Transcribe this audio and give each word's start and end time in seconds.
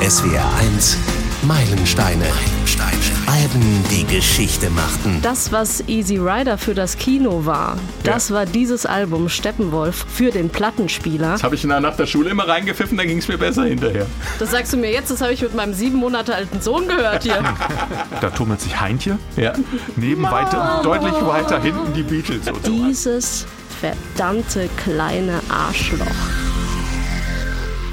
SWR 0.00 0.44
1 0.58 0.96
Meilensteine. 1.42 2.24
Meilensteine. 2.24 2.90
Alben, 3.26 3.84
die 3.90 4.04
Geschichte 4.04 4.68
machten. 4.70 5.20
Das, 5.22 5.52
was 5.52 5.84
Easy 5.88 6.18
Rider 6.18 6.58
für 6.58 6.74
das 6.74 6.96
Kino 6.98 7.46
war, 7.46 7.76
das 8.02 8.28
Ja. 8.28 8.34
war 8.36 8.46
dieses 8.46 8.84
Album 8.84 9.28
Steppenwolf 9.28 10.04
für 10.12 10.30
den 10.32 10.50
Plattenspieler. 10.50 11.32
Das 11.32 11.44
habe 11.44 11.54
ich 11.54 11.64
nach 11.64 11.96
der 11.96 12.06
Schule 12.06 12.30
immer 12.30 12.48
reingepfiffen, 12.48 12.98
dann 12.98 13.06
ging 13.06 13.18
es 13.18 13.28
mir 13.28 13.38
besser 13.38 13.64
hinterher. 13.64 14.06
Das 14.38 14.50
sagst 14.50 14.72
du 14.72 14.76
mir 14.76 14.90
jetzt, 14.90 15.10
das 15.10 15.20
habe 15.20 15.32
ich 15.32 15.40
mit 15.42 15.54
meinem 15.54 15.72
sieben 15.74 15.96
Monate 15.98 16.34
alten 16.34 16.60
Sohn 16.60 16.88
gehört 16.88 17.22
hier. 17.22 17.42
Da 18.20 18.28
tummelt 18.30 18.60
sich 18.60 18.78
Heintje. 18.78 19.18
Ja. 19.36 19.52
Neben 19.96 20.24
weiter, 20.24 20.80
deutlich 20.82 21.14
weiter 21.24 21.60
hinten 21.62 21.94
die 21.94 22.02
Beatles. 22.02 22.46
Und 22.48 22.66
so. 22.66 22.72
Dieses 22.72 23.46
verdammte 23.80 24.68
kleine 24.84 25.40
Arschloch. 25.48 26.06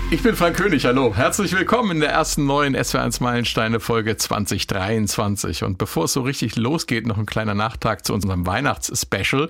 Ich 0.09 0.23
bin 0.23 0.37
Frank 0.37 0.55
König, 0.55 0.85
hallo. 0.85 1.13
Herzlich 1.13 1.51
willkommen 1.51 1.91
in 1.91 1.99
der 1.99 2.11
ersten 2.11 2.45
neuen 2.45 2.77
SW1 2.77 3.21
Meilensteine 3.21 3.82
Folge 3.82 4.15
2023. 4.15 5.63
Und 5.63 5.77
bevor 5.77 6.05
es 6.05 6.13
so 6.13 6.21
richtig 6.21 6.55
losgeht, 6.55 7.05
noch 7.05 7.18
ein 7.18 7.25
kleiner 7.25 7.54
Nachtrag 7.54 8.05
zu 8.05 8.13
unserem 8.13 8.46
Weihnachtsspecial. 8.46 9.49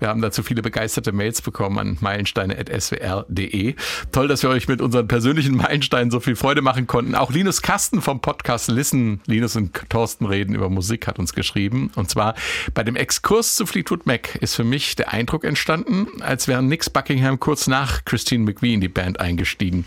Wir 0.00 0.08
haben 0.08 0.20
dazu 0.20 0.42
viele 0.42 0.60
begeisterte 0.60 1.12
Mails 1.12 1.40
bekommen 1.40 1.78
an 1.78 1.98
meilensteine.swr.de. 2.00 3.76
Toll, 4.10 4.26
dass 4.26 4.42
wir 4.42 4.50
euch 4.50 4.66
mit 4.66 4.80
unseren 4.80 5.06
persönlichen 5.06 5.54
Meilensteinen 5.54 6.10
so 6.10 6.18
viel 6.18 6.34
Freude 6.34 6.62
machen 6.62 6.88
konnten. 6.88 7.14
Auch 7.14 7.30
Linus 7.30 7.62
Kasten 7.62 8.02
vom 8.02 8.20
Podcast 8.20 8.72
Listen, 8.72 9.20
Linus 9.26 9.54
und 9.54 9.88
Thorsten 9.88 10.26
reden 10.26 10.56
über 10.56 10.68
Musik, 10.68 11.06
hat 11.06 11.20
uns 11.20 11.32
geschrieben. 11.32 11.92
Und 11.94 12.10
zwar 12.10 12.34
bei 12.74 12.82
dem 12.82 12.96
Exkurs 12.96 13.54
zu 13.54 13.66
Fleetwood 13.66 14.04
Mac 14.04 14.34
ist 14.40 14.56
für 14.56 14.64
mich 14.64 14.96
der 14.96 15.12
Eindruck 15.12 15.44
entstanden, 15.44 16.08
als 16.22 16.48
wären 16.48 16.66
Nix 16.66 16.90
Buckingham 16.90 17.38
kurz 17.38 17.68
nach 17.68 18.04
Christine 18.04 18.42
McVie 18.42 18.74
in 18.74 18.80
die 18.80 18.88
Band 18.88 19.20
eingestiegen. 19.20 19.86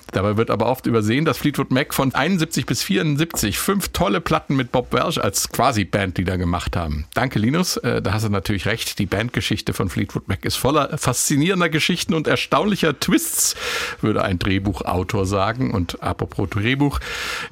Dabei 0.11 0.37
wird 0.37 0.49
aber 0.49 0.67
oft 0.67 0.85
übersehen, 0.87 1.25
dass 1.25 1.37
Fleetwood 1.37 1.71
Mac 1.71 1.93
von 1.93 2.13
71 2.13 2.65
bis 2.65 2.83
74 2.83 3.57
fünf 3.57 3.89
tolle 3.89 4.21
Platten 4.21 4.55
mit 4.55 4.71
Bob 4.71 4.91
Welch 4.93 5.23
als 5.23 5.49
quasi 5.49 5.85
Bandleader 5.85 6.37
gemacht 6.37 6.75
haben. 6.75 7.05
Danke, 7.13 7.39
Linus. 7.39 7.77
Äh, 7.77 8.01
Da 8.01 8.13
hast 8.13 8.25
du 8.25 8.29
natürlich 8.29 8.65
recht. 8.65 8.99
Die 8.99 9.05
Bandgeschichte 9.05 9.73
von 9.73 9.89
Fleetwood 9.89 10.27
Mac 10.27 10.43
ist 10.45 10.55
voller 10.57 10.97
faszinierender 10.97 11.69
Geschichten 11.69 12.13
und 12.13 12.27
erstaunlicher 12.27 12.99
Twists, 12.99 13.55
würde 14.01 14.23
ein 14.23 14.39
Drehbuchautor 14.39 15.25
sagen. 15.25 15.71
Und 15.71 16.01
apropos 16.03 16.49
Drehbuch, 16.49 16.99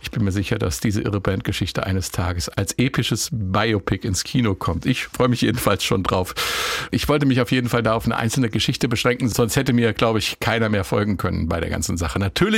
ich 0.02 0.12
bin 0.12 0.24
mir 0.24 0.32
sicher, 0.32 0.58
dass 0.58 0.80
diese 0.80 1.02
irre 1.02 1.22
Bandgeschichte 1.22 1.86
eines 1.86 2.12
Tages 2.12 2.50
als 2.50 2.74
episches 2.78 3.30
Biopic 3.32 4.06
ins 4.06 4.24
Kino 4.24 4.56
kommt. 4.56 4.86
Ich 4.86 5.06
freue 5.06 5.30
mich 5.30 5.42
jedenfalls 5.42 5.84
schon 5.84 6.04
drauf. 6.04 6.36
Ich 6.92 7.08
wollte 7.08 7.26
mich 7.26 7.40
auf 7.42 7.52
jeden 7.52 7.70
Fall 7.70 7.84
da 7.84 7.94
auf 7.94 8.06
eine 8.06 8.18
einzelne 8.18 8.50
Geschichte 8.50 8.88
beschränken, 8.88 9.30
sonst 9.30 9.56
hätte 9.56 9.74
mir, 9.74 9.94
glaube 9.94 10.20
ich, 10.20 10.40
keiner 10.40 10.70
mehr 10.70 10.84
folgen 10.84 11.18
können 11.18 11.48
bei 11.48 11.60
der 11.60 11.70
ganzen 11.70 11.96
Sache. 11.98 12.20
Natürlich 12.20 12.49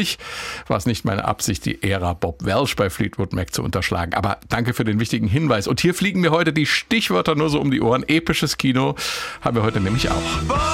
war 0.68 0.78
es 0.78 0.86
nicht 0.86 1.06
meine 1.06 1.26
Absicht, 1.26 1.66
die 1.66 1.84
Ära 1.84 2.14
Bob 2.14 2.44
Welch 2.44 2.76
bei 2.76 2.90
Fleetwood 2.90 3.34
Mac 3.34 3.54
zu 3.54 3.64
unterschlagen. 3.64 4.14
Aber 4.14 4.40
danke 4.50 4.74
für 4.74 4.84
den 4.84 5.00
wichtigen 5.00 5.28
Hinweis. 5.28 5.68
Und 5.68 5.82
hier 5.82 5.94
fliegen 5.94 6.22
mir 6.22 6.32
heute 6.32 6.54
die 6.54 6.66
Stichwörter 6.66 7.36
nur 7.36 7.50
so 7.50 7.60
um 7.60 7.72
die 7.72 7.82
Ohren. 7.82 8.04
Episches 8.08 8.58
Kino 8.58 8.96
haben 9.42 9.56
wir 9.56 9.64
heute 9.64 9.82
nämlich 9.82 10.10
auch. 10.10 10.71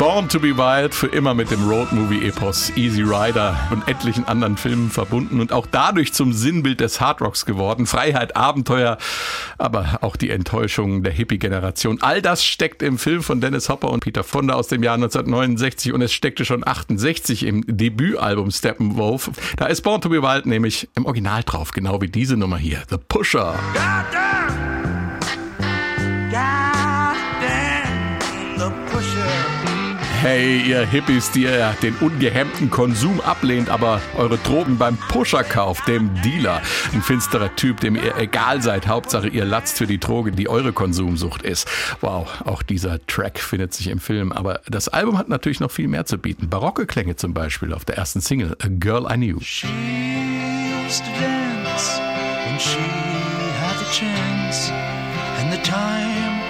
Born 0.00 0.30
to 0.30 0.40
be 0.40 0.56
Wild 0.56 0.94
für 0.94 1.08
immer 1.08 1.34
mit 1.34 1.50
dem 1.50 1.68
Roadmovie-Epos 1.68 2.74
Easy 2.74 3.02
Rider 3.02 3.54
und 3.70 3.86
etlichen 3.86 4.26
anderen 4.26 4.56
Filmen 4.56 4.88
verbunden 4.88 5.42
und 5.42 5.52
auch 5.52 5.66
dadurch 5.70 6.14
zum 6.14 6.32
Sinnbild 6.32 6.80
des 6.80 7.02
Hardrocks 7.02 7.44
geworden. 7.44 7.84
Freiheit, 7.84 8.34
Abenteuer, 8.34 8.96
aber 9.58 9.98
auch 10.00 10.16
die 10.16 10.30
Enttäuschung 10.30 11.02
der 11.02 11.12
Hippie-Generation. 11.12 12.00
All 12.00 12.22
das 12.22 12.42
steckt 12.42 12.82
im 12.82 12.96
Film 12.96 13.22
von 13.22 13.42
Dennis 13.42 13.68
Hopper 13.68 13.90
und 13.90 14.02
Peter 14.02 14.24
Fonda 14.24 14.54
aus 14.54 14.68
dem 14.68 14.82
Jahr 14.82 14.94
1969 14.94 15.92
und 15.92 16.00
es 16.00 16.14
steckte 16.14 16.46
schon 16.46 16.66
68 16.66 17.44
im 17.44 17.62
Debütalbum 17.66 18.50
Steppenwolf. 18.50 19.30
Da 19.58 19.66
ist 19.66 19.82
Born 19.82 20.00
to 20.00 20.08
be 20.08 20.22
Wild 20.22 20.46
nämlich 20.46 20.88
im 20.96 21.04
Original 21.04 21.42
drauf, 21.42 21.72
genau 21.72 22.00
wie 22.00 22.08
diese 22.08 22.38
Nummer 22.38 22.56
hier, 22.56 22.84
The 22.88 22.96
Pusher. 22.96 23.54
Goddamn. 23.74 24.69
Hey, 30.22 30.60
ihr 30.68 30.84
Hippies, 30.84 31.30
die 31.30 31.44
ihr 31.44 31.74
den 31.82 31.94
ungehemmten 31.96 32.68
Konsum 32.68 33.22
ablehnt, 33.22 33.70
aber 33.70 34.02
eure 34.18 34.36
Drogen 34.36 34.76
beim 34.76 34.98
Pusher 34.98 35.42
kauft, 35.42 35.88
dem 35.88 36.10
Dealer. 36.20 36.60
Ein 36.92 37.00
finsterer 37.00 37.56
Typ, 37.56 37.80
dem 37.80 37.96
ihr 37.96 38.14
egal 38.18 38.60
seid. 38.60 38.86
Hauptsache, 38.86 39.28
ihr 39.28 39.46
latzt 39.46 39.78
für 39.78 39.86
die 39.86 39.96
Droge, 39.96 40.30
die 40.30 40.46
eure 40.46 40.74
Konsumsucht 40.74 41.40
ist. 41.40 41.66
Wow, 42.02 42.28
auch 42.44 42.62
dieser 42.62 43.04
Track 43.06 43.38
findet 43.38 43.72
sich 43.72 43.86
im 43.86 43.98
Film. 43.98 44.30
Aber 44.30 44.60
das 44.68 44.88
Album 44.88 45.16
hat 45.16 45.30
natürlich 45.30 45.58
noch 45.60 45.70
viel 45.70 45.88
mehr 45.88 46.04
zu 46.04 46.18
bieten. 46.18 46.50
Barocke 46.50 46.84
Klänge 46.84 47.16
zum 47.16 47.32
Beispiel 47.32 47.72
auf 47.72 47.86
der 47.86 47.96
ersten 47.96 48.20
Single, 48.20 48.58
A 48.62 48.68
Girl 48.68 49.06
I 49.10 49.14
Knew. 49.14 49.40
She 49.40 49.68
used 50.86 51.02
to 51.02 51.10
dance 51.18 51.98
when 52.44 52.60
she 52.60 52.76
had 53.58 53.78
the 53.78 53.90
chance 53.90 54.70
and 55.40 55.50
the 55.50 55.62
time 55.62 56.42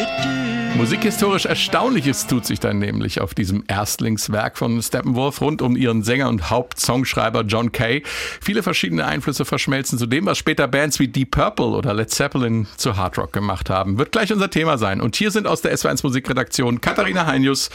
it 0.00 0.06
did. 0.22 0.55
Musikhistorisch 0.76 1.46
Erstaunliches 1.46 2.26
tut 2.26 2.44
sich 2.44 2.60
dann 2.60 2.78
nämlich 2.78 3.22
auf 3.22 3.32
diesem 3.32 3.64
Erstlingswerk 3.66 4.58
von 4.58 4.82
Steppenwolf 4.82 5.40
rund 5.40 5.62
um 5.62 5.74
ihren 5.74 6.02
Sänger 6.02 6.28
und 6.28 6.50
Hauptsongschreiber 6.50 7.44
John 7.44 7.72
Kay. 7.72 8.02
Viele 8.42 8.62
verschiedene 8.62 9.06
Einflüsse 9.06 9.46
verschmelzen 9.46 9.98
zu 9.98 10.04
dem, 10.04 10.26
was 10.26 10.36
später 10.36 10.68
Bands 10.68 10.98
wie 10.98 11.08
Deep 11.08 11.30
Purple 11.30 11.68
oder 11.68 11.94
Led 11.94 12.10
Zeppelin 12.10 12.66
zu 12.76 12.98
Hard 12.98 13.16
Rock 13.16 13.32
gemacht 13.32 13.70
haben. 13.70 13.96
Wird 13.96 14.12
gleich 14.12 14.30
unser 14.30 14.50
Thema 14.50 14.76
sein. 14.76 15.00
Und 15.00 15.16
hier 15.16 15.30
sind 15.30 15.46
aus 15.46 15.62
der 15.62 15.74
SW1 15.74 16.00
Musikredaktion 16.02 16.82
Katharina 16.82 17.24
Heinius 17.24 17.70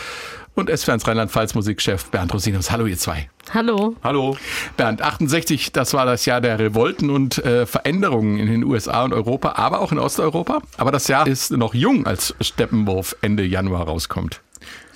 und 0.55 0.69
SW1 0.69 1.07
Rheinland-Pfalz 1.07 1.55
Musikchef 1.55 2.05
Bernd 2.05 2.33
Rosinus. 2.33 2.71
Hallo 2.71 2.85
ihr 2.85 2.97
zwei. 2.97 3.29
Hallo. 3.53 3.95
Hallo. 4.03 4.37
Bernd, 4.77 5.01
68, 5.01 5.71
das 5.71 5.93
war 5.93 6.05
das 6.05 6.25
Jahr 6.25 6.41
der 6.41 6.59
Revolten 6.59 7.09
und 7.09 7.37
äh, 7.39 7.65
Veränderungen 7.65 8.37
in 8.37 8.47
den 8.47 8.63
USA 8.63 9.03
und 9.03 9.13
Europa, 9.13 9.53
aber 9.55 9.79
auch 9.81 9.91
in 9.91 9.99
Osteuropa. 9.99 10.61
Aber 10.77 10.91
das 10.91 11.07
Jahr 11.07 11.27
ist 11.27 11.51
noch 11.51 11.73
jung, 11.73 12.05
als 12.05 12.35
Steppenwolf 12.41 13.15
Ende 13.21 13.43
Januar 13.43 13.87
rauskommt. 13.87 14.41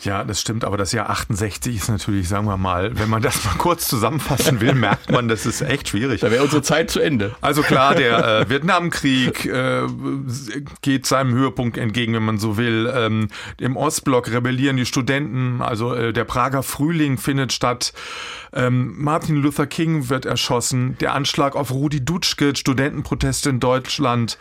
Ja, 0.05 0.23
das 0.23 0.39
stimmt, 0.39 0.63
aber 0.63 0.77
das 0.77 0.91
Jahr 0.91 1.09
68 1.09 1.75
ist 1.75 1.89
natürlich, 1.89 2.29
sagen 2.29 2.45
wir 2.45 2.57
mal, 2.57 2.97
wenn 2.97 3.09
man 3.09 3.21
das 3.21 3.43
mal 3.43 3.55
kurz 3.57 3.87
zusammenfassen 3.87 4.61
will, 4.61 4.73
merkt 4.75 5.11
man, 5.11 5.27
das 5.27 5.45
ist 5.45 5.61
echt 5.61 5.89
schwierig. 5.89 6.21
Da 6.21 6.29
wäre 6.29 6.43
unsere 6.43 6.61
Zeit 6.61 6.91
zu 6.91 6.99
Ende. 6.99 7.35
Also 7.41 7.63
klar, 7.63 7.95
der 7.95 8.41
äh, 8.41 8.49
Vietnamkrieg 8.49 9.45
äh, 9.45 9.81
geht 10.81 11.05
seinem 11.05 11.33
Höhepunkt 11.33 11.77
entgegen, 11.77 12.13
wenn 12.13 12.23
man 12.23 12.37
so 12.37 12.57
will. 12.57 12.91
Ähm, 12.93 13.29
Im 13.59 13.75
Ostblock 13.75 14.31
rebellieren 14.31 14.77
die 14.77 14.85
Studenten, 14.85 15.61
also 15.61 15.93
äh, 15.93 16.13
der 16.13 16.23
Prager 16.23 16.63
Frühling 16.63 17.17
findet 17.17 17.51
statt. 17.51 17.93
Ähm, 18.55 18.95
Martin 18.97 19.35
Luther 19.35 19.67
King 19.67 20.09
wird 20.09 20.25
erschossen. 20.25 20.97
Der 21.01 21.13
Anschlag 21.13 21.55
auf 21.55 21.71
Rudi 21.71 22.03
Dutschke, 22.03 22.55
Studentenproteste 22.55 23.49
in 23.49 23.59
Deutschland. 23.59 24.37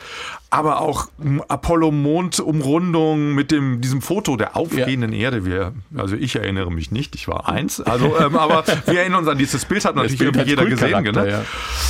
Aber 0.50 0.80
auch 0.80 1.08
Apollo-Mond-Umrundung 1.48 3.34
mit 3.34 3.50
dem, 3.50 3.80
diesem 3.80 4.00
Foto 4.02 4.36
der 4.36 4.56
aufgehenden 4.56 5.12
Erde. 5.12 5.44
Wir, 5.44 5.72
also 5.96 6.14
ich 6.16 6.36
erinnere 6.36 6.70
mich 6.70 6.90
nicht, 6.92 7.14
ich 7.16 7.26
war 7.26 7.48
eins. 7.48 7.80
Also, 7.80 8.16
ähm, 8.18 8.36
aber 8.36 8.64
wir 8.86 9.00
erinnern 9.00 9.20
uns 9.20 9.28
an 9.28 9.38
dieses 9.38 9.64
Bild, 9.64 9.84
hat 9.84 9.96
natürlich 9.96 10.18
Bild 10.18 10.36
irgendwie 10.36 10.50
jeder 10.50 10.64
gesehen. 10.66 11.02
Genau. 11.02 11.42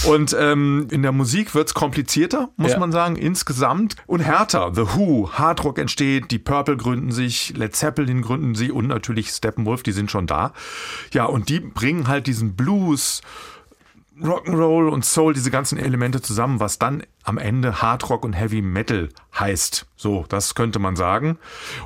Und 0.07 0.34
ähm, 0.39 0.89
in 0.91 1.03
der 1.03 1.13
Musik 1.13 1.55
wird's 1.55 1.75
komplizierter, 1.75 2.49
muss 2.57 2.73
Ja. 2.73 2.79
man 2.79 2.91
sagen, 2.93 3.17
insgesamt. 3.17 3.97
Und 4.07 4.21
härter. 4.21 4.73
The 4.75 4.83
Who, 4.95 5.31
Hardrock 5.33 5.79
entsteht, 5.79 6.31
die 6.31 6.39
Purple 6.39 6.77
gründen 6.77 7.13
sich, 7.13 7.55
Led 7.57 7.77
Zeppelin 7.77 8.23
gründen 8.23 8.55
sie 8.55 8.71
und 8.71 8.87
natürlich 8.87 9.29
Steppenwolf, 9.29 9.83
die 9.83 9.93
sind 9.93 10.11
schon 10.11 10.27
da. 10.27 10.53
Ja, 11.13 11.27
und 11.27 11.49
die 11.49 11.61
bringen 11.61 12.09
halt 12.09 12.14
diesen 12.21 12.55
Blues, 12.57 13.23
Rock'n'Roll 14.21 14.89
und 14.89 15.05
Soul, 15.05 15.35
diese 15.35 15.51
ganzen 15.51 15.79
Elemente 15.79 16.23
zusammen, 16.23 16.61
was 16.61 16.79
dann 16.79 17.03
am 17.25 17.39
Ende 17.39 17.81
Hard 17.83 18.09
Rock 18.11 18.25
und 18.25 18.35
Heavy 18.35 18.62
Metal 18.62 19.09
heißt. 19.39 19.87
So, 19.97 20.27
das 20.29 20.55
könnte 20.55 20.79
man 20.79 20.95
sagen. 20.97 21.39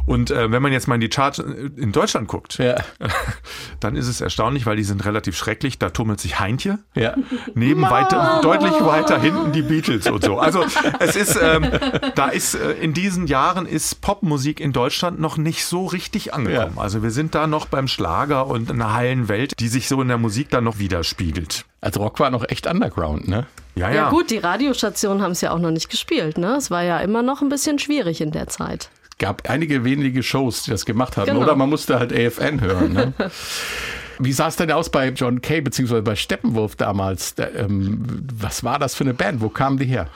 Und 0.04 0.30
äh, 0.30 0.50
wenn 0.50 0.60
man 0.60 0.72
jetzt 0.72 0.88
mal 0.88 0.96
in 0.96 1.00
die 1.00 1.08
Charts 1.08 1.38
in 1.38 1.92
Deutschland 1.92 2.26
guckt, 2.28 2.58
Ja. 2.58 2.74
dann 3.80 3.96
ist 3.96 4.08
es 4.08 4.20
erstaunlich, 4.20 4.66
weil 4.66 4.76
die 4.76 4.82
sind 4.82 5.04
relativ 5.04 5.36
schrecklich. 5.36 5.78
Da 5.78 5.90
tummelt 5.90 6.20
sich 6.20 6.40
Heintje. 6.40 6.78
Ja. 6.94 7.14
Neben 7.54 7.82
weiter, 7.82 8.40
deutlich 8.42 8.72
weiter 8.80 9.20
hinten 9.20 9.52
die 9.52 9.62
Beatles 9.62 10.08
und 10.08 10.24
so. 10.24 10.38
Also 10.38 10.64
es 10.98 11.16
ist, 11.16 11.38
ähm, 11.40 11.70
da 12.16 12.28
ist 12.28 12.54
äh, 12.54 12.72
in 12.72 12.92
diesen 12.92 13.26
Jahren 13.28 13.66
ist 13.66 14.00
Popmusik 14.00 14.58
in 14.60 14.72
Deutschland 14.72 15.20
noch 15.20 15.36
nicht 15.36 15.64
so 15.64 15.86
richtig 15.86 16.34
angekommen. 16.34 16.74
Ja. 16.76 16.82
Also 16.82 17.02
wir 17.02 17.10
sind 17.12 17.34
da 17.34 17.46
noch 17.46 17.66
beim 17.66 17.86
Schlager 17.88 18.46
und 18.48 18.70
einer 18.70 18.92
heilen 18.94 19.28
Welt, 19.28 19.52
die 19.60 19.68
sich 19.68 19.88
so 19.88 20.02
in 20.02 20.08
der 20.08 20.18
Musik 20.18 20.50
dann 20.50 20.64
noch 20.64 20.78
widerspiegelt. 20.78 21.64
Also 21.80 22.00
Rock 22.00 22.18
war 22.18 22.30
noch 22.30 22.44
echt 22.48 22.66
Underground, 22.66 23.28
ne? 23.28 23.46
Ja, 23.78 23.88
Ja, 23.88 23.94
ja. 23.94 24.10
gut, 24.10 24.30
die 24.30 24.38
Radiostationen 24.38 25.22
haben 25.22 25.32
es 25.32 25.40
ja 25.40 25.52
auch 25.52 25.58
noch 25.58 25.70
nicht 25.70 25.88
gespielt, 25.88 26.38
ne? 26.38 26.56
Es 26.56 26.70
war 26.70 26.82
ja 26.82 26.98
immer 26.98 27.22
noch 27.22 27.42
ein 27.42 27.48
bisschen 27.48 27.78
schwierig 27.78 28.20
in 28.20 28.30
der 28.32 28.48
Zeit. 28.48 28.90
Gab 29.18 29.48
einige 29.48 29.84
wenige 29.84 30.22
Shows, 30.22 30.62
die 30.64 30.70
das 30.70 30.84
gemacht 30.84 31.16
haben. 31.16 31.26
Genau. 31.26 31.40
Oder 31.40 31.56
man 31.56 31.68
musste 31.68 31.98
halt 31.98 32.12
AFN 32.12 32.60
hören, 32.60 32.92
ne? 32.92 33.12
Wie 34.20 34.32
sah 34.32 34.48
es 34.48 34.56
denn 34.56 34.72
aus 34.72 34.90
bei 34.90 35.08
John 35.10 35.40
Kay 35.40 35.60
beziehungsweise 35.60 36.02
bei 36.02 36.16
Steppenwolf 36.16 36.74
damals? 36.74 37.36
Ähm, 37.38 38.26
was 38.34 38.64
war 38.64 38.78
das 38.80 38.96
für 38.96 39.04
eine 39.04 39.14
Band? 39.14 39.40
Wo 39.40 39.48
kamen 39.48 39.78
die 39.78 39.84
her? 39.86 40.08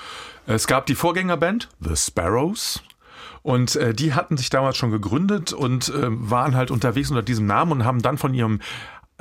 Es 0.46 0.66
gab 0.66 0.86
die 0.86 0.96
Vorgängerband, 0.96 1.68
The 1.80 1.94
Sparrows. 1.96 2.82
Und 3.42 3.76
äh, 3.76 3.92
die 3.94 4.14
hatten 4.14 4.36
sich 4.36 4.50
damals 4.50 4.76
schon 4.76 4.90
gegründet 4.90 5.52
und 5.52 5.88
äh, 5.88 6.06
waren 6.08 6.56
halt 6.56 6.70
unterwegs 6.70 7.10
unter 7.10 7.22
diesem 7.22 7.46
Namen 7.46 7.72
und 7.72 7.84
haben 7.84 8.02
dann 8.02 8.18
von 8.18 8.34
ihrem 8.34 8.60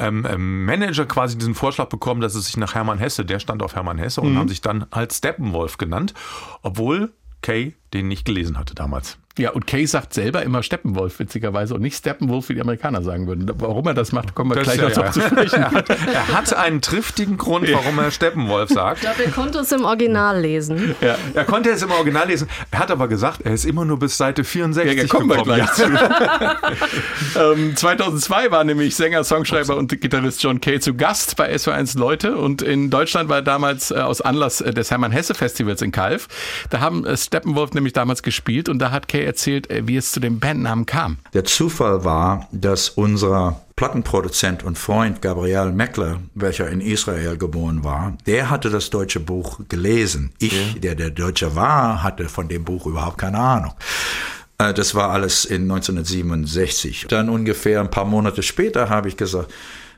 ähm, 0.01 0.27
ähm, 0.30 0.65
Manager 0.65 1.06
quasi 1.06 1.38
diesen 1.38 1.56
Vorschlag 1.56 1.89
bekommen, 1.89 2.21
dass 2.21 2.36
es 2.36 2.45
sich 2.45 2.57
nach 2.57 2.75
Hermann 2.75 2.98
Hesse, 2.98 3.24
der 3.25 3.39
stand 3.39 3.62
auf 3.63 3.75
Hermann 3.75 3.98
Hesse 3.98 4.21
und 4.21 4.38
haben 4.38 4.50
sich 4.50 4.62
dann 4.62 4.86
halt 4.92 5.13
Steppenwolf 5.13 5.77
genannt, 5.77 6.13
obwohl 6.62 7.13
Kay 7.42 7.75
den 7.94 8.08
nicht 8.08 8.26
gelesen 8.26 8.58
hatte 8.58 8.76
damals. 8.76 9.18
Ja, 9.40 9.52
und 9.52 9.66
Kay 9.66 9.86
sagt 9.86 10.14
selber 10.14 10.44
immer 10.44 10.62
Steppenwolf, 10.62 11.18
witzigerweise, 11.20 11.74
und 11.74 11.82
nicht 11.82 11.96
Steppenwolf, 11.96 12.50
wie 12.50 12.56
die 12.56 12.60
Amerikaner 12.62 13.02
sagen 13.02 13.28
würden. 13.28 13.50
Warum 13.60 13.88
er 13.88 13.94
das 13.94 14.12
macht, 14.12 14.36
kommen 14.36 14.52
wir 14.52 14.56
Das 14.56 14.66
gleich 14.66 14.78
ja- 14.78 14.90
noch 14.90 14.92
drauf 14.94 15.12
zu 15.12 15.22
sprechen. 15.22 15.62
Er 15.64 15.72
hat, 15.72 15.90
er 15.90 16.28
hat 16.34 16.54
einen 16.54 16.82
triftigen 16.82 17.38
Grund, 17.38 17.72
warum 17.72 17.98
er 18.00 18.12
Steppenwolf 18.12 18.70
sagt. 18.72 18.98
Ich 18.98 19.02
glaube, 19.04 19.24
ihr 19.24 19.32
konntet 19.32 19.62
es 19.62 19.72
im 19.72 19.86
Original 19.86 20.38
lesen. 20.42 20.96
ja. 21.00 21.16
Er 21.34 21.46
konnte 21.46 21.70
es 21.70 21.82
im 21.82 21.92
Original 21.92 22.28
lesen. 22.28 22.50
Er 22.72 22.80
hat 22.80 22.92
aber 22.92 23.08
gesagt, 23.08 23.40
er 23.46 23.54
ist 23.54 23.64
immer 23.64 23.86
nur 23.86 24.00
bis 24.00 24.18
Seite 24.18 24.44
64 24.44 24.98
Ja, 24.98 25.08
kommen 25.08 25.30
wir 25.30 25.38
gekommen. 25.38 25.56
gleich 25.56 25.72
zu. 25.76 25.86
ähm, 27.40 27.76
2002 27.76 28.52
war 28.52 28.64
nämlich 28.66 28.96
Sänger, 28.96 29.24
Songschreiber 29.24 29.78
und 29.78 30.00
Gitarrist 30.02 30.44
John 30.44 30.60
Kay 30.60 30.80
zu 30.82 30.94
Gast 30.94 31.36
bei 31.38 31.54
SW1 31.54 31.98
Leute 31.98 32.38
und 32.38 32.62
in 32.62 32.90
Deutschland 32.90 33.30
war 33.30 33.38
er 33.38 33.42
damals 33.44 33.92
äh, 33.92 33.96
aus 33.96 34.22
Anlass 34.22 34.62
äh, 34.62 34.74
des 34.74 34.92
Hermann 34.92 35.12
Hesse 35.12 35.34
Festivals 35.36 35.82
in 35.82 35.92
Kalf. 35.94 36.28
Da 36.70 36.80
haben 36.82 37.06
äh, 37.06 37.16
Steppenwolf 37.16 37.72
nämlich 37.74 37.81
damals 37.94 38.24
gespielt 38.24 38.69
und 38.69 38.80
da 38.80 38.92
hat 38.92 39.07
Kay 39.07 39.24
erzählt, 39.25 39.69
äh, 39.69 39.88
wie 39.88 39.98
es 39.98 40.12
zu 40.12 40.19
dem 40.19 40.39
Bandnamen 40.39 40.86
kam. 40.86 41.18
Der 41.33 41.44
Zufall 41.44 42.04
war, 42.04 42.48
dass 42.51 42.89
unser 42.89 43.62
Plattenproduzent 43.75 44.63
und 44.63 44.78
Freund 44.78 45.22
Gabriel 45.22 45.72
Meckler, 45.72 46.19
welcher 46.36 46.69
in 46.69 46.81
Israel 46.81 47.36
geboren 47.38 47.83
war, 47.83 48.16
der 48.28 48.50
hatte 48.51 48.69
das 48.69 48.92
deutsche 48.92 49.19
Buch 49.19 49.60
gelesen. 49.69 50.31
Ich, 50.39 50.80
der 50.80 50.94
der 50.95 51.10
Deutsche 51.10 51.56
war, 51.56 52.04
hatte 52.04 52.30
von 52.30 52.48
dem 52.48 52.63
Buch 52.63 52.86
überhaupt 52.86 53.18
keine 53.18 53.39
Ahnung. 53.39 53.74
Äh, 54.60 54.74
Das 54.74 54.94
war 54.94 55.10
alles 55.10 55.45
in 55.45 55.63
1967. 55.63 57.07
Dann 57.10 57.30
ungefähr 57.30 57.80
ein 57.80 57.89
paar 57.89 58.06
Monate 58.06 58.44
später 58.44 58.89
habe 58.89 59.07
ich 59.07 59.18
gesagt, 59.18 59.51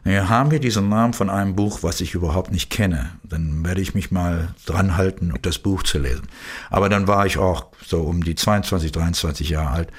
naja, 0.04 0.28
haben 0.28 0.52
wir 0.52 0.60
diesen 0.60 0.90
Namen 0.90 1.14
von 1.14 1.30
einem 1.30 1.56
Buch, 1.56 1.80
was 1.82 2.02
ich 2.02 2.14
überhaupt 2.14 2.52
nicht 2.52 2.70
kenne, 2.70 3.12
dann 3.24 3.66
werde 3.66 3.82
ich 3.82 3.96
mich 3.96 4.12
mal 4.12 4.54
dran 4.66 4.98
halten, 4.98 5.34
das 5.42 5.60
Buch 5.60 5.84
zu 5.84 5.98
lesen. 5.98 6.28
Aber 6.70 6.90
dann 6.90 7.08
war 7.08 7.26
ich 7.26 7.38
auch 7.38 7.68
so 7.86 8.02
um 8.02 8.24
die 8.24 8.36
22, 8.36 8.92
23 8.92 9.50
Jahre 9.50 9.70
alt. 9.70 9.90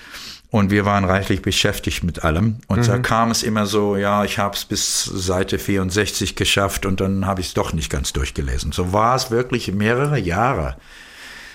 Und 0.51 0.71
wir 0.71 0.85
waren 0.85 1.05
reichlich 1.05 1.43
beschäftigt 1.43 2.05
mit 2.05 2.23
allem. 2.23 2.59
Und 2.69 2.87
da 2.87 2.99
kam 2.99 3.33
es 3.33 3.43
immer 3.43 3.67
so, 3.67 3.97
ja, 3.97 4.25
ich 4.25 4.39
habe 4.39 4.55
es 4.55 4.65
bis 4.65 5.03
Seite 5.05 5.59
64 5.59 6.37
geschafft 6.37 6.87
und 6.87 7.01
dann 7.01 7.27
habe 7.27 7.41
ich 7.41 7.49
es 7.49 7.55
doch 7.55 7.73
nicht 7.73 7.91
ganz 7.91 8.13
durchgelesen. 8.13 8.71
So 8.71 8.93
war 8.93 9.17
es 9.17 9.33
wirklich 9.33 9.73
mehrere 9.73 10.17
Jahre, 10.17 10.77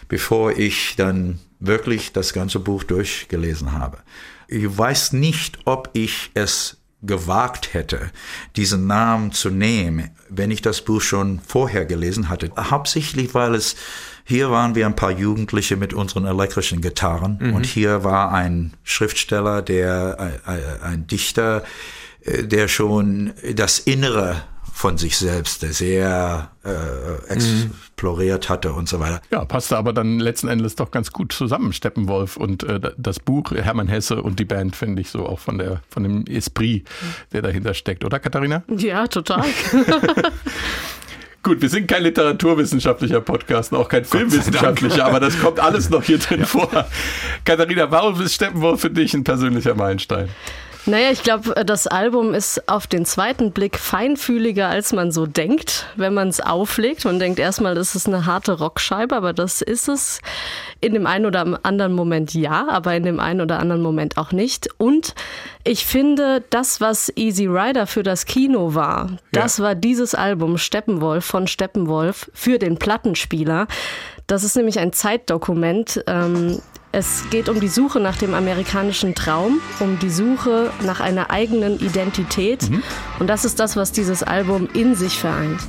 bevor 0.10 0.52
ich 0.52 0.98
dann 0.98 1.40
wirklich 1.62 2.12
das 2.12 2.34
ganze 2.34 2.60
Buch 2.60 2.84
durchgelesen 2.84 3.72
habe. 3.72 4.00
Ich 4.50 4.78
weiß 4.78 5.14
nicht, 5.14 5.60
ob 5.64 5.92
ich 5.94 6.32
es 6.34 6.79
gewagt 7.02 7.74
hätte, 7.74 8.12
diesen 8.56 8.88
Namen 8.88 9.32
zu 9.32 9.50
nehmen, 9.50 10.10
wenn 10.30 10.52
ich 10.52 10.62
das 10.62 10.82
Buch 10.82 11.02
schon 11.02 11.40
vorher 11.40 11.86
gelesen 11.86 12.30
hatte. 12.30 12.52
Hauptsächlich, 12.58 13.34
weil 13.34 13.56
es 13.56 13.76
hier 14.26 14.52
waren 14.52 14.76
wir 14.76 14.86
ein 14.86 14.96
paar 14.96 15.12
Jugendliche 15.12 15.76
mit 15.76 15.94
unseren 15.94 16.26
elektrischen 16.26 16.82
Gitarren 16.82 17.40
und 17.54 17.66
hier 17.66 18.04
war 18.04 18.32
ein 18.32 18.74
Schriftsteller, 18.84 19.64
der 19.64 20.40
äh, 20.46 20.56
äh, 20.56 20.84
ein 20.84 21.08
Dichter, 21.08 21.64
äh, 22.22 22.44
der 22.44 22.68
schon 22.68 23.34
das 23.56 23.80
Innere 23.80 24.44
von 24.74 24.98
sich 24.98 25.18
selbst 25.18 25.62
sehr 25.62 26.52
äh, 26.64 27.32
exploriert 27.32 28.50
hatte 28.50 28.74
und 28.74 28.88
so 28.88 29.00
weiter. 29.00 29.22
Ja, 29.32 29.46
passte 29.46 29.78
aber 29.78 29.94
dann 29.94 30.20
letzten 30.20 30.48
Endes 30.48 30.76
doch 30.76 30.92
ganz 30.92 31.12
gut 31.12 31.34
zusammen, 31.34 31.74
Steppenwolf 31.74 32.38
und 32.38 32.64
äh, 32.64 32.80
das 32.98 33.20
Buch 33.20 33.52
Hermann 33.52 33.88
Hesse 33.88 34.22
und 34.22 34.40
die 34.40 34.46
Band, 34.46 34.76
finde 34.76 35.02
ich 35.02 35.10
so 35.10 35.26
auch 35.26 35.40
von 35.40 35.58
der 35.58 35.82
von 35.90 36.04
dem 36.04 36.26
Esprit, 36.26 36.88
der 37.34 37.42
dahinter 37.42 37.74
steckt, 37.74 38.06
oder 38.06 38.20
Katharina? 38.20 38.64
Ja, 38.78 39.08
total. 39.08 39.46
Gut, 41.42 41.62
wir 41.62 41.70
sind 41.70 41.88
kein 41.88 42.04
literaturwissenschaftlicher 42.04 43.22
Podcast, 43.22 43.74
auch 43.74 43.88
kein 43.88 44.04
filmwissenschaftlicher, 44.04 45.06
aber 45.06 45.22
das 45.22 45.40
kommt 45.40 45.60
alles 45.60 45.90
noch 45.90 46.04
hier 46.04 46.18
drin 46.20 46.46
vor. 46.46 46.70
Katharina, 47.46 47.90
warum 47.90 48.20
ist 48.22 48.36
Steppenwolf 48.36 48.82
für 48.82 48.90
dich 48.90 49.14
ein 49.14 49.24
persönlicher 49.24 49.74
Meilenstein? 49.74 50.28
Naja, 50.90 51.12
ich 51.12 51.22
glaube, 51.22 51.54
das 51.66 51.86
Album 51.86 52.34
ist 52.34 52.68
auf 52.68 52.88
den 52.88 53.06
zweiten 53.06 53.52
Blick 53.52 53.78
feinfühliger, 53.78 54.70
als 54.70 54.92
man 54.92 55.12
so 55.12 55.28
denkt, 55.28 55.86
wenn 55.98 56.16
man 56.16 56.30
es 56.30 56.42
auflegt. 56.42 57.06
Man 57.06 57.20
denkt 57.20 57.38
erstmal, 57.38 57.76
das 57.76 57.94
ist 57.94 58.08
eine 58.08 58.26
harte 58.26 58.54
Rockscheibe, 58.54 59.16
aber 59.16 59.32
das 59.32 59.62
ist 59.62 59.88
es 59.88 60.20
in 60.82 60.96
dem 60.96 61.06
einen 61.06 61.28
oder 61.28 61.60
anderen 61.62 61.94
Moment 61.94 62.34
ja, 62.34 62.68
aber 62.68 62.96
in 62.96 63.04
dem 63.04 63.20
einen 63.20 63.42
oder 63.42 63.60
anderen 63.60 63.84
Moment 63.84 64.18
auch 64.18 64.32
nicht. 64.32 64.68
Und 64.80 65.14
ich 65.64 65.86
finde, 65.86 66.44
das, 66.50 66.82
was 66.82 67.14
Easy 67.16 67.46
Rider 67.46 67.86
für 67.86 68.02
das 68.02 68.26
Kino 68.26 68.74
war, 68.74 69.12
das 69.32 69.60
war 69.60 69.76
dieses 69.76 70.16
Album 70.16 70.58
Steppenwolf 70.58 71.24
von 71.24 71.46
Steppenwolf 71.46 72.32
für 72.34 72.58
den 72.58 72.78
Plattenspieler. 72.78 73.68
Das 74.26 74.44
ist 74.44 74.56
nämlich 74.56 74.80
ein 74.80 74.92
Zeitdokument. 74.92 76.04
Ähm, 76.08 76.60
es 76.92 77.24
geht 77.30 77.50
um 77.50 77.60
die 77.60 77.68
Suche 77.68 78.00
nach 78.00 78.18
dem 78.18 78.34
amerikanischen 78.34 79.14
Traum, 79.14 79.62
um 79.80 80.00
die 80.00 80.10
Suche 80.10 80.72
nach 80.84 81.00
einer 81.00 81.30
eigenen 81.30 81.80
Identität. 81.80 82.70
Und 83.20 83.28
das 83.28 83.46
ist 83.46 83.60
das, 83.60 83.76
was 83.76 83.92
dieses 83.92 84.24
Album 84.24 84.68
in 84.74 84.96
sich 84.96 85.20
vereint. 85.20 85.62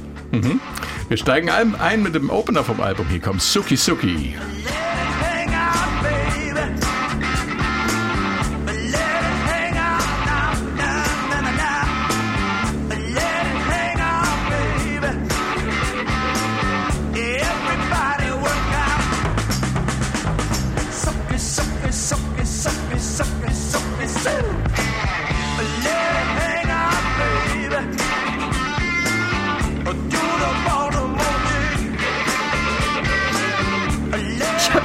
Wir 1.08 1.16
steigen 1.16 1.50
ein, 1.50 1.74
ein 1.74 2.02
mit 2.02 2.14
dem 2.14 2.30
Opener 2.30 2.64
vom 2.64 2.80
Album. 2.80 3.06
Hier 3.08 3.20
kommt 3.20 3.42
Suki 3.42 3.76
Suki. 3.76 4.36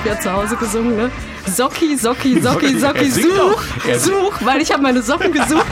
Habe 0.05 0.15
ja 0.15 0.19
zu 0.19 0.31
Hause 0.31 0.55
gesungen, 0.55 0.95
ne? 0.95 1.11
Socki, 1.47 1.97
Socki, 1.97 2.39
Socki, 2.41 2.79
Socki, 2.79 3.09
such, 3.11 3.61
such, 3.97 4.45
weil 4.45 4.61
ich 4.61 4.71
habe 4.71 4.83
meine 4.83 5.01
Socken 5.01 5.31
gesucht. 5.31 5.65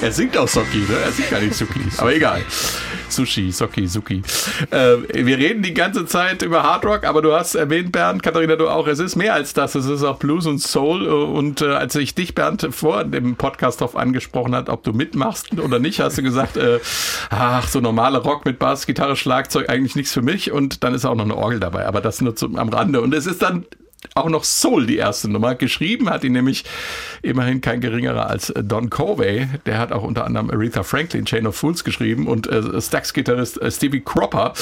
Er 0.00 0.12
singt 0.12 0.36
auch 0.36 0.48
Soki, 0.48 0.78
ne? 0.78 0.96
Er 1.04 1.12
singt 1.12 1.30
gar 1.30 1.40
nicht 1.40 1.54
Suki. 1.54 1.80
Aber 1.98 2.14
egal. 2.14 2.42
Sushi, 3.12 3.52
Soki, 3.52 3.86
Suki. 3.86 4.22
Äh, 4.70 4.96
wir 5.12 5.38
reden 5.38 5.62
die 5.62 5.74
ganze 5.74 6.06
Zeit 6.06 6.42
über 6.42 6.62
Hard 6.62 6.84
Rock, 6.84 7.04
aber 7.04 7.22
du 7.22 7.32
hast 7.32 7.54
erwähnt, 7.54 7.92
Bernd, 7.92 8.22
Katharina, 8.22 8.56
du 8.56 8.68
auch, 8.68 8.86
es 8.86 8.98
ist 8.98 9.16
mehr 9.16 9.34
als 9.34 9.54
das. 9.54 9.74
Es 9.74 9.86
ist 9.86 10.02
auch 10.02 10.18
Blues 10.18 10.46
und 10.46 10.58
Soul. 10.58 11.06
Und 11.06 11.62
äh, 11.62 11.66
als 11.66 11.94
ich 11.94 12.14
dich, 12.14 12.34
Bernd, 12.34 12.68
vor 12.70 13.04
dem 13.04 13.36
Podcast 13.36 13.80
darauf 13.80 13.96
angesprochen 13.96 14.54
hat, 14.54 14.68
ob 14.68 14.82
du 14.82 14.92
mitmachst 14.92 15.58
oder 15.58 15.78
nicht, 15.78 16.00
hast 16.00 16.18
du 16.18 16.22
gesagt, 16.22 16.56
äh, 16.56 16.80
ach, 17.30 17.68
so 17.68 17.80
normale 17.80 18.18
Rock 18.18 18.44
mit 18.44 18.58
Bass, 18.58 18.86
Gitarre, 18.86 19.16
Schlagzeug, 19.16 19.68
eigentlich 19.68 19.96
nichts 19.96 20.12
für 20.12 20.22
mich. 20.22 20.52
Und 20.52 20.84
dann 20.84 20.94
ist 20.94 21.04
auch 21.04 21.14
noch 21.14 21.24
eine 21.24 21.36
Orgel 21.36 21.60
dabei, 21.60 21.86
aber 21.86 22.00
das 22.00 22.20
nur 22.20 22.36
zum, 22.36 22.56
am 22.56 22.68
Rande. 22.68 23.00
Und 23.00 23.14
es 23.14 23.26
ist 23.26 23.42
dann 23.42 23.66
auch 24.14 24.28
noch 24.28 24.44
Soul 24.44 24.86
die 24.86 24.96
erste 24.96 25.28
Nummer. 25.28 25.54
Geschrieben 25.54 26.10
hat 26.10 26.24
ihn 26.24 26.32
nämlich 26.32 26.64
immerhin 27.22 27.60
kein 27.60 27.80
geringerer 27.80 28.28
als 28.28 28.52
Don 28.56 28.90
Covey. 28.90 29.48
Der 29.66 29.78
hat 29.78 29.92
auch 29.92 30.02
unter 30.02 30.24
anderem 30.24 30.50
Aretha 30.50 30.82
Franklin, 30.82 31.24
Chain 31.24 31.46
of 31.46 31.56
Fools 31.56 31.84
geschrieben 31.84 32.26
und 32.26 32.46
äh, 32.46 32.80
Stax-Gitarrist 32.80 33.60
äh, 33.60 33.70
Stevie 33.70 34.00
Cropper, 34.00 34.54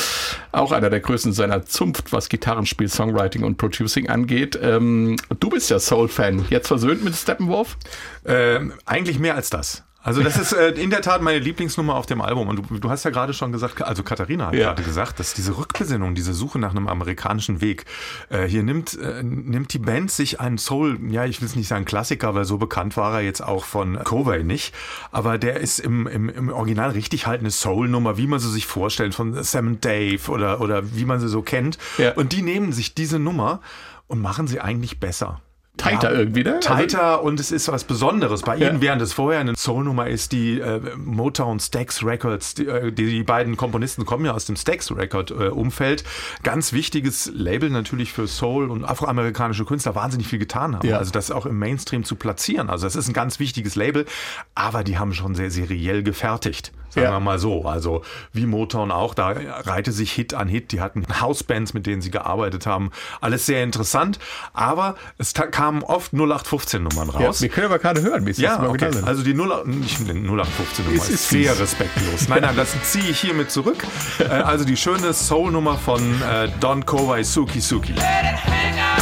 auch 0.53 0.73
einer 0.73 0.91
der 0.91 1.01
größten 1.01 1.33
seiner 1.33 1.65
Zunft, 1.65 2.13
was 2.13 2.29
Gitarrenspiel, 2.29 2.89
Songwriting 2.89 3.45
und 3.45 3.57
Producing 3.57 4.09
angeht. 4.09 4.59
Ähm, 4.63 5.17
du 5.41 5.51
bist 5.51 5.71
ja 5.71 5.79
Soul-Fan. 5.79 6.47
Jetzt 6.51 6.69
versöhnt 6.69 7.03
mit 7.05 7.15
Steppenwolf? 7.15 7.77
Ähm, 8.25 8.75
eigentlich 8.85 9.19
mehr 9.19 9.35
als 9.35 9.51
das. 9.51 9.85
Also 10.03 10.23
das 10.23 10.39
ist 10.39 10.53
äh, 10.53 10.71
in 10.71 10.89
der 10.89 11.03
Tat 11.03 11.21
meine 11.21 11.39
Lieblingsnummer 11.39 11.95
auf 11.95 12.07
dem 12.07 12.23
Album. 12.23 12.49
Und 12.49 12.57
du, 12.71 12.79
du 12.79 12.89
hast 12.91 13.05
ja 13.05 13.11
gerade 13.11 13.35
schon 13.35 13.53
gesagt, 13.53 13.83
also 13.83 14.03
Katharina 14.03 14.47
hat 14.47 14.55
Ja. 14.55 14.69
gerade 14.69 14.83
gesagt, 14.83 15.21
dass 15.21 15.35
diese 15.35 15.59
Rückbesinnung, 15.59 16.15
diese 16.15 16.33
Suche 16.33 16.59
nach 16.59 16.71
einem 16.71 16.89
amerikanischen 16.89 17.61
Weg, 17.61 17.85
äh, 18.31 18.47
hier 18.47 18.63
nimmt, 18.63 18.99
äh, 18.99 19.23
nimmt 19.23 19.75
die 19.75 19.79
Band 19.79 20.11
sich 20.11 20.41
einen 20.41 20.57
Soul, 20.57 20.99
ja, 21.11 21.27
ich 21.27 21.43
will 21.43 21.49
es 21.49 21.55
nicht 21.55 21.69
sagen 21.69 21.85
Klassiker, 21.85 22.35
weil 22.35 22.47
so 22.47 22.57
bekannt 22.57 22.97
war 22.97 23.15
er 23.15 23.21
jetzt 23.21 23.43
auch 23.43 23.65
von 23.67 23.99
Covey 24.03 24.43
nicht, 24.43 24.75
aber 25.13 25.37
der 25.37 25.61
ist 25.61 25.79
im, 25.81 26.07
im, 26.07 26.31
im 26.31 26.49
Original 26.49 26.91
richtig 26.91 27.27
halt 27.27 27.41
eine 27.41 27.51
Soul-Nummer, 27.51 28.17
wie 28.17 28.27
man 28.27 28.39
sie 28.41 28.51
sich 28.51 28.67
vorstellt, 28.67 29.15
von 29.15 29.43
Sam 29.43 29.69
and 29.69 29.85
Dave 29.85 30.31
oder, 30.31 30.63
oder 30.63 30.95
wie 30.95 31.05
man 31.05 31.21
sie 31.21 31.29
so 31.29 31.43
kennt. 31.43 31.77
Ja. 31.99 32.13
Und 32.13 32.33
die 32.33 32.41
nehmen 32.43 32.73
sich 32.73 32.95
diese 32.95 33.19
Nummer 33.19 33.61
und 34.07 34.21
machen 34.23 34.47
sie 34.47 34.61
eigentlich 34.61 34.99
besser. 34.99 35.41
Tighter 35.77 36.13
irgendwie, 36.13 36.43
ne? 36.43 36.57
Also- 36.57 36.69
Tighter 36.69 37.23
und 37.23 37.41
es 37.41 37.51
ist 37.53 37.69
was 37.69 37.85
Besonderes. 37.85 38.43
Bei 38.43 38.57
ihnen, 38.57 38.81
während 38.81 39.01
es 39.03 39.13
vorher 39.13 39.41
eine 39.41 39.57
Soul-Nummer 39.57 40.09
ist, 40.09 40.33
die 40.33 40.61
äh, 40.61 40.81
Motown 40.97 41.59
Stax 41.61 42.05
Records, 42.05 42.55
die, 42.55 42.67
äh, 42.67 42.93
die, 42.93 43.07
die 43.07 43.23
beiden 43.23 43.57
Komponisten 43.57 44.05
kommen 44.05 44.25
ja 44.25 44.33
aus 44.33 44.45
dem 44.45 44.57
Stax 44.57 44.95
Record 44.95 45.31
äh, 45.31 45.49
Umfeld. 45.49 46.05
Ganz 46.43 46.73
wichtiges 46.73 47.31
Label 47.33 47.71
natürlich 47.71 48.13
für 48.13 48.27
Soul 48.27 48.71
und 48.71 48.85
afroamerikanische 48.85 49.65
Künstler 49.65 49.95
wahnsinnig 49.95 50.29
viel 50.29 50.39
getan 50.39 50.77
haben. 50.77 50.87
Ja. 50.87 50.99
Also 50.99 51.13
das 51.13 51.31
auch 51.31 51.47
im 51.47 51.59
Mainstream 51.59 52.05
zu 52.05 52.17
platzieren. 52.17 52.69
Also 52.69 52.87
das 52.87 52.97
ist 52.97 53.09
ein 53.09 53.15
ganz 53.15 53.39
wichtiges 53.39 53.75
Label, 53.75 54.07
aber 54.55 54.85
die 54.85 54.99
haben 54.99 55.15
schon 55.15 55.35
sehr 55.35 55.51
seriell 55.51 56.03
gefertigt. 56.03 56.73
Sagen 56.91 57.07
Ja. 57.07 57.13
wir 57.13 57.21
mal 57.21 57.39
so. 57.39 57.65
Also 57.65 58.03
wie 58.33 58.47
Motown 58.47 58.91
auch, 58.91 59.15
da 59.15 59.29
reihte 59.31 59.93
sich 59.93 60.13
Hit 60.13 60.35
an 60.35 60.49
Hit. 60.49 60.73
Die 60.73 60.81
hatten 60.81 61.05
Housebands, 61.21 61.73
mit 61.75 61.87
denen 61.87 62.03
sie 62.03 62.11
gearbeitet 62.11 62.67
haben. 62.67 62.91
Alles 63.21 63.47
sehr 63.47 63.63
interessant. 63.65 64.19
Aber 64.53 64.97
es 65.19 65.33
kamen 65.35 65.83
oft 65.83 66.13
0815-Nummern 66.13 67.11
Ja, 67.19 67.27
raus. 67.29 67.41
wir 67.43 67.49
können 67.49 67.67
aber 67.67 67.79
gerade 67.79 68.03
hören, 68.03 68.27
wie 68.27 68.31
es 68.31 68.39
Ja, 68.39 68.53
jetzt 68.53 68.61
mal 68.61 68.69
okay. 68.69 68.91
Also 69.07 69.23
die 69.23 69.35
0, 69.35 69.63
nicht 69.67 70.01
die 70.01 70.05
0815-Nummer 70.13 70.97
Es 70.97 71.09
ist, 71.09 71.11
ist 71.11 71.29
sehr 71.31 71.53
fies. 71.53 71.61
respektlos. 71.61 72.29
Nein, 72.29 72.43
nein, 72.43 72.57
das 72.57 72.71
ziehe 72.85 73.09
ich 73.11 73.21
hiermit 73.21 73.51
zurück. 73.51 73.79
Äh, 74.21 74.25
also 74.25 74.65
die 74.65 74.77
schöne 74.77 75.13
Soul-Nummer 75.15 75.79
von 75.79 76.01
äh, 76.23 76.49
Don 76.61 76.85
Kowai 76.85 77.23
Suki 77.23 77.61
Suki. 77.61 77.95
I'm 77.95 79.00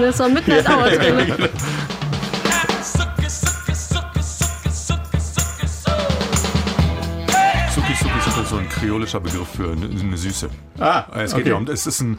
till. 0.00 0.06
Das 0.10 0.18
war 0.18 0.28
Midnight 0.28 0.68
Hour 0.68 0.90
drin. 0.90 1.48
Suki 7.74 7.94
Suki 7.94 8.20
Suki 8.24 8.42
ist 8.42 8.50
so 8.50 8.56
ein 8.56 8.68
kreolischer 8.68 9.20
Begriff 9.20 9.48
für 9.56 9.72
eine, 9.72 9.86
eine 9.86 10.16
Süße. 10.16 10.50
Ah, 10.78 11.04
es 11.14 11.32
geht 11.32 11.42
okay. 11.42 11.50
ja 11.50 11.56
um, 11.56 11.66
es 11.68 11.86
ist 11.86 12.00
ein, 12.00 12.18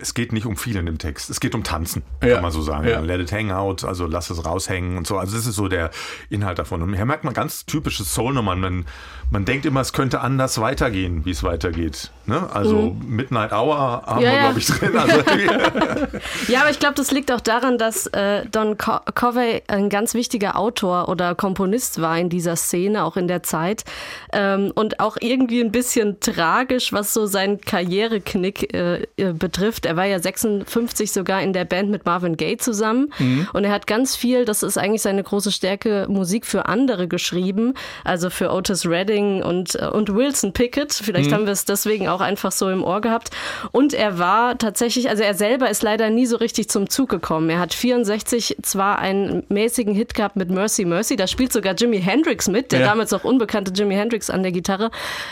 es 0.00 0.14
geht 0.14 0.32
nicht 0.32 0.46
um 0.46 0.56
viel 0.56 0.76
in 0.76 0.86
dem 0.86 0.98
Text. 0.98 1.30
Es 1.30 1.40
geht 1.40 1.54
um 1.54 1.62
Tanzen, 1.64 2.02
Ja. 2.22 2.34
kann 2.34 2.42
man 2.42 2.52
so 2.52 2.62
sagen. 2.62 2.86
Ja. 2.88 3.00
Let 3.00 3.20
it 3.20 3.32
hang 3.32 3.50
out, 3.50 3.84
also 3.84 4.06
lass 4.06 4.30
es 4.30 4.44
raushängen 4.44 4.96
und 4.98 5.06
so. 5.06 5.18
Also 5.18 5.36
das 5.36 5.46
ist 5.46 5.54
so 5.56 5.68
der 5.68 5.90
Inhalt 6.30 6.58
davon. 6.58 6.82
Und 6.82 6.94
hier 6.94 7.04
merkt 7.04 7.24
man 7.24 7.34
ganz 7.34 7.66
typische 7.66 8.04
Soul-Nummern. 8.04 8.60
Man, 8.60 8.86
man 9.30 9.44
denkt 9.44 9.66
immer, 9.66 9.80
es 9.80 9.92
könnte 9.92 10.20
anders 10.20 10.60
weitergehen, 10.60 11.24
wie 11.24 11.30
es 11.30 11.42
weitergeht. 11.42 12.10
Ne? 12.26 12.48
Also 12.52 12.96
Midnight 13.06 13.52
Hour 13.52 13.76
haben 14.06 14.16
Mhm. 14.16 14.22
Ja, 14.22 14.30
wir, 14.30 14.36
ja. 14.36 14.42
glaube 14.42 14.58
ich, 14.58 14.66
drin. 14.66 14.96
Also, 14.96 15.16
Ja, 16.48 16.60
aber 16.60 16.70
ich 16.70 16.78
glaube, 16.78 16.94
das 16.94 17.10
liegt 17.10 17.30
auch 17.32 17.40
daran, 17.40 17.78
dass 17.78 18.06
äh, 18.08 18.44
Don 18.46 18.76
Co 18.78 18.98
Covey 19.14 19.62
ein 19.68 19.88
ganz 19.88 20.14
wichtiger 20.14 20.56
Autor 20.58 21.08
oder 21.08 21.34
Komponist 21.34 22.00
war 22.00 22.18
in 22.18 22.28
dieser 22.28 22.56
Szene, 22.56 23.04
auch 23.04 23.16
in 23.16 23.28
der 23.28 23.42
Zeit. 23.42 23.84
Ähm, 24.32 24.72
und 24.74 25.00
auch 25.00 25.16
irgendwie 25.20 25.60
ein 25.60 25.72
bisschen 25.72 26.20
tragisch, 26.20 26.92
was 26.92 27.12
so 27.12 27.26
seinen 27.26 27.60
Karriereknick 27.60 28.74
äh, 28.74 29.02
äh, 29.16 29.32
betrifft. 29.32 29.85
Er 29.86 29.96
war 29.96 30.04
ja 30.04 30.18
56 30.18 31.12
sogar 31.12 31.40
in 31.42 31.52
der 31.52 31.64
Band 31.64 31.90
mit 31.90 32.04
Marvin 32.04 32.36
Gaye 32.36 32.56
zusammen. 32.58 33.12
Und 33.52 33.64
er 33.64 33.70
hat 33.72 33.86
ganz 33.86 34.16
viel, 34.16 34.44
das 34.44 34.62
ist 34.62 34.76
eigentlich 34.78 35.02
seine 35.02 35.22
große 35.22 35.52
Stärke, 35.52 36.06
Musik 36.08 36.44
für 36.46 36.66
andere 36.66 37.08
geschrieben. 37.08 37.74
Also 38.04 38.28
für 38.30 38.52
Otis 38.52 38.86
Redding 38.86 39.42
und, 39.42 39.74
äh, 39.76 39.86
und 39.86 40.14
Wilson 40.14 40.52
Pickett. 40.52 40.92
Vielleicht 40.92 41.32
haben 41.32 41.46
wir 41.46 41.52
es 41.52 41.64
deswegen 41.64 42.08
auch 42.08 42.20
einfach 42.20 42.52
so 42.52 42.68
im 42.68 42.82
Ohr 42.84 43.00
gehabt. 43.00 43.30
Und 43.72 43.94
er 43.94 44.18
war 44.18 44.58
tatsächlich, 44.58 45.08
also 45.08 45.22
er 45.22 45.34
selber 45.34 45.70
ist 45.70 45.82
leider 45.82 46.10
nie 46.10 46.26
so 46.26 46.36
richtig 46.36 46.68
zum 46.68 46.90
Zug 46.90 47.08
gekommen. 47.08 47.48
Er 47.50 47.58
hat 47.60 47.72
64 47.74 48.56
zwar 48.62 48.98
einen 48.98 49.44
mäßigen 49.48 49.94
Hit 49.94 50.14
gehabt 50.14 50.36
mit 50.36 50.50
Mercy 50.50 50.84
Mercy, 50.84 51.16
da 51.16 51.26
spielt 51.26 51.52
sogar 51.52 51.74
Jimi 51.74 52.00
Hendrix 52.00 52.48
mit, 52.48 52.72
der 52.72 52.80
Ja. 52.80 52.86
damals 52.86 53.10
noch 53.12 53.24
unbekannte 53.24 53.72
Jimi 53.72 53.94
Hendrix 53.94 54.28
an 54.30 54.42
der 54.42 54.52
Gitarre. 54.52 54.90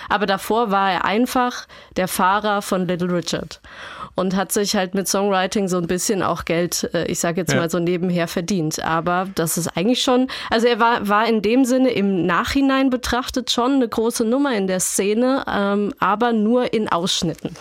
Aber 0.09 0.27
davor 0.27 0.71
war 0.71 0.93
er 0.93 1.05
einfach 1.05 1.67
der 1.97 2.09
Fahrer 2.09 2.63
von 2.63 2.87
Little 2.87 3.13
Richard 3.13 3.61
und 4.15 4.37
hat 4.37 4.53
sich 4.53 4.77
halt 4.77 4.95
mit 4.95 5.09
Songwriting 5.09 5.69
so 5.69 5.79
ein 5.79 5.87
bisschen 5.87 6.23
auch 6.23 6.45
Geld, 6.45 6.89
äh, 6.95 7.07
ich 7.07 7.19
sage 7.19 7.41
jetzt 7.41 7.53
Ja. 7.53 7.59
mal 7.61 7.71
so 7.71 7.79
nebenher 7.79 8.29
verdient. 8.29 8.83
Aber 8.85 9.29
das 9.35 9.57
ist 9.59 9.69
eigentlich 9.77 10.03
schon, 10.03 10.29
also 10.51 10.67
er 10.67 10.79
war, 10.81 11.09
war 11.09 11.27
in 11.29 11.43
dem 11.43 11.65
Sinne 11.65 11.91
im 11.91 12.27
Nachhinein 12.27 12.91
betrachtet 12.91 13.51
schon 13.51 13.73
eine 13.73 13.89
große 13.89 14.25
Nummer 14.25 14.55
in 14.57 14.67
der 14.67 14.81
Szene, 14.81 15.45
ähm, 15.53 15.93
aber 15.99 16.33
nur 16.33 16.73
in 16.73 16.89
Ausschnitten. 16.89 17.57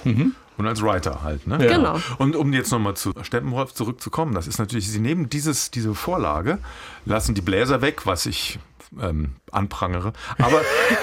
Und 0.56 0.68
als 0.68 0.84
Writer 0.84 1.24
halt, 1.24 1.48
ne? 1.48 1.58
Ja. 1.66 1.76
Genau. 1.78 2.00
Und 2.20 2.36
um 2.36 2.54
jetzt 2.54 2.72
nochmal 2.72 2.94
zu 2.96 3.12
Steppenwolf 3.24 3.74
zurückzukommen, 3.74 4.36
das 4.36 4.46
ist 4.46 4.60
natürlich, 4.60 4.88
sie 4.92 5.00
nehmen 5.00 5.28
dieses, 5.30 5.72
diese 5.72 5.96
Vorlage, 5.96 6.60
lassen 7.06 7.34
die 7.34 7.42
Bläser 7.42 7.82
weg, 7.82 8.06
was 8.06 8.28
ich 8.28 8.60
ähm, 9.02 9.36
anprangere, 9.52 10.14
aber 10.40 10.62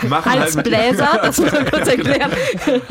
machen 0.08 0.32
Als 0.32 0.56
halt 0.56 0.66
Bläser, 0.66 1.18
das 1.22 1.38
muss 1.38 1.52
man 1.52 1.64
kurz 1.70 1.88
erklären. 1.88 2.30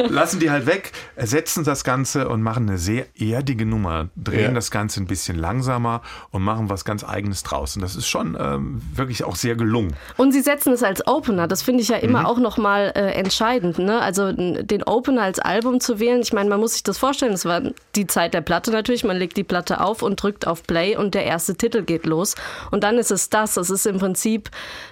lassen 0.07 0.39
die 0.39 0.49
halt 0.49 0.65
weg, 0.65 0.91
ersetzen 1.15 1.63
das 1.63 1.83
Ganze 1.83 2.29
und 2.29 2.41
machen 2.41 2.69
eine 2.69 2.77
sehr 2.77 3.05
erdige 3.19 3.65
Nummer, 3.65 4.09
drehen 4.15 4.39
Ja. 4.39 4.51
das 4.51 4.71
Ganze 4.71 5.01
ein 5.01 5.07
bisschen 5.07 5.37
langsamer 5.37 6.01
und 6.31 6.43
machen 6.43 6.69
was 6.69 6.85
ganz 6.85 7.03
Eigenes 7.03 7.43
draus. 7.43 7.75
Und 7.75 7.81
das 7.81 7.95
ist 7.95 8.07
schon 8.07 8.37
ähm, 8.39 8.81
wirklich 8.93 9.23
auch 9.23 9.35
sehr 9.35 9.55
gelungen. 9.55 9.95
Und 10.17 10.31
sie 10.31 10.41
setzen 10.41 10.73
es 10.73 10.83
als 10.83 11.05
Opener. 11.07 11.47
Das 11.47 11.61
finde 11.61 11.81
ich 11.83 11.89
ja 11.89 11.97
immer 11.97 12.27
auch 12.27 12.37
nochmal 12.39 12.93
äh, 12.95 13.11
entscheidend. 13.13 13.79
Ne? 13.79 13.99
Also 14.01 14.31
den 14.31 14.83
Opener 14.83 15.23
als 15.23 15.39
Album 15.39 15.79
zu 15.79 15.99
wählen. 15.99 16.21
Ich 16.21 16.33
meine, 16.33 16.49
man 16.49 16.59
muss 16.59 16.73
sich 16.73 16.83
das 16.83 16.97
vorstellen. 16.97 17.33
Es 17.33 17.45
war 17.45 17.61
die 17.95 18.07
Zeit 18.07 18.33
der 18.33 18.41
Platte 18.41 18.71
natürlich. 18.71 19.03
Man 19.03 19.17
legt 19.17 19.35
die 19.37 19.43
Platte 19.43 19.81
auf 19.81 20.01
und 20.01 20.21
drückt 20.21 20.47
auf 20.47 20.63
Play 20.63 20.95
und 20.95 21.13
der 21.15 21.25
erste 21.25 21.55
Titel 21.55 21.83
geht 21.83 22.05
los. 22.05 22.35
Und 22.71 22.83
dann 22.83 22.97
ist 22.97 23.11
es 23.11 23.29
das. 23.29 23.57
Es 23.57 23.69
ist 23.69 23.85
im 23.85 23.99
Prinzip 23.99 24.49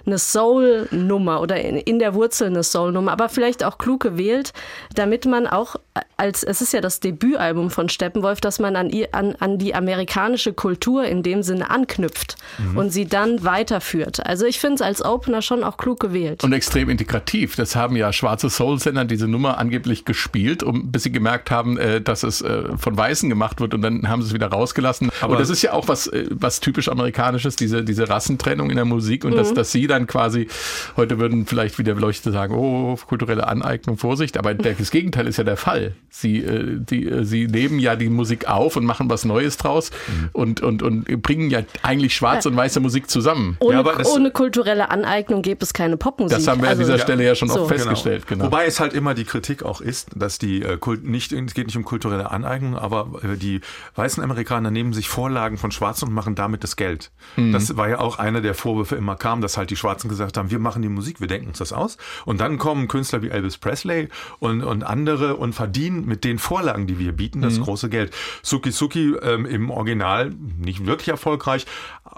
eine 0.08 0.18
Soul-Nummer 0.18 1.42
oder 1.42 1.58
in, 1.60 2.00
der 2.00 2.16
Wurzel 2.16 2.48
eine 2.48 2.64
Soul-Nummer. 2.64 3.12
Aber 3.12 3.30
vielleicht 3.30 3.64
auch 3.64 3.78
klug 3.78 4.02
gewählt, 4.02 4.54
damit 4.96 5.26
man 5.26 5.46
auch 5.46 5.76
als, 6.18 6.44
es 6.44 6.62
ist 6.62 6.74
ja 6.74 6.82
das 6.82 7.00
Debütalbum 7.00 7.70
von 7.70 7.90
Steppenwolf, 7.90 8.42
dass 8.42 8.60
man 8.60 8.76
an, 8.76 8.92
an, 9.12 9.36
an 9.40 9.58
die 9.58 9.76
amerikanische 9.76 10.54
Kultur 10.54 11.06
in 11.06 11.24
dem 11.24 11.44
Sinne 11.44 11.70
anknüpft 11.70 12.36
und 12.76 12.92
sie 12.92 13.06
dann 13.06 13.44
weiterführt. 13.44 14.26
Also 14.26 14.46
ich 14.46 14.60
finde 14.60 14.76
es 14.76 14.82
als 14.82 15.04
Opener 15.04 15.42
schon 15.42 15.64
auch 15.64 15.78
klug 15.78 16.00
gewählt. 16.00 16.44
Und 16.44 16.54
extrem 16.54 16.90
integrativ. 16.90 17.56
Das 17.56 17.76
haben 17.76 17.96
ja 17.96 18.12
schwarze 18.14 18.50
Soul-Sender 18.50 19.06
diese 19.06 19.28
Nummer 19.28 19.58
angeblich 19.58 20.06
gespielt, 20.06 20.64
um, 20.64 20.92
bis 20.92 21.04
sie 21.04 21.12
gemerkt 21.12 21.52
haben, 21.52 21.78
äh, 21.78 22.02
dass 22.02 22.24
es 22.24 22.42
äh, 22.42 22.64
von 22.78 22.98
Weißen 22.98 23.30
gemacht 23.30 23.60
wird 23.60 23.74
und 23.74 23.82
dann 23.82 24.08
haben 24.08 24.22
sie 24.22 24.30
es 24.30 24.34
wieder 24.34 24.48
rausgelassen. 24.48 25.10
Aber 25.22 25.34
und 25.34 25.40
das 25.40 25.50
ist 25.50 25.62
ja 25.62 25.74
auch 25.74 25.88
was, 25.88 26.08
äh, 26.08 26.26
was 26.32 26.60
typisch 26.60 26.90
Amerikanisches, 26.90 27.56
diese, 27.56 27.84
diese 27.84 28.10
Rassentrennung 28.10 28.70
in 28.70 28.76
der 28.76 28.86
Musik 28.86 29.26
und 29.26 29.36
dass, 29.36 29.54
dass 29.54 29.72
sie 29.72 29.88
dann 29.88 30.08
quasi, 30.08 30.48
heute 30.96 31.20
würden 31.20 31.46
vielleicht 31.46 31.78
wieder 31.80 31.96
Leute 31.96 32.32
sagen, 32.32 32.56
oh, 32.56 32.98
kulturelle 33.08 33.48
Aneignung, 33.48 33.98
Vorsicht, 33.98 34.38
aber 34.38 34.54
das 34.54 34.92
Gegenteil 34.92 35.28
ist 35.28 35.38
ja 35.38 35.44
der 35.44 35.58
Fall. 35.58 35.87
Sie, 36.10 36.40
äh, 36.44 36.80
die, 36.80 37.06
äh, 37.08 37.24
sie 37.26 37.46
nehmen 37.48 37.78
ja 37.78 37.96
die 37.96 38.10
Musik 38.10 38.48
auf 38.48 38.76
und 38.76 38.86
machen 38.86 39.08
was 39.10 39.24
Neues 39.24 39.58
draus 39.58 39.92
und, 40.34 40.62
und, 40.62 40.82
und 40.82 41.22
bringen 41.22 41.52
ja 41.52 41.60
eigentlich 41.84 42.16
schwarze 42.16 42.50
und 42.50 42.56
weiße 42.56 42.80
Musik 42.80 43.08
zusammen. 43.10 43.56
Ohne, 43.60 43.74
Ja, 43.74 43.80
aber 43.82 43.94
das- 43.94 44.08
ohne 44.10 44.32
kulturelle 44.32 44.90
Aneignung 44.90 45.44
gäbe 45.44 45.64
es 45.64 45.74
keine 45.74 45.96
Popmusik. 45.96 46.36
Das 46.38 46.48
haben 46.48 46.62
wir 46.62 46.70
an 46.70 46.80
Also, 46.80 46.84
dieser 46.92 46.98
Stelle 47.00 47.24
ja 47.24 47.36
schon 47.36 47.50
so. 47.50 47.62
oft 47.62 47.70
festgestellt. 47.72 48.26
Genau. 48.26 48.46
Wobei 48.46 48.66
es 48.66 48.80
halt 48.80 48.94
immer 48.94 49.14
die 49.14 49.26
Kritik 49.26 49.62
auch 49.64 49.80
ist, 49.80 50.10
dass 50.16 50.40
die 50.40 50.64
äh, 50.64 50.78
Kult 50.78 51.04
nicht, 51.04 51.32
es 51.34 51.54
geht 51.54 51.68
nicht 51.68 51.78
um 51.78 51.86
kulturelle 51.86 52.32
Aneignung, 52.32 52.76
aber 52.76 53.12
äh, 53.24 53.38
die 53.38 53.62
weißen 53.96 54.24
Amerikaner 54.24 54.72
nehmen 54.72 54.94
sich 54.94 55.10
Vorlagen 55.10 55.58
von 55.58 55.72
Schwarzen 55.72 56.08
und 56.08 56.14
machen 56.16 56.34
damit 56.34 56.64
das 56.64 56.78
Geld. 56.78 57.12
Mhm. 57.36 57.52
Das 57.52 57.78
war 57.78 57.90
ja 57.90 58.00
auch 58.00 58.18
einer 58.18 58.42
der 58.42 58.56
Vorwürfe 58.56 58.96
immer 58.96 59.16
kam, 59.18 59.42
dass 59.42 59.56
halt 59.58 59.70
die 59.70 59.76
Schwarzen 59.76 60.10
gesagt 60.10 60.38
haben, 60.38 60.50
wir 60.50 60.60
machen 60.60 60.82
die 60.82 60.90
Musik, 60.90 61.22
wir 61.22 61.28
denken 61.28 61.50
uns 61.50 61.60
das 61.60 61.74
aus. 61.74 61.98
Und 62.26 62.42
dann 62.42 62.58
kommen 62.58 62.88
Künstler 62.88 63.22
wie 63.22 63.30
Elvis 63.30 63.58
Presley 63.60 64.10
und, 64.40 64.64
und 64.64 64.84
andere 64.84 65.36
und 65.36 65.54
verdienen 65.54 65.77
mit 65.78 66.24
den 66.24 66.40
Vorlagen, 66.40 66.88
die 66.88 67.00
wir 67.00 67.12
bieten, 67.12 67.40
Mhm. 67.40 67.44
das 67.44 67.60
große 67.62 67.90
Geld. 67.90 68.14
Suki 68.42 68.72
Suki 68.72 69.14
ähm, 69.22 69.46
im 69.46 69.70
Original 69.70 70.32
nicht 70.60 70.86
wirklich 70.86 71.10
erfolgreich, 71.10 71.66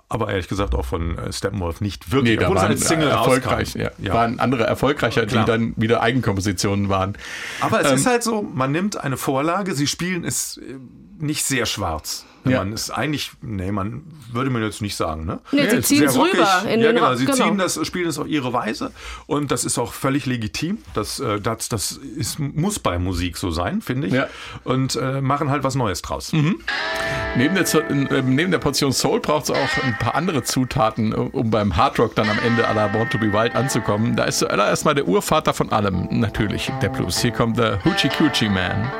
aber 0.08 0.30
ehrlich 0.30 0.48
gesagt 0.48 0.74
auch 0.76 0.86
von 0.86 1.18
äh, 1.18 1.32
Steppenwolf 1.34 1.82
nicht 1.82 2.12
wirklich. 2.12 2.38
Nee, 2.40 2.44
da 2.46 2.50
waren 2.50 2.68
als 2.68 2.88
Single 2.88 3.10
erfolgreich, 3.10 3.76
rauskam. 3.76 4.04
ja. 4.06 4.14
waren 4.14 4.40
andere 4.40 4.64
erfolgreicher, 4.66 5.26
Klar. 5.26 5.46
die 5.46 5.52
dann 5.52 5.74
wieder 5.78 6.02
Eigenkompositionen 6.02 6.90
waren. 6.90 7.18
Aber 7.62 7.82
es 7.82 7.90
Ähm, 7.90 7.96
ist 7.96 8.06
halt 8.06 8.24
so, 8.24 8.42
man 8.42 8.72
nimmt 8.72 8.98
eine 8.98 9.18
Vorlage, 9.18 9.76
sie 9.76 9.88
spielen 9.88 10.24
es 10.24 10.58
äh, 10.58 10.76
nicht 11.20 11.44
sehr 11.46 11.66
schwarz. 11.66 12.26
Ja. 12.46 12.60
Man 12.60 12.74
ist 12.74 12.90
eigentlich, 12.92 13.32
nee, 13.42 13.72
man 13.72 14.04
würde 14.32 14.50
mir 14.50 14.64
jetzt 14.64 14.82
nicht 14.82 14.96
sagen, 14.96 15.26
ne? 15.26 15.40
Nee, 15.52 15.70
sie 15.70 15.78
Es 15.78 15.88
sehr 15.90 16.10
rockig. 16.12 16.34
rüber 16.36 16.62
in 16.64 16.80
ja, 16.80 16.88
den 16.88 16.96
genau, 16.96 17.16
sie 17.16 17.26
genau. 17.26 17.38
ziehen 17.38 17.58
das, 17.58 17.80
spielen 17.86 18.08
es 18.08 18.18
auf 18.18 18.28
ihre 18.28 18.54
Weise 18.54 18.92
und 19.28 19.52
das 19.52 19.66
ist 19.66 19.78
auch 19.78 19.92
völlig 19.94 20.26
legitim. 20.26 20.78
Das, 20.94 21.20
äh, 21.20 21.40
das, 21.42 21.70
das 21.70 21.92
ist, 21.92 22.40
muss 22.40 22.80
bei 22.80 22.98
Musik 23.00 23.38
so 23.38 23.52
sein, 23.52 23.82
finde 23.82 24.08
ich. 24.08 24.14
Ja. 24.14 24.28
Und 24.64 24.96
äh, 24.96 25.22
machen 25.22 25.50
halt 25.50 25.64
was 25.64 25.76
Neues 25.76 26.02
draus. 26.02 26.32
Neben 26.34 27.56
der, 27.56 27.66
Zo- 27.66 27.80
äh, 27.80 28.22
neben 28.22 28.52
der 28.52 28.60
Portion 28.60 28.92
Soul 28.94 29.20
braucht 29.20 29.46
es 29.46 29.52
auch 29.52 29.84
ein 29.84 29.98
paar 30.00 30.16
andere 30.16 30.44
Zutaten, 30.44 31.14
um 31.14 31.30
um 31.40 31.52
beim 31.52 31.76
Hardrock 31.78 32.16
dann 32.16 32.30
am 32.30 32.38
Ende 32.40 32.68
à 32.68 32.74
la 32.74 32.88
Born 32.88 33.10
to 33.10 33.18
be 33.18 33.32
Wild 33.32 33.56
anzukommen. 33.56 34.16
Da 34.16 34.26
ist 34.26 34.40
zuallererst 34.40 34.84
mal 34.86 34.94
der 34.96 35.08
Urvater 35.08 35.54
von 35.54 35.72
allem, 35.72 36.08
natürlich 36.20 36.72
der 36.82 36.90
Blues. 36.90 37.20
Hier 37.22 37.32
kommt 37.32 37.58
der 37.58 37.84
Hoochie 37.86 38.10
Coochie 38.10 38.50
Man. 38.50 38.92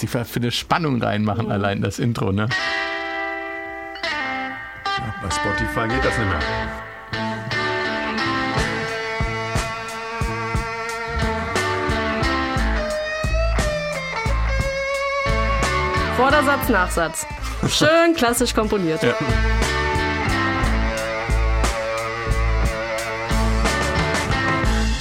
Die 0.00 0.06
für 0.06 0.24
eine 0.36 0.50
Spannung 0.50 1.02
reinmachen, 1.02 1.50
allein 1.52 1.82
das 1.82 1.98
Intro, 1.98 2.32
ne? 2.32 2.48
Bei 5.22 5.30
Spotify 5.30 5.88
geht 5.88 6.02
das 6.02 6.16
nicht 6.16 6.28
mehr. 6.28 6.40
Vordersatz, 16.16 16.68
Nachsatz. 16.70 17.26
Schön 17.68 18.14
klassisch 18.16 18.54
komponiert. 18.54 19.02
Ja. 19.02 19.14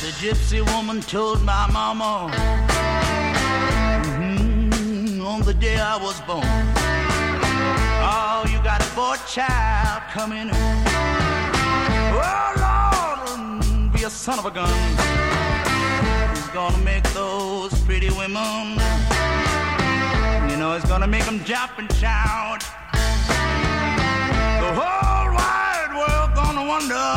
The 0.01 0.11
gypsy 0.19 0.61
woman 0.73 0.99
told 1.01 1.39
my 1.45 1.67
mama 1.71 2.29
on 5.29 5.41
the 5.41 5.53
day 5.53 5.77
I 5.77 5.95
was 5.95 6.19
born. 6.21 6.43
Oh, 8.11 8.43
you 8.51 8.57
got 8.63 8.81
a 8.81 8.89
boy 8.95 9.15
child 9.27 10.01
coming. 10.11 10.49
Oh, 12.11 12.51
Lord, 12.65 13.93
be 13.93 14.03
a 14.03 14.09
son 14.09 14.39
of 14.39 14.45
a 14.45 14.51
gun. 14.51 14.73
He's 16.33 16.47
gonna 16.47 16.83
make 16.83 17.03
those 17.13 17.73
pretty 17.85 18.09
women. 18.09 18.79
You 20.49 20.57
know, 20.57 20.73
he's 20.73 20.89
gonna 20.89 21.07
make 21.07 21.25
them 21.25 21.43
jump 21.43 21.77
and 21.77 21.91
shout. 21.93 22.63
The 24.63 24.71
whole 24.79 25.27
wide 25.37 25.93
world 26.01 26.29
gonna 26.41 26.65
wonder 26.73 27.07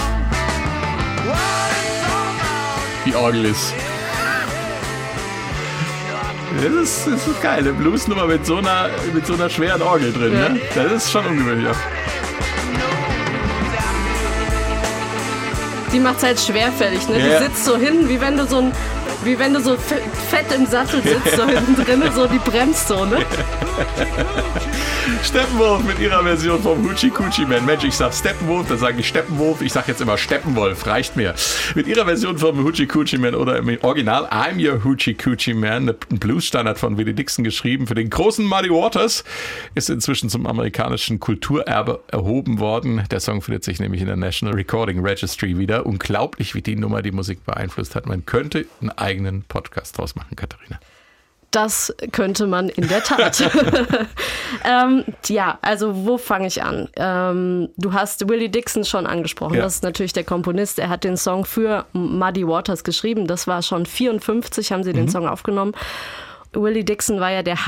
what 1.29 1.71
it's 1.81 2.03
all 2.13 2.29
about. 3.15 3.25
Orgel 3.25 3.47
ist. 3.47 3.92
Das 6.57 6.73
ist, 6.73 7.07
das 7.07 7.27
ist 7.27 7.43
geil, 7.43 7.61
eine 7.61 7.73
Bluesnummer 7.73 8.27
mit 8.27 8.45
so 8.45 8.57
einer, 8.57 8.91
mit 9.13 9.27
so 9.27 9.35
einer 9.35 9.49
schweren 9.49 9.83
Orgel 9.83 10.13
drin. 10.13 10.33
Ja. 10.33 10.49
Ne? 10.51 10.61
Das 10.75 10.93
ist 10.93 11.11
schon 11.11 11.25
ungewöhnlich. 11.27 11.77
Die 15.93 16.01
macht's 16.01 16.23
halt 16.23 16.41
schwerfällig, 16.41 17.07
ne? 17.09 17.19
Ja. 17.19 17.39
Die 17.39 17.45
sitzt 17.45 17.65
so 17.65 17.77
hinten, 17.77 18.09
wie 18.09 18.21
wenn 18.21 18.37
du 18.37 18.47
so 18.47 18.59
ein, 18.59 18.73
wie 19.25 19.39
wenn 19.39 19.55
du 19.55 19.61
so 19.61 19.77
fe- 19.77 20.01
fett 20.31 20.47
im 20.55 20.67
Sattel 20.67 21.03
sitzt, 21.03 21.37
so 21.37 21.47
hinten 21.47 21.77
drin, 21.77 22.03
so 22.15 22.27
die 22.27 22.39
bremst 22.39 22.91
ne? 22.91 23.25
Steppenwolf 25.25 25.85
mit 25.85 25.99
ihrer 25.99 26.23
Version 26.23 26.61
vom 26.61 26.85
Hoochie 26.85 27.11
Coochie 27.11 27.45
Man. 27.47 27.65
Mensch, 27.65 27.85
ich 27.85 27.95
sag 27.95 28.13
Steppenwolf, 28.13 28.69
dann 28.69 28.79
sage 28.79 29.01
ich 29.01 29.09
Steppenwolf. 29.09 29.61
Ich 29.63 29.73
sag 29.73 29.89
jetzt 29.89 30.01
immer 30.01 30.19
Steppenwolf, 30.19 30.87
reicht 30.87 31.17
mir. 31.17 31.35
Mit 31.75 31.87
ihrer 31.87 32.05
Version 32.05 32.39
vom 32.39 32.65
Hoochie 32.65 32.87
Coochie 32.87 33.19
Man 33.19 33.35
oder 33.35 33.57
im 33.59 33.79
Original 33.83 34.27
I'm 34.27 34.59
Your 34.59 34.83
Hoochie 34.85 35.15
Coochie 35.15 35.55
Man, 35.55 35.89
ein 35.89 36.19
Bluesstandard 36.19 36.79
von 36.79 36.97
Willie 36.97 37.15
Dixon 37.15 37.45
geschrieben 37.45 37.87
für 37.87 37.95
den 37.95 38.11
großen 38.11 38.45
Muddy 38.45 38.71
Waters, 38.71 39.25
ist 39.75 39.91
inzwischen 39.91 40.29
zum 40.29 40.47
amerikanischen 40.47 41.21
Kulturerbe 41.21 42.01
erhoben 42.09 42.59
worden. 42.59 43.05
Der 43.11 43.21
Song 43.21 43.43
findet 43.43 43.65
sich 43.65 43.81
nämlich 43.81 44.01
in 44.01 44.07
der 44.09 44.17
National 44.17 44.55
Recording 44.55 45.05
Registry 45.05 45.57
wieder. 45.59 45.87
Unglaublich, 45.87 46.55
wie 46.55 46.63
die 46.63 46.77
Nummer 46.77 47.03
die 47.03 47.13
Musik 47.13 47.45
beeinflusst 47.45 47.95
hat. 47.95 48.07
Man 48.07 48.27
könnte 48.27 48.67
einen 48.81 48.91
eigenen 49.13 49.45
Podcast 49.45 49.99
draus 49.99 50.15
machen, 50.15 50.35
Katharina. 50.37 50.81
Das 51.51 51.95
könnte 52.13 52.47
man 52.47 52.71
in 52.71 52.89
der 52.89 53.03
Tat. 53.05 53.43
ähm, 54.65 55.05
ja, 55.27 55.59
also 55.61 56.07
wo 56.07 56.17
fange 56.17 56.47
ich 56.47 56.63
an? 56.63 56.89
Ähm, 56.97 57.69
du 57.77 57.93
hast 57.93 58.27
Willie 58.27 58.49
Dixon 58.49 58.87
schon 58.87 59.07
angesprochen. 59.07 59.57
Ja. 59.57 59.63
Das 59.63 59.75
ist 59.75 59.83
natürlich 59.83 60.15
der 60.15 60.25
Komponist. 60.25 60.79
Er 60.79 60.89
hat 60.89 61.05
den 61.05 61.19
Song 61.19 61.45
für 61.45 61.85
Muddy 61.93 62.49
Waters 62.49 62.85
geschrieben. 62.85 63.27
Das 63.27 63.47
war 63.47 63.61
schon 63.61 63.85
54, 63.85 64.73
haben 64.73 64.83
sie 64.83 64.95
den 64.95 65.11
Song 65.11 65.29
aufgenommen. 65.29 65.75
Willie 66.55 66.85
Dixon 66.85 67.21
war 67.21 67.31
ja 67.31 67.43
der 67.43 67.67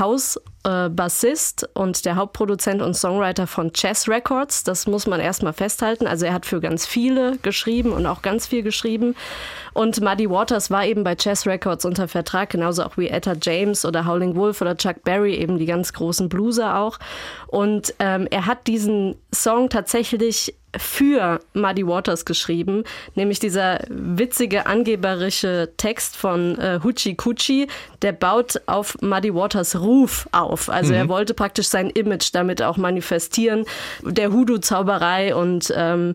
Hausbassist 0.65 1.69
und 1.73 2.05
der 2.05 2.15
Hauptproduzent 2.15 2.81
und 2.81 2.95
Songwriter 2.95 3.47
von 3.47 3.71
Chess 3.73 4.09
Records. 4.09 4.63
Das 4.63 4.87
muss 4.87 5.05
man 5.05 5.19
erstmal 5.19 5.53
festhalten. 5.53 6.07
Also 6.07 6.25
er 6.25 6.33
hat 6.33 6.45
für 6.45 6.59
ganz 6.59 6.85
viele 6.85 7.37
geschrieben 7.37 7.91
und 7.91 8.05
auch 8.05 8.21
ganz 8.21 8.47
viel 8.47 8.63
geschrieben. 8.63 9.15
Und 9.73 10.01
Muddy 10.01 10.29
Waters 10.29 10.71
war 10.71 10.85
eben 10.85 11.03
bei 11.03 11.15
Chess 11.15 11.45
Records 11.45 11.85
unter 11.85 12.07
Vertrag, 12.07 12.49
genauso 12.49 12.83
auch 12.83 12.97
wie 12.97 13.07
Etta 13.07 13.33
James 13.39 13.85
oder 13.85 14.05
Howling 14.05 14.35
Wolf 14.35 14.61
oder 14.61 14.75
Chuck 14.75 15.03
Berry, 15.03 15.35
eben 15.35 15.57
die 15.59 15.65
ganz 15.65 15.93
großen 15.93 16.29
Blueser 16.29 16.77
auch. 16.79 16.97
Und 17.47 17.93
ähm, 17.99 18.27
er 18.31 18.45
hat 18.45 18.67
diesen 18.67 19.15
Song 19.33 19.69
tatsächlich 19.69 20.55
für 20.77 21.39
Muddy 21.53 21.85
Waters 21.87 22.25
geschrieben, 22.25 22.83
nämlich 23.15 23.39
dieser 23.39 23.79
witzige, 23.89 24.65
angeberische 24.65 25.71
Text 25.77 26.15
von 26.15 26.57
äh, 26.59 26.79
Hoochie 26.83 27.15
Coochie, 27.15 27.67
der 28.01 28.11
baut 28.11 28.61
auf 28.65 28.97
Muddy 29.01 29.33
Waters 29.33 29.79
Ruf 29.79 30.27
auf. 30.31 30.69
Also 30.69 30.93
er 30.93 31.09
wollte 31.09 31.33
praktisch 31.33 31.67
sein 31.67 31.89
Image 31.89 32.29
damit 32.33 32.61
auch 32.61 32.77
manifestieren, 32.77 33.65
der 34.03 34.31
Hoodoo-Zauberei 34.31 35.35
und 35.35 35.73
ähm, 35.75 36.13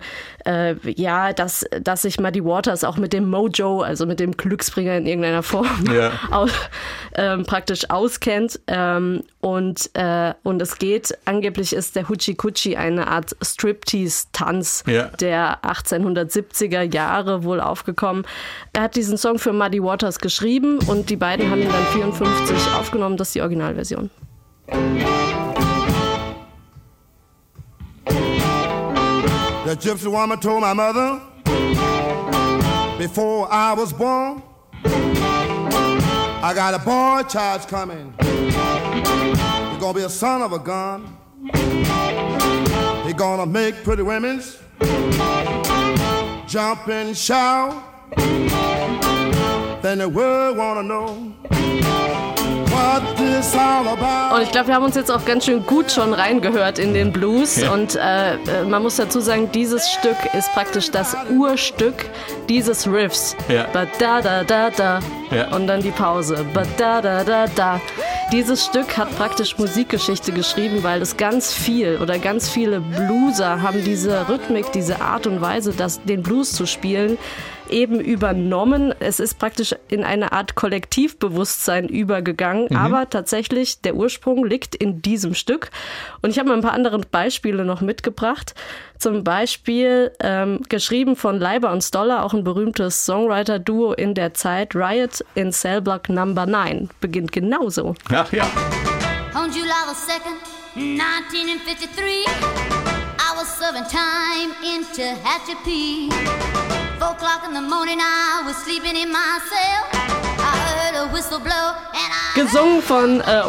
äh, 0.51 0.75
ja, 0.97 1.33
dass, 1.33 1.65
dass 1.83 2.03
sich 2.03 2.19
Muddy 2.19 2.45
Waters 2.45 2.83
auch 2.85 2.97
mit 2.97 3.13
dem 3.13 3.29
Mojo, 3.31 3.83
also 3.83 4.07
mit 4.07 4.19
dem 4.21 4.37
Glücksbringer 4.37 4.97
in 4.97 5.07
irgendeiner 5.07 5.43
Form, 5.43 5.85
Ja. 5.93 6.13
aus, 6.31 6.51
ähm, 7.15 7.45
praktisch 7.45 7.89
auskennt. 7.91 8.59
Ähm, 8.67 9.23
und, 9.41 9.91
äh, 9.95 10.35
und 10.43 10.61
es 10.61 10.79
geht, 10.79 11.17
angeblich 11.25 11.73
ist 11.73 11.97
der 11.97 12.09
Hoochie 12.09 12.35
Coochie 12.35 12.77
eine 12.77 13.07
Art 13.09 13.37
Striptease-Tanz 13.43 14.85
Ja. 14.87 15.05
der 15.21 15.59
1870er 15.63 16.83
Jahre 16.83 17.45
wohl 17.45 17.61
aufgekommen. 17.61 18.25
Er 18.73 18.83
hat 18.83 18.97
diesen 18.97 19.17
Song 19.17 19.39
für 19.39 19.53
Muddy 19.53 19.83
Waters 19.83 20.19
geschrieben 20.19 20.79
und 20.87 21.11
die 21.11 21.17
beiden 21.17 21.51
haben 21.51 21.63
ihn 21.63 21.69
dann 21.69 21.87
54 21.93 22.57
aufgenommen. 22.79 23.17
Das 23.17 23.29
ist 23.29 23.35
die 23.35 23.41
Originalversion. 23.43 24.11
The 29.71 29.77
gypsy 29.77 30.11
woman 30.11 30.41
told 30.41 30.63
my 30.63 30.73
mother 30.73 31.21
before 32.99 33.47
I 33.53 33.73
was 33.73 33.93
born, 33.93 34.43
I 34.85 36.53
got 36.57 36.75
a 36.75 36.81
boy 36.81 37.23
child 37.29 37.69
coming. 37.69 38.13
He's 38.21 39.81
gonna 39.81 39.95
be 39.95 40.03
a 40.03 40.09
son 40.09 40.43
of 40.43 40.53
a 40.53 40.59
gun. 40.59 41.17
He 43.07 43.13
gonna 43.13 43.47
make 43.47 43.85
pretty 43.85 44.03
women's 44.03 44.59
jump 46.49 46.89
and 46.89 47.17
shout. 47.17 47.81
Then 49.83 49.99
the 49.99 50.09
world 50.13 50.57
wanna 50.57 50.83
know 50.83 51.33
Und 54.33 54.43
ich 54.43 54.53
glaube, 54.53 54.69
wir 54.69 54.75
haben 54.75 54.85
uns 54.85 54.95
jetzt 54.95 55.11
auch 55.11 55.25
ganz 55.25 55.45
schön 55.45 55.66
gut 55.66 55.90
schon 55.90 56.14
reingehört 56.14 56.79
in 56.79 56.95
den 56.95 57.12
Blues. 57.12 57.57
Ja. 57.57 57.73
Und 57.73 57.97
äh, 57.97 58.35
äh, 58.35 58.64
man 58.69 58.83
muss 58.83 58.97
dazu 58.97 59.21
sagen, 59.21 59.51
dieses 59.53 59.90
Stück 59.90 60.16
ist 60.35 60.53
praktisch 60.53 60.90
das 60.90 61.16
Urstück 61.31 62.07
dieses 62.49 62.87
Riffs. 62.87 63.37
Ja. 63.49 63.66
Ba 63.73 63.87
da 63.99 64.21
da 64.21 64.45
da 64.45 64.71
da. 64.71 65.01
Ja. 65.31 65.55
Und 65.55 65.66
dann 65.66 65.83
die 65.83 65.90
Pause. 65.90 66.45
Ba 66.55 66.62
da 66.79 67.01
da 67.01 67.25
da 67.25 67.47
da. 67.49 67.81
Dieses 68.33 68.64
Stück 68.64 68.97
hat 68.97 69.14
praktisch 69.16 69.59
Musikgeschichte 69.59 70.31
geschrieben, 70.31 70.83
weil 70.83 71.03
es 71.03 71.16
ganz 71.16 71.53
viel 71.53 71.99
oder 72.01 72.19
ganz 72.19 72.49
viele 72.49 72.81
Blueser 72.81 73.61
haben 73.61 73.83
diese 73.85 74.29
Rhythmik, 74.29 74.71
diese 74.73 75.01
Art 75.01 75.27
und 75.27 75.40
Weise, 75.40 75.73
das, 75.77 76.01
den 76.05 76.23
Blues 76.23 76.53
zu 76.53 76.64
spielen, 76.66 77.19
eben 77.71 78.01
übernommen. 78.01 78.95
Es 79.01 79.21
ist 79.21 79.39
praktisch 79.39 79.75
in 79.89 80.05
eine 80.05 80.33
Art 80.33 80.55
Kollektivbewusstsein 80.55 81.89
übergegangen, 81.89 82.77
aber 82.77 83.09
tatsächlich 83.09 83.81
der 83.81 83.95
Ursprung 83.95 84.45
liegt 84.45 84.75
in 84.75 85.03
diesem 85.03 85.35
Stück. 85.35 85.71
Und 86.23 86.31
ich 86.31 86.39
habe 86.39 86.49
mal 86.49 86.57
ein 86.57 86.63
paar 86.63 86.73
andere 86.73 86.99
Beispiele 86.99 87.65
noch 87.65 87.81
mitgebracht. 87.81 88.55
Zum 88.99 89.25
Beispiel 89.25 90.13
ähm, 90.21 90.61
geschrieben 90.69 91.17
von 91.17 91.39
Leiber 91.39 91.73
und 91.73 91.83
Stoller, 91.83 92.25
auch 92.25 92.35
ein 92.35 92.45
berühmtes 92.45 93.07
Songwriter-Duo 93.07 93.95
in 93.95 94.15
der 94.15 94.35
Zeit. 94.35 94.75
Riot 94.75 95.25
in 95.35 95.53
Cell 95.53 95.81
Block 95.81 96.09
Number 96.09 96.47
9 96.47 96.91
beginnt 97.01 97.33
genauso. 97.33 97.95
Ach 98.13 98.31
ja. 98.33 98.45
On 99.35 99.51
July 99.51 99.71
the 99.87 99.95
2nd, 99.95 100.37
1953, 100.75 102.27
I 103.19 103.37
was 103.37 103.49
serving 103.59 103.85
time 103.85 104.53
in 104.63 104.85
Tehachapi. 104.93 106.89
Four 107.01 107.13
o'clock 107.13 107.45
in 107.49 107.55
the 107.55 107.63
morning, 107.63 107.97
I 107.99 108.43
was 108.45 108.57
sleeping 108.59 108.95
in 108.95 109.11
my 109.11 109.39
cell. 109.49 109.89
I 110.39 110.55
heard 110.69 111.09
a 111.09 111.11
whistle 111.11 111.39
blow 111.39 111.73
and 111.95 112.13
I. 112.13 112.35
Gesungen 112.35 112.83
von 112.83 113.23
äh, 113.23 113.43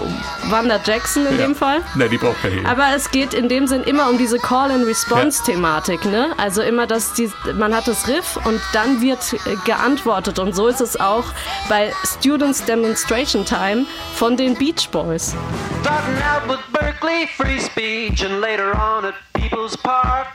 Wanda 0.50 0.80
Jackson 0.82 1.26
in 1.26 1.38
ja. 1.38 1.48
dem 1.48 1.56
Fall. 1.56 1.82
Ne, 1.96 2.08
die 2.08 2.18
braucht 2.18 2.42
Hehl. 2.44 2.66
Aber 2.66 2.96
es 2.96 3.12
geht 3.12 3.34
in 3.34 3.50
dem 3.50 3.68
Sinn 3.68 3.84
immer 3.84 4.10
um 4.10 4.18
diese 4.18 4.40
Call-and-Response-Thematik, 4.40 6.06
ne? 6.06 6.34
Also 6.38 6.62
immer, 6.62 6.88
dass 6.88 7.12
die, 7.14 7.30
man 7.54 7.76
hat 7.76 7.90
das 7.90 8.08
Riff 8.08 8.40
und 8.46 8.62
dann 8.72 9.02
wird 9.02 9.20
geantwortet. 9.66 10.40
Und 10.40 10.56
so 10.56 10.70
ist 10.70 10.80
es 10.80 10.98
auch 10.98 11.26
bei 11.68 11.92
Students 12.06 12.64
Demonstration 12.64 13.44
Time 13.44 13.86
von 14.16 14.38
den 14.38 14.56
Beach 14.56 14.88
Boys. 14.92 15.36
Starting 15.82 16.24
out 16.24 16.48
with 16.48 16.60
Berkeley 16.72 17.28
free 17.36 17.60
speech 17.60 18.24
and 18.24 18.40
later 18.40 18.72
on 18.74 19.04
at 19.04 19.16
People's 19.34 19.76
Park. 19.76 20.28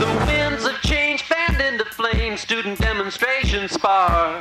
The 0.00 0.06
winds 0.26 0.64
of 0.64 0.72
change 0.82 1.01
student 2.42 2.76
demonstration 2.80 3.68
spar. 3.68 4.32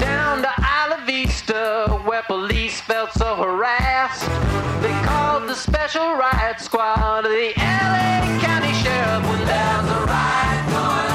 Down 0.00 0.40
to 0.40 0.48
Isla 0.58 1.02
Vista, 1.04 2.00
where 2.06 2.22
police 2.22 2.80
felt 2.80 3.12
so 3.12 3.36
harassed. 3.36 4.22
They 4.80 4.94
called 5.04 5.46
the 5.46 5.54
special 5.54 6.16
riot 6.16 6.60
squad, 6.60 7.24
the 7.24 7.52
LA 7.58 8.38
County 8.40 8.72
Sheriff, 8.72 9.22
when 9.28 9.44
there's 9.44 9.88
a 9.90 10.00
riot 10.08 10.64
going 10.72 11.10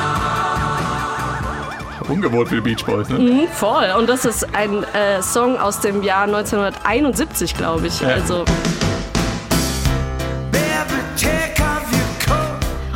on. 2.07 2.17
Ungewohnt 2.17 2.49
für 2.49 2.61
Beach 2.61 2.85
Boys, 2.85 3.09
ne? 3.09 3.17
Mhm, 3.17 3.47
voll. 3.47 3.91
Und 3.97 4.07
das 4.07 4.25
ist 4.25 4.45
ein 4.53 4.83
äh, 4.93 5.23
Song 5.23 5.57
aus 5.57 5.79
dem 5.79 6.03
Jahr 6.03 6.25
1971, 6.25 7.55
glaube 7.57 7.87
ich. 7.87 7.99
Ja. 7.99 8.09
Also. 8.09 8.45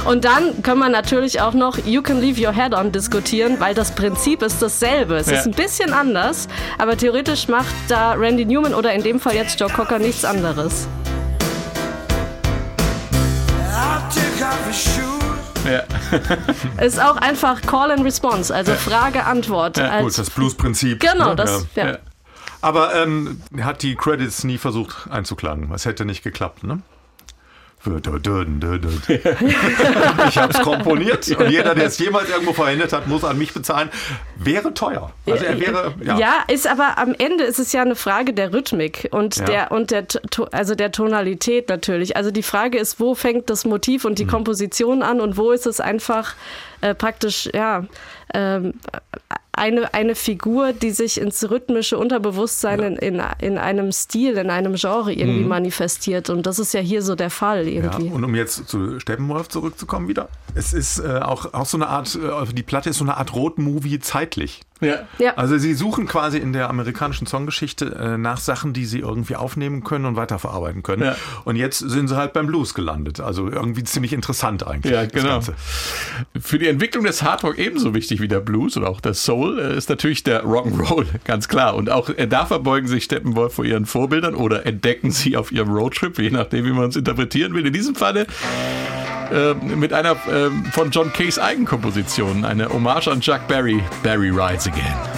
Und 0.05 0.25
dann 0.25 0.61
können 0.63 0.79
wir 0.79 0.89
natürlich 0.89 1.39
auch 1.39 1.53
noch 1.53 1.77
You 1.85 2.01
Can 2.01 2.19
Leave 2.19 2.45
Your 2.45 2.53
Head 2.53 2.73
On 2.73 2.91
diskutieren, 2.91 3.59
weil 3.59 3.73
das 3.73 3.95
Prinzip 3.95 4.41
ist 4.41 4.61
dasselbe. 4.61 5.15
Es 5.15 5.27
Ja. 5.29 5.37
ist 5.39 5.45
ein 5.45 5.53
bisschen 5.53 5.93
anders, 5.93 6.49
aber 6.77 6.97
theoretisch 6.97 7.47
macht 7.47 7.73
da 7.87 8.11
Randy 8.13 8.43
Newman 8.45 8.73
oder 8.73 8.91
in 8.93 9.01
dem 9.01 9.19
Fall 9.21 9.35
jetzt 9.35 9.59
Joe 9.59 9.69
Cocker 9.69 9.99
nichts 9.99 10.25
anderes. 10.25 10.87
Ja. 15.65 15.83
Ist 16.83 16.99
auch 17.01 17.15
einfach 17.17 17.61
Call 17.61 17.91
and 17.91 18.03
Response, 18.03 18.53
also 18.53 18.73
Frage, 18.73 19.25
Antwort. 19.25 19.77
Ja, 19.77 19.89
als, 19.89 20.03
Gut, 20.03 20.17
das 20.17 20.29
Blues-Prinzip. 20.29 20.99
genau, 20.99 21.29
ne? 21.29 21.35
das. 21.37 21.65
Ja. 21.75 21.91
Ja. 21.91 21.97
Aber 22.61 22.93
ähm, 22.95 23.41
hat 23.61 23.81
die 23.81 23.95
Credits 23.95 24.43
nie 24.43 24.57
versucht 24.57 25.09
einzuklagen. 25.09 25.71
Es 25.73 25.85
hätte 25.85 26.05
nicht 26.05 26.23
geklappt, 26.23 26.63
ne? 26.63 26.81
Ich 30.29 30.37
habe 30.37 30.53
es 30.53 30.59
komponiert 30.61 31.27
und 31.37 31.49
jeder, 31.49 31.75
der 31.75 31.85
es 31.87 31.99
jemals 31.99 32.29
irgendwo 32.29 32.53
verwendet 32.53 32.93
hat, 32.93 33.07
muss 33.07 33.23
an 33.23 33.37
mich 33.37 33.53
bezahlen. 33.53 33.89
Wäre 34.37 34.73
teuer. 34.73 35.11
Also 35.29 35.45
er 35.45 35.59
wäre, 35.59 35.93
ja. 36.03 36.17
Ja, 36.17 36.33
ist 36.47 36.67
aber 36.67 36.97
am 36.97 37.13
Ende 37.17 37.43
ist 37.43 37.59
es 37.59 37.71
ja 37.73 37.81
eine 37.81 37.95
Frage 37.95 38.33
der 38.33 38.53
Rhythmik 38.53 39.09
und 39.11 39.37
Ja. 39.37 39.45
der 39.45 39.71
und 39.71 39.91
der 39.91 40.05
also 40.51 40.75
der 40.75 40.91
Tonalität 40.91 41.69
natürlich. 41.69 42.15
Also 42.15 42.31
die 42.31 42.43
Frage 42.43 42.77
ist, 42.77 42.99
wo 42.99 43.15
fängt 43.15 43.49
das 43.49 43.65
Motiv 43.65 44.03
Hm. 44.03 44.11
und 44.11 44.19
die 44.19 44.25
Komposition 44.27 45.03
an 45.03 45.21
und 45.21 45.37
wo 45.37 45.51
ist 45.51 45.65
es 45.67 45.79
einfach 45.79 46.33
äh, 46.81 46.95
praktisch 46.95 47.49
ja 47.53 47.85
ähm, 48.33 48.73
eine, 49.53 49.93
eine 49.93 50.15
Figur, 50.15 50.73
die 50.73 50.91
sich 50.91 51.19
ins 51.21 51.49
rhythmische 51.49 51.97
Unterbewusstsein 51.97 52.79
in, 52.79 52.95
in, 52.97 53.21
in 53.39 53.57
einem 53.57 53.91
Stil, 53.91 54.37
in 54.37 54.49
einem 54.49 54.75
Genre 54.75 55.13
irgendwie 55.13 55.45
manifestiert. 55.45 56.29
Und 56.29 56.45
das 56.45 56.59
ist 56.59 56.73
ja 56.73 56.79
hier 56.79 57.01
so 57.01 57.15
der 57.15 57.29
Fall 57.29 57.63
Hm. 57.65 57.67
Ja, 57.67 57.83
irgendwie. 57.83 58.09
und 58.09 58.23
um 58.23 58.35
jetzt 58.35 58.67
zu 58.67 58.99
Steppenwolf 58.99 59.47
zurückzukommen 59.49 60.07
wieder. 60.07 60.29
Es 60.55 60.73
ist 60.73 60.99
äh, 60.99 61.19
auch, 61.19 61.53
auch 61.53 61.65
so 61.65 61.77
eine 61.77 61.87
Art, 61.87 62.15
äh, 62.15 62.53
die 62.53 62.63
Platte 62.63 62.89
ist 62.89 62.97
so 62.97 63.03
eine 63.03 63.17
Art 63.17 63.33
Rotmovie 63.35 63.99
zeitlich. 63.99 64.61
Ja. 64.83 65.07
ja. 65.19 65.33
Also 65.35 65.57
sie 65.57 65.73
suchen 65.73 66.07
quasi 66.07 66.37
in 66.37 66.53
der 66.53 66.69
amerikanischen 66.69 67.27
Songgeschichte 67.27 67.85
äh, 67.95 68.17
nach 68.17 68.37
Sachen, 68.37 68.73
die 68.73 68.85
sie 68.85 68.99
irgendwie 68.99 69.35
aufnehmen 69.35 69.83
können 69.83 70.05
und 70.05 70.15
weiterverarbeiten 70.15 70.83
können. 70.83 71.03
Ja. 71.03 71.15
Und 71.45 71.55
jetzt 71.55 71.79
sind 71.79 72.07
sie 72.07 72.15
halt 72.15 72.33
beim 72.33 72.47
Blues 72.47 72.73
gelandet. 72.73 73.19
Also 73.19 73.49
irgendwie 73.49 73.83
ziemlich 73.83 74.13
interessant 74.13 74.65
eigentlich. 74.65 74.93
Ja, 74.93 75.03
das 75.03 75.13
genau. 75.13 75.33
Ganze. 75.33 75.53
Für 76.39 76.59
die 76.59 76.67
Entwicklung 76.67 77.03
des 77.03 77.23
Hardrock 77.23 77.57
ebenso 77.57 77.93
wichtig 77.93 78.21
wie 78.21 78.27
der 78.27 78.39
Blues 78.39 78.77
oder 78.77 78.89
auch 78.89 79.01
der 79.01 79.13
Soul 79.13 79.59
äh, 79.59 79.77
ist 79.77 79.89
natürlich 79.89 80.23
der 80.23 80.43
Rock'n'Roll, 80.43 81.05
ganz 81.25 81.47
klar. 81.47 81.75
Und 81.75 81.89
auch 81.89 82.09
äh, 82.09 82.27
da 82.27 82.45
verbeugen 82.45 82.87
sich 82.87 83.03
Steppenwolf 83.03 83.53
vor 83.53 83.65
ihren 83.65 83.85
Vorbildern 83.85 84.35
oder 84.35 84.65
entdecken 84.65 85.11
sie 85.11 85.37
auf 85.37 85.51
ihrem 85.51 85.71
Roadtrip, 85.71 86.19
je 86.19 86.29
nachdem, 86.29 86.65
wie 86.65 86.71
man 86.71 86.89
es 86.89 86.95
interpretieren 86.95 87.53
will. 87.53 87.65
In 87.65 87.73
diesem 87.73 87.95
Falle 87.95 88.27
äh, 89.31 89.53
mit 89.53 89.93
einer 89.93 90.11
äh, 90.11 90.49
von 90.71 90.91
John 90.91 91.11
Cays 91.13 91.39
Eigenkomposition, 91.39 92.45
eine 92.45 92.69
Hommage 92.69 93.07
an 93.07 93.21
Chuck 93.21 93.47
Berry, 93.47 93.81
Barry 94.03 94.29
Rides 94.29 94.67
Again. 94.67 95.12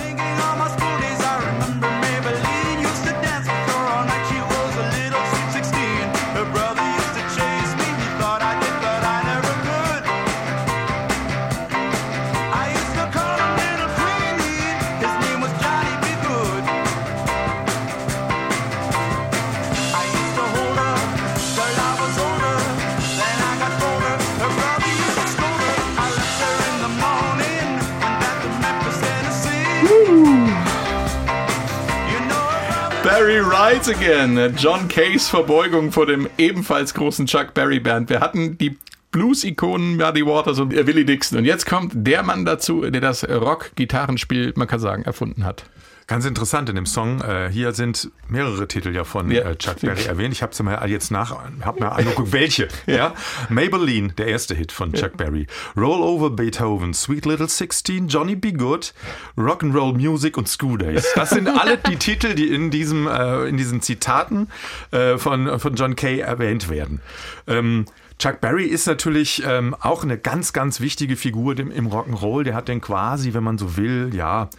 Rides 33.75 33.89
Again. 33.89 34.55
John 34.55 34.87
Cays 34.87 35.27
Verbeugung 35.27 35.91
vor 35.91 36.05
dem 36.05 36.29
ebenfalls 36.37 36.93
großen 36.93 37.25
Chuck 37.25 37.53
Berry 37.53 37.81
Band. 37.81 38.09
Wir 38.09 38.21
hatten 38.21 38.57
die 38.57 38.77
Blues-Ikonen 39.11 39.97
Muddy 39.97 40.25
Waters 40.25 40.59
und 40.59 40.71
Willie 40.71 41.03
Dixon. 41.03 41.39
Und 41.39 41.43
jetzt 41.43 41.65
kommt 41.65 41.91
der 41.93 42.23
Mann 42.23 42.45
dazu, 42.45 42.89
der 42.89 43.01
das 43.01 43.27
Rock-Gitarrenspiel, 43.27 44.53
man 44.55 44.69
kann 44.69 44.79
sagen, 44.79 45.03
erfunden 45.03 45.43
hat. 45.43 45.65
Ganz 46.07 46.25
interessant 46.25 46.69
in 46.69 46.75
dem 46.75 46.85
Song. 46.85 47.19
Äh, 47.21 47.49
hier 47.51 47.71
sind 47.71 48.11
mehrere 48.27 48.67
Titel 48.67 48.93
ja 48.93 49.03
von 49.03 49.31
Ja. 49.31 49.41
äh, 49.41 49.55
Chuck 49.55 49.79
Berry 49.81 50.03
erwähnt. 50.03 50.33
Ich 50.33 50.43
habe 50.43 50.53
sie 50.53 50.61
mal 50.61 50.87
jetzt 50.87 51.09
nach, 51.09 51.35
habe 51.61 51.79
mir 51.79 51.91
angeguckt, 51.91 52.31
welche. 52.31 52.67
ja. 52.85 53.15
Maybelline, 53.49 54.13
der 54.13 54.27
erste 54.27 54.53
Hit 54.53 54.71
von 54.71 54.93
Chuck 54.93 55.17
Berry. 55.17 55.47
Roll 55.75 56.03
Over 56.03 56.29
Beethoven, 56.29 56.93
Sweet 56.93 57.25
Little 57.25 57.47
16, 57.47 58.07
Johnny 58.07 58.35
Be 58.35 58.53
Good, 58.53 58.93
Rock'n'Roll 59.35 59.93
Music 59.93 60.37
und 60.37 60.47
School 60.47 60.77
Days. 60.77 61.11
Das 61.15 61.31
sind 61.31 61.47
alle 61.47 61.79
die 61.79 61.95
Titel, 61.97 62.35
die 62.35 62.53
in 62.53 62.69
diesem, 62.69 63.07
äh, 63.07 63.45
in 63.47 63.57
diesen 63.57 63.81
Zitaten 63.81 64.49
äh, 64.91 65.17
von, 65.17 65.59
von 65.59 65.73
John 65.73 65.95
Kay 65.95 66.19
erwähnt 66.19 66.69
werden. 66.69 67.01
Ähm, 67.47 67.85
Chuck 68.17 68.39
Berry 68.39 68.63
ist 68.65 68.87
natürlich 68.87 69.43
ähm, 69.45 69.75
auch 69.77 70.03
eine 70.03 70.17
ganz, 70.17 70.53
ganz 70.53 70.79
wichtige 70.79 71.17
Figur 71.17 71.53
dem, 71.53 71.69
im 71.69 71.87
Rock'n'Roll. 71.87 72.43
Der 72.43 72.53
hat 72.55 72.69
den 72.69 72.79
quasi, 72.79 73.33
wenn 73.33 73.43
man 73.43 73.57
so 73.57 73.75
will, 73.75 74.11
ja, 74.13 74.49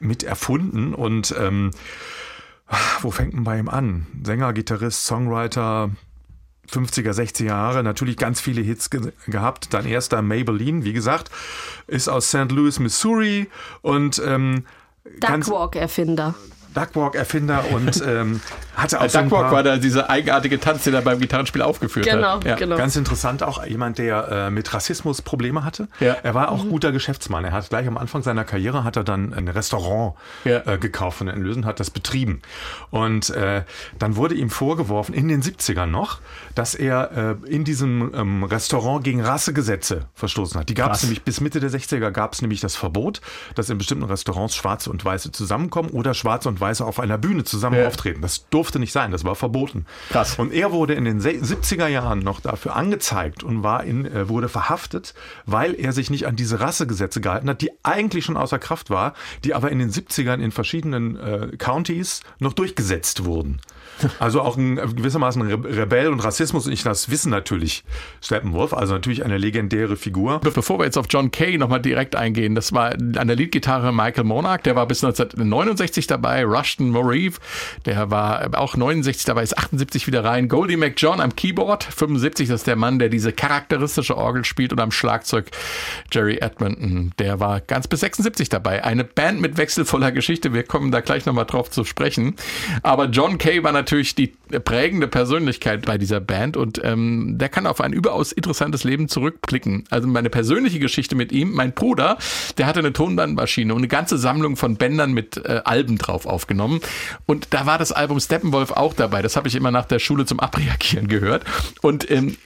mit 0.00 0.22
erfunden 0.22 0.94
und 0.94 1.34
ähm, 1.38 1.70
wo 3.00 3.10
fängt 3.10 3.34
man 3.34 3.44
bei 3.44 3.58
ihm 3.58 3.68
an? 3.68 4.06
Sänger, 4.22 4.52
Gitarrist, 4.52 5.06
Songwriter, 5.06 5.90
50er, 6.70 7.12
60er 7.12 7.44
Jahre, 7.44 7.82
natürlich 7.82 8.16
ganz 8.16 8.40
viele 8.40 8.60
Hits 8.60 8.90
ge 8.90 9.12
gehabt. 9.26 9.72
Dann 9.72 9.86
erster 9.86 10.20
Maybelline, 10.20 10.84
wie 10.84 10.92
gesagt, 10.92 11.30
ist 11.86 12.08
aus 12.08 12.28
St. 12.28 12.50
Louis, 12.50 12.78
Missouri 12.78 13.48
und 13.80 14.20
ähm, 14.24 14.64
Duckwalk-Erfinder. 15.20 16.34
Duckwalk-Erfinder 16.74 17.64
und 17.72 18.02
ähm, 18.06 18.40
hatte 18.76 19.00
auch 19.00 19.08
so 19.08 19.18
ein 19.18 19.24
Duckwalk 19.24 19.44
paar, 19.46 19.52
war 19.52 19.62
da 19.62 19.76
dieser 19.76 20.08
eigenartige 20.10 20.60
Tanz, 20.60 20.84
den 20.84 20.94
er 20.94 21.02
beim 21.02 21.18
Gitarrenspiel 21.18 21.62
aufgeführt 21.62 22.06
Genau, 22.06 22.34
hat. 22.36 22.44
Ja. 22.44 22.56
genau. 22.56 22.76
Ganz 22.76 22.96
interessant 22.96 23.42
auch 23.42 23.64
jemand, 23.66 23.98
der 23.98 24.28
äh, 24.28 24.50
mit 24.50 24.72
Rassismus 24.72 25.22
Probleme 25.22 25.64
hatte. 25.64 25.88
Ja. 26.00 26.16
Er 26.22 26.34
war 26.34 26.50
auch 26.50 26.64
guter 26.68 26.92
Geschäftsmann. 26.92 27.44
Er 27.44 27.52
hat 27.52 27.68
gleich 27.68 27.86
am 27.88 27.96
Anfang 27.98 28.22
seiner 28.22 28.44
Karriere 28.44 28.84
hat 28.84 28.96
er 28.96 29.04
dann 29.04 29.32
ein 29.34 29.48
Restaurant 29.48 30.14
Ja. 30.44 30.62
äh, 30.66 30.78
gekauft 30.78 31.18
von 31.18 31.26
den 31.26 31.42
Lösen, 31.42 31.64
hat 31.64 31.80
das 31.80 31.90
betrieben. 31.90 32.40
Und 32.90 33.30
äh, 33.30 33.62
dann 33.98 34.16
wurde 34.16 34.34
ihm 34.34 34.50
vorgeworfen, 34.50 35.14
in 35.14 35.28
den 35.28 35.42
70ern 35.42 35.86
noch, 35.86 36.20
dass 36.54 36.74
er 36.74 37.36
äh, 37.46 37.50
in 37.50 37.64
diesem 37.64 38.12
ähm, 38.14 38.44
Restaurant 38.44 39.02
gegen 39.04 39.20
Rassegesetze 39.22 40.06
verstoßen 40.14 40.60
hat. 40.60 40.68
Die 40.68 40.74
gab 40.74 40.92
es 40.94 41.02
nämlich 41.02 41.22
bis 41.22 41.40
Mitte 41.40 41.60
der 41.60 41.70
60er 41.70 42.10
gab 42.10 42.32
es 42.34 42.42
nämlich 42.42 42.60
das 42.60 42.76
Verbot, 42.76 43.20
dass 43.54 43.70
in 43.70 43.78
bestimmten 43.78 44.04
Restaurants 44.04 44.54
Schwarze 44.54 44.90
und 44.90 45.04
Weiße 45.04 45.32
zusammenkommen 45.32 45.90
oder 45.90 46.14
Schwarze 46.14 46.48
und 46.48 46.57
Weiße 46.60 46.84
auf 46.84 47.00
einer 47.00 47.18
Bühne 47.18 47.44
zusammen 47.44 47.78
Ja. 47.80 47.86
auftreten. 47.86 48.20
Das 48.22 48.48
durfte 48.50 48.78
nicht 48.78 48.92
sein, 48.92 49.10
das 49.10 49.24
war 49.24 49.34
verboten. 49.34 49.86
Krass. 50.10 50.38
Und 50.38 50.52
er 50.52 50.72
wurde 50.72 50.94
in 50.94 51.04
den 51.04 51.20
se- 51.20 51.38
70er 51.42 51.88
Jahren 51.88 52.18
noch 52.20 52.40
dafür 52.40 52.76
angezeigt 52.76 53.42
und 53.42 53.62
war 53.62 53.84
in, 53.84 54.04
äh, 54.06 54.28
wurde 54.28 54.48
verhaftet, 54.48 55.14
weil 55.46 55.74
er 55.74 55.92
sich 55.92 56.10
nicht 56.10 56.26
an 56.26 56.36
diese 56.36 56.60
Rassegesetze 56.60 57.20
gehalten 57.20 57.48
hat, 57.50 57.60
die 57.62 57.70
eigentlich 57.82 58.24
schon 58.24 58.36
außer 58.36 58.58
Kraft 58.58 58.90
war, 58.90 59.14
die 59.44 59.54
aber 59.54 59.70
in 59.70 59.78
den 59.78 59.90
70ern 59.90 60.40
in 60.40 60.50
verschiedenen 60.50 61.16
äh, 61.16 61.56
Counties 61.58 62.22
noch 62.38 62.52
durchgesetzt 62.52 63.24
wurden. 63.24 63.60
Also 64.18 64.40
auch 64.42 64.56
ein 64.56 64.78
äh, 64.78 64.86
gewissermaßen 64.86 65.42
Re 65.42 65.58
Rebell 65.76 66.08
und 66.08 66.20
Rassismus, 66.20 66.66
und 66.66 66.72
ich 66.72 66.82
das 66.82 67.10
wissen 67.10 67.30
natürlich 67.30 67.84
Steppenwolf, 68.22 68.72
also 68.74 68.94
natürlich 68.94 69.24
eine 69.24 69.38
legendäre 69.38 69.96
Figur. 69.96 70.40
Be- 70.40 70.50
Bevor 70.50 70.78
wir 70.78 70.84
jetzt 70.84 70.98
auf 70.98 71.06
John 71.08 71.30
Kay 71.30 71.58
nochmal 71.58 71.80
direkt 71.80 72.16
eingehen, 72.16 72.54
das 72.54 72.72
war 72.72 72.92
an 72.92 73.26
der 73.28 73.36
Leadgitarre 73.36 73.92
Michael 73.92 74.24
Monarch, 74.24 74.62
der 74.62 74.76
war 74.76 74.86
bis 74.86 75.02
1969 75.04 76.06
dabei, 76.06 76.44
Rushton 76.44 76.90
Moreve, 76.90 77.38
der 77.86 78.10
war 78.10 78.50
auch 78.58 78.76
69 78.76 79.24
dabei, 79.24 79.42
ist 79.42 79.56
78 79.56 80.06
wieder 80.06 80.24
rein, 80.24 80.48
Goldie 80.48 80.76
McJohn 80.76 81.20
am 81.20 81.34
Keyboard, 81.36 81.84
75, 81.84 82.48
das 82.48 82.60
ist 82.62 82.66
der 82.66 82.76
Mann, 82.76 82.98
der 82.98 83.08
diese 83.08 83.32
charakteristische 83.32 84.16
Orgel 84.16 84.44
spielt 84.44 84.72
und 84.72 84.80
am 84.80 84.90
Schlagzeug 84.90 85.46
Jerry 86.12 86.38
Edmonton, 86.40 87.12
der 87.18 87.40
war 87.40 87.60
ganz 87.60 87.86
bis 87.88 88.00
76 88.00 88.48
dabei. 88.48 88.84
Eine 88.84 89.04
Band 89.04 89.40
mit 89.40 89.56
wechselvoller 89.56 90.12
Geschichte, 90.12 90.52
wir 90.52 90.62
kommen 90.62 90.90
da 90.90 91.00
gleich 91.00 91.26
nochmal 91.26 91.46
drauf 91.46 91.70
zu 91.70 91.84
sprechen. 91.84 92.36
Aber 92.82 93.06
John 93.06 93.38
Kay 93.38 93.62
war 93.62 93.72
natürlich 93.72 93.87
die 93.90 94.32
prägende 94.64 95.08
Persönlichkeit 95.08 95.84
bei 95.86 95.98
dieser 95.98 96.20
Band 96.20 96.56
und 96.56 96.80
ähm, 96.84 97.36
der 97.38 97.48
kann 97.48 97.66
auf 97.66 97.80
ein 97.80 97.92
überaus 97.92 98.32
interessantes 98.32 98.84
Leben 98.84 99.08
zurückblicken. 99.08 99.84
Also 99.90 100.08
meine 100.08 100.30
persönliche 100.30 100.78
Geschichte 100.78 101.14
mit 101.14 101.32
ihm, 101.32 101.52
mein 101.52 101.72
Bruder, 101.72 102.18
der 102.56 102.66
hatte 102.66 102.80
eine 102.80 102.92
Tonbandmaschine 102.92 103.72
und 103.72 103.80
eine 103.80 103.88
ganze 103.88 104.18
Sammlung 104.18 104.56
von 104.56 104.76
Bändern 104.76 105.12
mit 105.12 105.36
äh, 105.38 105.62
Alben 105.64 105.98
drauf 105.98 106.26
aufgenommen. 106.26 106.80
Und 107.26 107.48
da 107.50 107.66
war 107.66 107.78
das 107.78 107.92
Album 107.92 108.20
Steppenwolf 108.20 108.72
auch 108.72 108.94
dabei. 108.94 109.22
Das 109.22 109.36
habe 109.36 109.48
ich 109.48 109.54
immer 109.54 109.70
nach 109.70 109.86
der 109.86 109.98
Schule 109.98 110.26
zum 110.26 110.40
Abreagieren 110.40 111.08
gehört. 111.08 111.44
Und 111.82 112.10
ähm, 112.10 112.36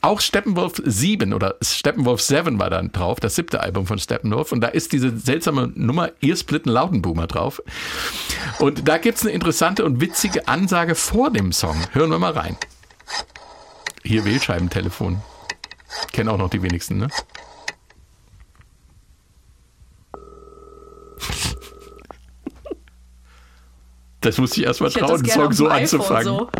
auch 0.00 0.20
Steppenwolf 0.20 0.80
7 0.84 1.32
oder 1.32 1.56
Steppenwolf 1.60 2.20
7 2.20 2.58
war 2.58 2.70
dann 2.70 2.92
drauf, 2.92 3.20
das 3.20 3.34
siebte 3.34 3.60
Album 3.60 3.86
von 3.86 3.98
Steppenwolf. 3.98 4.52
Und 4.52 4.60
da 4.60 4.68
ist 4.68 4.92
diese 4.92 5.16
seltsame 5.16 5.70
Nummer 5.74 6.10
Ihr 6.20 6.36
Splitten 6.36 6.70
Lautenboomer 6.70 7.26
drauf. 7.26 7.62
Und 8.58 8.88
da 8.88 8.98
gibt's 8.98 9.22
eine 9.22 9.32
interessante 9.32 9.84
und 9.84 10.00
witzige 10.00 10.48
Ansage 10.48 10.94
vor 10.94 11.30
dem 11.30 11.52
Song. 11.52 11.76
Hören 11.92 12.10
wir 12.10 12.18
mal 12.18 12.32
rein. 12.32 12.56
Hier 14.02 14.24
Wählscheibentelefon. 14.24 15.20
Kennen 16.12 16.28
auch 16.28 16.38
noch 16.38 16.50
die 16.50 16.62
wenigsten, 16.62 16.98
ne? 16.98 17.08
Das 24.20 24.38
muss 24.38 24.56
ich 24.56 24.64
erst 24.64 24.80
mal 24.80 24.88
Ich 24.88 24.96
hätte 24.96 25.06
trauen, 25.06 25.22
den 25.22 25.32
Song 25.32 25.52
so 25.52 25.68
anzufangen. 25.68 26.24
so. 26.24 26.50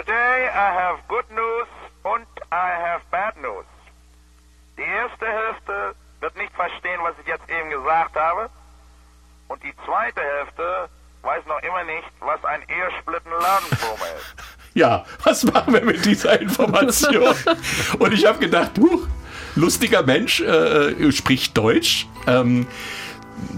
Today 0.00 0.48
I 0.48 0.72
have 0.72 0.98
good 1.08 1.28
news 1.30 1.68
und 2.04 2.26
I 2.50 2.70
have 2.84 3.02
bad 3.10 3.36
news. 3.36 3.66
Die 4.78 4.82
erste 4.82 5.26
Hälfte 5.26 5.94
wird 6.20 6.34
nicht 6.38 6.54
verstehen, 6.54 7.00
was 7.02 7.12
ich 7.20 7.26
jetzt 7.26 7.44
eben 7.50 7.68
gesagt 7.68 8.16
habe. 8.16 8.48
Und 9.48 9.62
die 9.62 9.74
zweite 9.84 10.22
Hälfte 10.22 10.88
weiß 11.20 11.44
noch 11.46 11.60
immer 11.62 11.84
nicht, 11.84 12.08
was 12.20 12.42
ein 12.46 12.62
Ehesplitten 12.62 13.30
Ladenbrumme 13.30 14.10
ist. 14.16 14.34
Ja, 14.72 15.04
was 15.24 15.42
machen 15.42 15.74
wir 15.74 15.84
mit 15.84 16.04
dieser 16.04 16.40
Information? 16.40 17.34
Und 17.98 18.14
ich 18.14 18.24
habe 18.24 18.38
gedacht, 18.38 18.70
huch, 18.78 19.08
lustiger 19.56 20.04
Mensch, 20.04 20.40
äh, 20.40 21.10
spricht 21.10 21.58
Deutsch. 21.58 22.06
Ähm, 22.28 22.68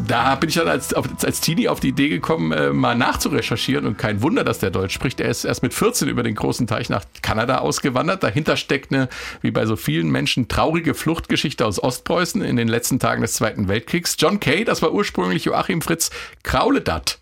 da 0.07 0.35
bin 0.35 0.49
ich 0.49 0.57
dann 0.57 0.69
als, 0.69 0.93
als 0.95 1.41
Teenie 1.41 1.69
auf 1.69 1.81
die 1.81 1.89
Idee 1.89 2.09
gekommen, 2.09 2.53
äh, 2.53 2.73
mal 2.73 2.95
nachzurecherchieren 2.95 3.87
und 3.87 3.99
kein 3.99 4.23
Wunder, 4.23 4.45
dass 4.45 4.59
der 4.59 4.71
Deutsch 4.71 4.95
spricht. 4.95 5.21
Er 5.21 5.29
ist 5.29 5.45
erst 5.45 5.63
mit 5.63 5.75
14 5.75 6.09
über 6.09 6.23
den 6.23 6.35
großen 6.35 6.67
Teich 6.67 6.89
nach 6.89 7.05
Kanada 7.23 7.59
ausgewandert. 7.59 8.23
Dahinter 8.23 8.57
steckt 8.57 8.93
eine, 8.93 9.09
wie 9.41 9.51
bei 9.51 9.67
so 9.67 9.77
vielen 9.77 10.11
Menschen, 10.11 10.49
traurige 10.49 10.95
Fluchtgeschichte 10.95 11.65
aus 11.67 11.83
Ostpreußen 11.83 12.43
in 12.43 12.57
den 12.57 12.69
letzten 12.69 12.99
Tagen 12.99 13.23
des 13.23 13.35
Zweiten 13.35 13.69
Weltkriegs. 13.69 14.17
John 14.19 14.41
Kay, 14.41 14.65
das 14.65 14.83
war 14.83 14.93
ursprünglich 14.93 15.45
Joachim 15.45 15.83
Fritz 15.83 16.11
Krauledatt. 16.43 17.19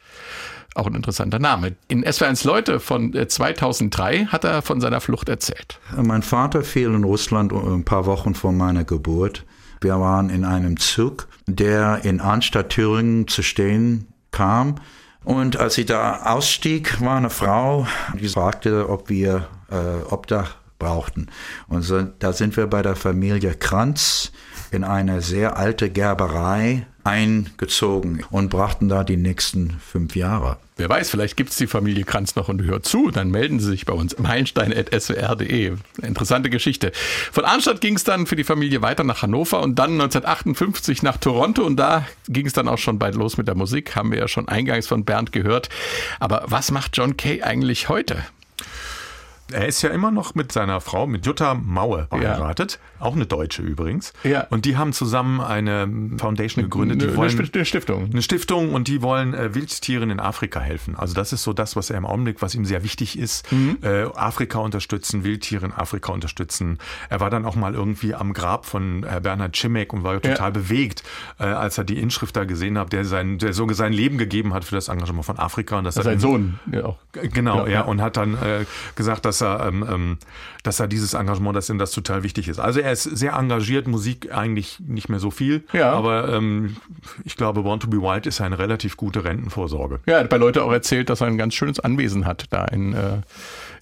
Auch 0.74 0.86
ein 0.86 0.94
interessanter 0.94 1.40
Name. 1.40 1.74
In 1.88 2.04
SW1 2.04 2.46
Leute 2.46 2.78
von 2.78 3.12
äh, 3.14 3.26
2003 3.26 4.26
hat 4.26 4.44
er 4.44 4.62
von 4.62 4.80
seiner 4.80 5.00
Flucht 5.00 5.28
erzählt. 5.28 5.80
Mein 5.96 6.22
Vater 6.22 6.62
fiel 6.62 6.94
in 6.94 7.04
Russland 7.04 7.52
ein 7.52 7.84
paar 7.84 8.06
Wochen 8.06 8.34
vor 8.34 8.52
meiner 8.52 8.84
Geburt. 8.84 9.44
Wir 9.80 9.98
waren 9.98 10.30
in 10.30 10.44
einem 10.44 10.78
Zug, 10.78 11.26
der 11.56 12.00
in 12.04 12.20
Arnstadt, 12.20 12.70
Thüringen 12.70 13.28
zu 13.28 13.42
stehen 13.42 14.08
kam. 14.30 14.76
Und 15.24 15.58
als 15.58 15.74
sie 15.74 15.84
da 15.84 16.22
ausstieg, 16.24 17.00
war 17.00 17.16
eine 17.16 17.30
Frau, 17.30 17.86
die 18.18 18.28
fragte, 18.28 18.88
ob 18.88 19.08
wir 19.08 19.48
äh, 19.70 20.04
Obdach 20.10 20.56
brauchten. 20.78 21.28
Und 21.68 21.82
so, 21.82 22.02
da 22.02 22.32
sind 22.32 22.56
wir 22.56 22.66
bei 22.66 22.82
der 22.82 22.96
Familie 22.96 23.54
Kranz 23.54 24.32
in 24.70 24.82
eine 24.82 25.20
sehr 25.20 25.56
alte 25.56 25.90
Gerberei 25.90 26.86
eingezogen 27.04 28.24
und 28.30 28.50
brachten 28.50 28.88
da 28.88 29.04
die 29.04 29.16
nächsten 29.16 29.78
fünf 29.80 30.16
Jahre. 30.16 30.56
Wer 30.76 30.88
weiß, 30.88 31.10
vielleicht 31.10 31.36
gibt's 31.36 31.56
die 31.56 31.66
Familie 31.66 32.04
Kranz 32.04 32.36
noch 32.36 32.48
und 32.48 32.62
hört 32.62 32.86
zu, 32.86 33.10
dann 33.10 33.30
melden 33.30 33.60
Sie 33.60 33.68
sich 33.68 33.84
bei 33.84 33.92
uns 33.92 34.18
meilenstein.swr.de. 34.18 35.76
Interessante 36.02 36.48
Geschichte. 36.48 36.92
Von 37.32 37.44
Arnstadt 37.44 37.80
ging 37.80 37.96
es 37.96 38.04
dann 38.04 38.26
für 38.26 38.36
die 38.36 38.44
Familie 38.44 38.80
weiter 38.80 39.04
nach 39.04 39.22
Hannover 39.22 39.60
und 39.60 39.78
dann 39.78 39.92
1958 39.92 41.02
nach 41.02 41.18
Toronto 41.18 41.64
und 41.64 41.76
da 41.76 42.06
ging 42.28 42.46
es 42.46 42.54
dann 42.54 42.68
auch 42.68 42.78
schon 42.78 42.98
bald 42.98 43.14
los 43.14 43.36
mit 43.36 43.46
der 43.46 43.56
Musik, 43.56 43.94
haben 43.94 44.10
wir 44.10 44.18
ja 44.18 44.28
schon 44.28 44.48
eingangs 44.48 44.86
von 44.86 45.04
Bernd 45.04 45.32
gehört. 45.32 45.68
Aber 46.18 46.44
was 46.46 46.70
macht 46.70 46.96
John 46.96 47.16
Kay 47.16 47.42
eigentlich 47.42 47.88
heute? 47.88 48.24
Er 49.52 49.66
ist 49.66 49.82
ja 49.82 49.90
immer 49.90 50.10
noch 50.10 50.34
mit 50.34 50.52
seiner 50.52 50.80
Frau, 50.80 51.06
mit 51.06 51.26
Jutta 51.26 51.54
Maue 51.54 52.06
verheiratet. 52.10 52.78
Auch 52.98 53.14
eine 53.14 53.26
Deutsche 53.26 53.62
übrigens. 53.62 54.12
Ja. 54.24 54.46
Und 54.50 54.64
die 54.64 54.76
haben 54.76 54.92
zusammen 54.92 55.40
eine 55.40 55.88
Foundation 56.18 56.64
gegründet. 56.64 57.00
Die 57.00 57.06
Eine- 57.06 57.16
wollen, 57.16 57.30
eine 57.30 57.46
Sti- 57.46 57.54
eine 57.54 57.64
Stiftung. 57.64 58.10
Eine 58.10 58.22
Stiftung 58.22 58.74
und 58.74 58.88
die 58.88 59.02
wollen 59.02 59.34
äh, 59.34 59.54
Wildtieren 59.54 60.10
in 60.10 60.20
Afrika 60.20 60.60
helfen. 60.60 60.96
Also 60.96 61.14
das 61.14 61.32
ist 61.32 61.42
so 61.42 61.52
das, 61.52 61.76
was 61.76 61.90
er 61.90 61.96
im 61.98 62.06
Augenblick, 62.06 62.42
was 62.42 62.54
ihm 62.54 62.64
sehr 62.64 62.82
wichtig 62.84 63.18
ist. 63.18 63.50
Mhm. 63.52 63.78
Äh, 63.82 64.02
Afrika 64.14 64.58
unterstützen, 64.58 65.24
Wildtiere 65.24 65.66
in 65.66 65.72
Afrika 65.72 66.12
unterstützen. 66.12 66.78
Er 67.08 67.20
war 67.20 67.30
dann 67.30 67.44
auch 67.44 67.56
mal 67.56 67.74
irgendwie 67.74 68.14
am 68.14 68.32
Grab 68.32 68.66
von 68.66 69.04
äh, 69.04 69.20
Bernhard 69.22 69.56
Schimek 69.56 69.92
und 69.92 70.04
war 70.04 70.20
total 70.20 70.52
bewegt, 70.52 71.02
äh, 71.38 71.44
als 71.44 71.78
er 71.78 71.84
die 71.84 71.98
Inschrift 71.98 72.36
da 72.36 72.44
gesehen 72.44 72.78
hat, 72.78 72.92
der 72.92 73.04
sein, 73.04 73.38
der 73.38 73.52
so 73.54 73.66
sein 73.72 73.92
Leben 73.92 74.18
gegeben 74.18 74.52
hat 74.54 74.64
für 74.64 74.74
das 74.74 74.88
Engagement 74.88 75.24
von 75.24 75.38
Afrika. 75.38 75.78
Und 75.78 75.84
dass 75.84 75.96
er 75.96 76.02
Sein 76.02 76.20
Sohn. 76.20 76.58
Ja, 76.70 76.84
auch. 76.84 76.98
Genau, 77.12 77.60
Ja, 77.60 77.66
ja, 77.66 77.72
ja. 77.72 77.80
und 77.82 78.02
hat 78.02 78.16
dann 78.16 78.34
äh, 78.34 78.64
gesagt, 78.96 79.24
dass 79.24 79.39
er, 79.40 79.66
ähm, 79.66 79.84
ähm, 79.88 80.18
dass 80.62 80.80
er 80.80 80.88
dieses 80.88 81.14
Engagement, 81.14 81.56
dass 81.56 81.68
ihm 81.70 81.78
das 81.78 81.90
total 81.92 82.22
wichtig 82.22 82.48
ist. 82.48 82.58
Also 82.58 82.80
er 82.80 82.92
ist 82.92 83.04
sehr 83.04 83.32
engagiert, 83.34 83.86
Musik 83.86 84.32
eigentlich 84.32 84.78
nicht 84.80 85.08
mehr 85.08 85.20
so 85.20 85.30
viel, 85.30 85.64
Ja. 85.72 85.92
aber 85.92 86.28
ähm, 86.28 86.76
ich 87.24 87.36
glaube, 87.36 87.62
Born 87.62 87.80
to 87.80 87.88
be 87.88 87.98
Wild 87.98 88.26
ist 88.26 88.40
eine 88.40 88.58
relativ 88.58 88.96
gute 88.96 89.24
Rentenvorsorge. 89.24 90.00
Ja, 90.06 90.14
er 90.14 90.20
hat 90.20 90.28
bei 90.30 90.36
Leute 90.36 90.62
auch 90.64 90.72
erzählt, 90.72 91.10
dass 91.10 91.20
er 91.20 91.28
ein 91.28 91.38
ganz 91.38 91.54
schönes 91.54 91.80
Anwesen 91.80 92.26
hat 92.26 92.44
da 92.50 92.64
in 92.66 92.92
äh, 92.94 93.18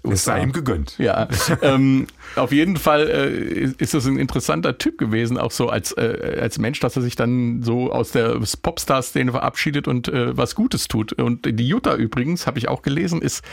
Es 0.03 0.25
sei 0.25 0.43
ihm 0.43 0.53
gegönnt. 0.53 0.97
Ja, 0.99 1.29
ähm, 1.63 2.07
auf 2.37 2.53
jeden 2.53 2.77
Fall 2.77 3.09
äh, 3.09 3.83
ist 3.83 3.95
es 3.95 4.07
ein 4.07 4.19
interessanter 4.19 4.79
Typ 4.79 4.99
gewesen, 4.99 5.39
auch 5.39 5.51
so 5.51 5.69
als, 5.69 5.93
äh, 5.93 6.39
als 6.41 6.59
Mensch, 6.59 6.81
dass 6.81 6.97
er 6.97 7.03
sich 7.03 7.17
dann 7.17 7.63
so 7.63 7.93
aus 7.93 8.13
der 8.13 8.41
Popstar-Szene 8.63 9.33
verabschiedet 9.33 9.89
und 9.89 10.09
äh, 10.09 10.37
was 10.37 10.55
Gutes 10.55 10.89
tut. 10.89 11.13
Und 11.13 11.47
die 11.47 11.69
Jutta 11.69 11.95
übrigens, 11.97 12.47
habe 12.47 12.59
ich 12.59 12.69
auch 12.69 12.83
gelesen, 12.83 13.23
ist 13.23 13.45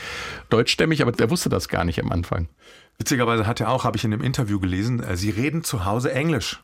deutschstämmig, 0.50 1.02
aber 1.02 1.12
der 1.12 1.30
wusste 1.30 1.50
das 1.50 1.68
gar 1.68 1.84
nicht 1.84 2.02
am 2.02 2.12
Anfang. 2.12 2.48
Witzigerweise 2.98 3.46
hat 3.46 3.60
er 3.60 3.70
auch, 3.70 3.84
habe 3.84 3.98
ich 3.98 4.06
in 4.06 4.12
dem 4.12 4.22
Interview 4.22 4.60
gelesen, 4.60 5.04
äh, 5.04 5.18
sie 5.18 5.30
reden 5.30 5.64
zu 5.64 5.86
Hause 5.86 6.14
Englisch. 6.14 6.62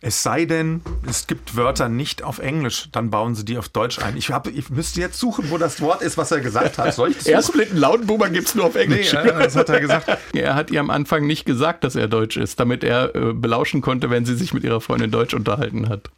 Es 0.00 0.22
sei 0.22 0.44
denn, 0.44 0.80
es 1.08 1.26
gibt 1.26 1.56
Wörter 1.56 1.88
nicht 1.88 2.22
auf 2.22 2.38
Englisch, 2.38 2.88
dann 2.92 3.10
bauen 3.10 3.34
sie 3.34 3.44
die 3.44 3.58
auf 3.58 3.68
Deutsch 3.68 3.98
ein. 3.98 4.16
Ich, 4.16 4.30
hab, 4.30 4.46
ich 4.46 4.70
müsste 4.70 5.00
jetzt 5.00 5.18
suchen, 5.18 5.50
wo 5.50 5.58
das 5.58 5.80
Wort 5.80 6.02
ist, 6.02 6.16
was 6.16 6.30
er 6.30 6.40
gesagt 6.40 6.78
hat. 6.78 6.94
Soll 6.94 7.10
ich 7.10 7.16
das 7.16 7.24
suchen? 7.24 7.34
Erstsplitten 7.34 7.78
Lautenboomer 7.78 8.30
gibt's 8.30 8.54
nur 8.54 8.66
auf 8.66 8.76
Englisch. 8.76 9.12
Nee, 9.12 9.28
das 9.28 9.56
hat 9.56 9.68
er 9.68 9.80
gesagt. 9.80 10.06
Er 10.34 10.54
hat 10.54 10.70
ihr 10.70 10.80
am 10.80 10.90
Anfang 10.90 11.26
nicht 11.26 11.46
gesagt, 11.46 11.84
dass 11.84 11.96
er 11.96 12.06
Deutsch 12.06 12.36
ist, 12.36 12.60
damit 12.60 12.84
er 12.84 13.14
äh, 13.14 13.32
belauschen 13.32 13.80
konnte, 13.80 14.10
wenn 14.10 14.24
sie 14.24 14.36
sich 14.36 14.54
mit 14.54 14.62
ihrer 14.62 14.80
Freundin 14.80 15.10
Deutsch 15.10 15.34
unterhalten 15.34 15.88
hat. 15.88 16.10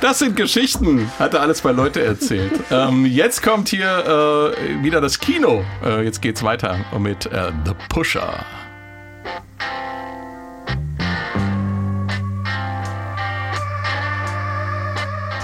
Das 0.00 0.18
sind 0.18 0.36
Geschichten, 0.36 1.10
hat 1.18 1.34
er 1.34 1.40
alles 1.40 1.62
bei 1.62 1.72
Leute 1.72 2.02
erzählt. 2.02 2.52
ähm, 2.70 3.06
jetzt 3.06 3.42
kommt 3.42 3.68
hier 3.68 4.52
äh, 4.58 4.82
wieder 4.82 5.00
das 5.00 5.18
Kino. 5.18 5.64
Äh, 5.84 6.04
jetzt 6.04 6.20
geht's 6.20 6.42
weiter 6.42 6.84
mit 6.98 7.26
äh, 7.26 7.52
The 7.64 7.72
Pusher. 7.88 8.44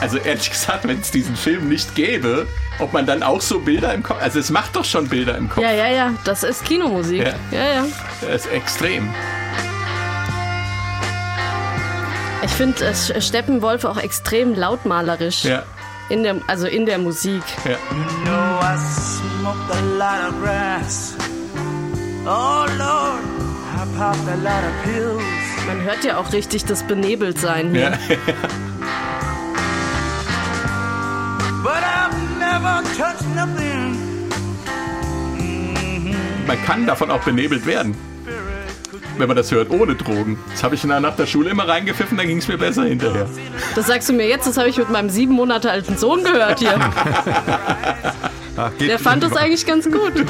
Also 0.01 0.17
ehrlich 0.17 0.51
gesagt, 0.51 0.89
wenn 0.89 1.01
es 1.01 1.11
diesen 1.11 1.37
Film 1.37 1.69
nicht 1.69 1.95
gäbe, 1.95 2.47
ob 2.79 2.93
man 2.93 3.05
dann 3.05 3.23
auch 3.23 3.43
so 3.43 3.61
Bilder 3.61 3.93
im 3.93 4.03
Kopf... 4.03 4.23
Also 4.23 4.39
es 4.39 4.51
macht 4.51 4.77
doch 4.77 4.85
schon 4.85 5.09
Bilder 5.09 5.37
im 5.37 5.51
Kopf. 5.51 5.63
Ja, 5.63 5.73
ja, 5.73 5.89
ja, 5.89 6.15
das 6.25 6.43
ist 6.43 6.65
Kinomusik. 6.65 7.23
Ja. 7.23 7.35
Ja, 7.51 7.75
ja. 7.75 7.85
Das 8.23 8.47
ist 8.47 8.53
extrem. 8.53 9.13
Ich 12.43 12.51
finde 12.53 12.87
äh, 12.87 13.21
Steppenwolf 13.21 13.85
auch 13.85 13.99
extrem 13.99 14.55
lautmalerisch. 14.55 15.45
Ja. 15.45 15.65
In 16.09 16.23
der, 16.23 16.37
also 16.47 16.67
in 16.67 16.87
der 16.87 16.99
Musik. 16.99 17.43
Ja. 17.65 17.73
You 17.73 18.25
know 18.25 18.59
I 18.63 18.77
smoked 18.79 19.71
a 19.71 19.81
lot 19.99 20.29
of 20.29 20.43
grass. 20.43 21.15
Oh 22.25 22.67
Lord, 22.79 23.23
I 23.75 23.97
popped 23.97 24.29
a 24.29 24.37
lot 24.37 24.65
of 24.65 24.83
pills. 24.85 25.23
Man 25.67 25.83
hört 25.83 26.03
ja 26.05 26.17
auch 26.19 26.33
richtig 26.33 26.65
das 26.65 26.83
Benebeltsein 26.83 27.71
hier. 27.71 27.91
Ja. 27.91 27.99
Man 36.51 36.65
kann 36.65 36.85
davon 36.85 37.13
auch 37.13 37.21
benebelt 37.21 37.65
werden. 37.65 37.97
Wenn 39.17 39.29
man 39.29 39.37
das 39.37 39.53
hört, 39.53 39.71
ohne 39.71 39.95
Drogen. 39.95 40.37
Das 40.51 40.65
habe 40.65 40.75
ich 40.75 40.83
nach 40.83 40.99
nach 40.99 41.15
der 41.15 41.27
Schule 41.27 41.49
immer 41.49 41.69
reingepfiffen, 41.69 42.19
dann 42.19 42.27
ging 42.27 42.39
es 42.39 42.49
mir 42.49 42.59
besser 42.59 42.87
hinterher. 42.87 43.29
Das 43.77 43.87
sagst 43.87 44.09
du 44.09 44.13
mir 44.13 44.27
jetzt, 44.27 44.49
das 44.49 44.57
habe 44.57 44.69
ich 44.69 44.77
mit 44.77 44.91
meinem 44.91 45.11
sieben 45.11 45.35
Monate 45.35 45.71
alten 45.71 45.97
Sohn 45.97 46.25
gehört 46.25 46.59
hier. 46.59 46.75
Geht 48.79 48.91
Der 48.91 48.99
fand 48.99 49.23
das 49.23 49.37
eigentlich 49.37 49.65
ganz 49.65 49.85
gut. 49.85 50.13
But 50.13 50.27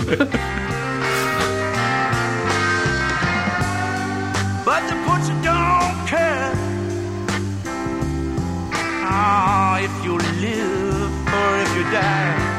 the 4.88 4.94
butcher 5.06 5.32
don't 5.42 6.06
care. 6.06 6.52
Ah, 9.08 9.78
if 9.78 10.04
you 10.04 10.18
live 10.18 11.10
or 11.32 11.62
if 11.62 11.74
you 11.78 11.84
die. 11.90 12.49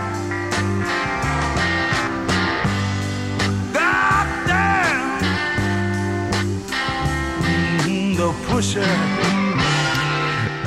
Pusher. 8.61 8.85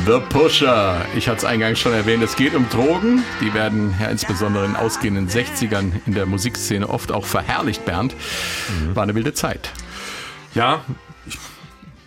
The 0.04 0.18
Pusher. 0.28 1.06
Ich 1.16 1.28
hatte 1.28 1.38
es 1.38 1.44
eingangs 1.44 1.78
schon 1.78 1.92
erwähnt, 1.92 2.22
es 2.24 2.34
geht 2.34 2.54
um 2.54 2.68
Drogen. 2.68 3.22
Die 3.40 3.54
werden 3.54 3.94
ja 4.00 4.08
insbesondere 4.08 4.64
in 4.64 4.72
den 4.72 4.76
ausgehenden 4.76 5.28
60ern 5.28 5.92
in 6.04 6.14
der 6.14 6.26
Musikszene 6.26 6.88
oft 6.88 7.12
auch 7.12 7.24
verherrlicht, 7.24 7.84
Bernd. 7.84 8.14
War 8.92 9.04
eine 9.04 9.14
wilde 9.14 9.32
Zeit. 9.32 9.70
Ja, 10.54 10.84
ich, 11.24 11.38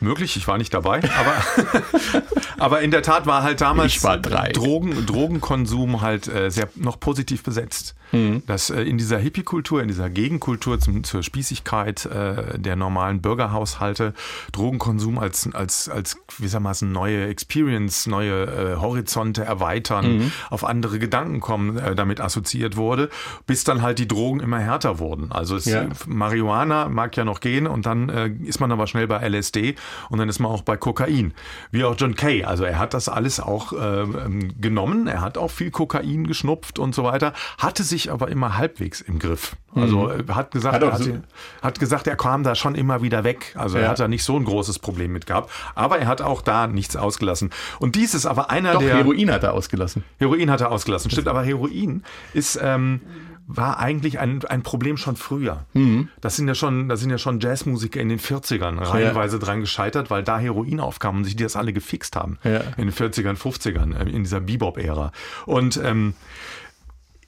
möglich, 0.02 0.38
ich 0.38 0.48
war 0.48 0.58
nicht 0.58 0.74
dabei, 0.74 0.98
aber, 1.20 2.22
aber 2.58 2.82
in 2.82 2.92
der 2.92 3.02
Tat 3.02 3.26
war 3.26 3.44
halt 3.44 3.62
damals 3.62 3.94
war. 4.04 4.18
Drogen, 4.54 5.06
Drogenkonsum 5.06 6.02
halt 6.02 6.28
äh, 6.28 6.50
sehr 6.50 6.70
noch 6.76 7.00
positiv 7.00 7.44
besetzt. 7.44 7.96
Mhm. 8.14 8.42
Dass 8.48 8.70
äh, 8.70 8.84
in 8.84 8.98
dieser 8.98 9.18
Hippie-Kultur, 9.18 9.82
in 9.82 9.90
dieser 9.90 10.10
Gegenkultur 10.10 10.80
zum, 10.80 11.04
zur 11.04 11.24
Spießigkeit 11.24 12.06
äh, 12.06 12.58
der 12.58 12.78
normalen 12.78 13.22
Bürgerhaushalte 13.22 14.14
Drogenkonsum 14.54 15.20
als, 15.20 15.50
als, 15.54 15.90
als 15.90 16.18
gewissermaßen 16.38 16.90
neue 16.90 17.28
Experience, 17.28 18.08
neue 18.08 18.44
äh, 18.46 18.76
Horizonte 18.78 19.44
erweitern, 19.44 19.98
Mhm. 20.08 20.32
auf 20.50 20.64
andere 20.64 21.00
Gedanken 21.00 21.40
kommen, 21.42 21.78
äh, 21.78 21.96
damit 21.96 22.22
assoziiert 22.22 22.78
wurde, 22.78 23.10
bis 23.46 23.64
dann 23.66 23.82
halt 23.82 24.00
die 24.00 24.08
Drogen 24.08 24.40
immer 24.40 24.60
härter 24.60 25.00
wurden. 25.00 25.32
Also 25.32 25.56
es, 25.58 25.66
Ja. 25.66 25.88
Marihuana 26.06 26.88
mag 26.88 27.16
ja 27.18 27.26
noch 27.26 27.42
gehen 27.42 27.68
und 27.68 27.86
dann 27.86 28.08
äh, 28.10 28.30
ist 28.46 28.60
man 28.60 28.72
aber 28.72 28.88
schnell 28.88 29.08
bei 29.08 29.28
LSD 29.28 29.76
und 30.10 30.20
dann 30.20 30.30
ist 30.30 30.40
man 30.40 30.52
auch 30.52 30.62
bei 30.62 30.78
Kokain. 30.78 31.34
Wie 31.72 31.84
auch 31.84 31.96
John 31.98 32.16
Kay. 32.16 32.44
Also 32.44 32.64
er 32.64 32.80
hat 32.80 32.94
das 32.94 33.10
alles 33.10 33.40
auch 33.40 33.74
ähm, 33.74 34.54
genommen. 34.60 35.08
Er 35.08 35.22
hat 35.22 35.38
auch 35.38 35.52
viel 35.52 35.72
Kokain 35.72 36.28
geschnupft 36.28 36.80
und 36.80 36.94
so 36.96 37.04
weiter, 37.04 37.34
hatte 37.58 37.84
sich 37.84 38.12
aber 38.12 38.30
immer 38.30 38.58
halbwegs 38.58 39.02
im 39.02 39.20
Griff. 39.20 39.56
Also 39.76 40.10
äh, 40.10 40.24
hat 40.30 40.52
gesagt, 40.52 40.76
Hat 40.76 40.82
er 40.84 40.94
hat, 40.94 41.04
so- 41.04 41.18
hat 41.62 41.80
gesagt, 41.80 42.08
er 42.08 42.16
kam 42.16 42.44
da 42.44 42.56
schon 42.56 42.74
immer 42.76 43.02
wieder 43.02 43.24
weg. 43.24 43.54
Also 43.58 43.78
er 43.78 43.84
Ja. 43.84 43.90
hat 43.90 44.00
da 44.00 44.08
nicht 44.08 44.24
so 44.24 44.36
ein 44.38 44.44
großes 44.46 44.80
Problem 44.80 45.12
mit 45.14 45.26
gehabt. 45.28 45.52
Aber 45.76 46.00
er 46.00 46.08
hat 46.08 46.22
auch 46.22 46.42
da 46.42 46.68
nichts 46.68 46.96
ausgelassen. 46.96 47.52
Und 47.80 47.96
dies 47.96 48.14
ist 48.16 48.26
aber 48.26 48.50
einer 48.50 48.74
Doch, 48.74 48.80
der 48.80 48.96
Heroin 48.98 49.32
hat 49.32 49.44
er 49.44 49.54
ausgelassen. 49.54 50.04
Heroin 50.18 50.50
hat 50.50 50.62
er 50.62 50.72
ausgelassen, 50.72 51.12
stimmt. 51.12 51.28
Aber 51.28 51.44
Heroin 51.44 52.04
ist 52.34 52.60
ähm, 52.62 53.02
war 53.48 53.80
eigentlich 53.80 54.20
ein, 54.20 54.44
ein 54.46 54.62
Problem 54.62 54.98
schon 54.98 55.16
früher. 55.16 55.66
Mhm. 55.74 56.10
Das 56.20 56.36
sind 56.36 56.50
ja 56.50 56.56
schon, 56.56 56.90
da 56.90 56.98
sind 56.98 57.10
ja 57.10 57.18
schon 57.18 57.40
Jazzmusiker 57.40 58.00
in 58.02 58.10
den 58.10 58.20
40ern 58.20 58.78
reihenweise 58.78 59.40
dran 59.40 59.62
gescheitert, 59.62 60.10
weil 60.10 60.22
da 60.22 60.38
Heroin 60.38 60.82
aufkam 60.82 61.18
und 61.18 61.24
sich 61.24 61.38
die 61.38 61.44
das 61.44 61.56
alle 61.56 61.72
gefixt 61.72 62.18
haben. 62.18 62.38
Ja. 62.44 62.60
In 62.76 62.90
den 62.90 62.92
40ern, 62.92 63.38
50ern, 63.38 63.96
äh, 63.96 64.10
in 64.10 64.24
dieser 64.24 64.42
Bebop-Ära. 64.42 65.14
Und 65.46 65.80
ähm, 65.82 66.14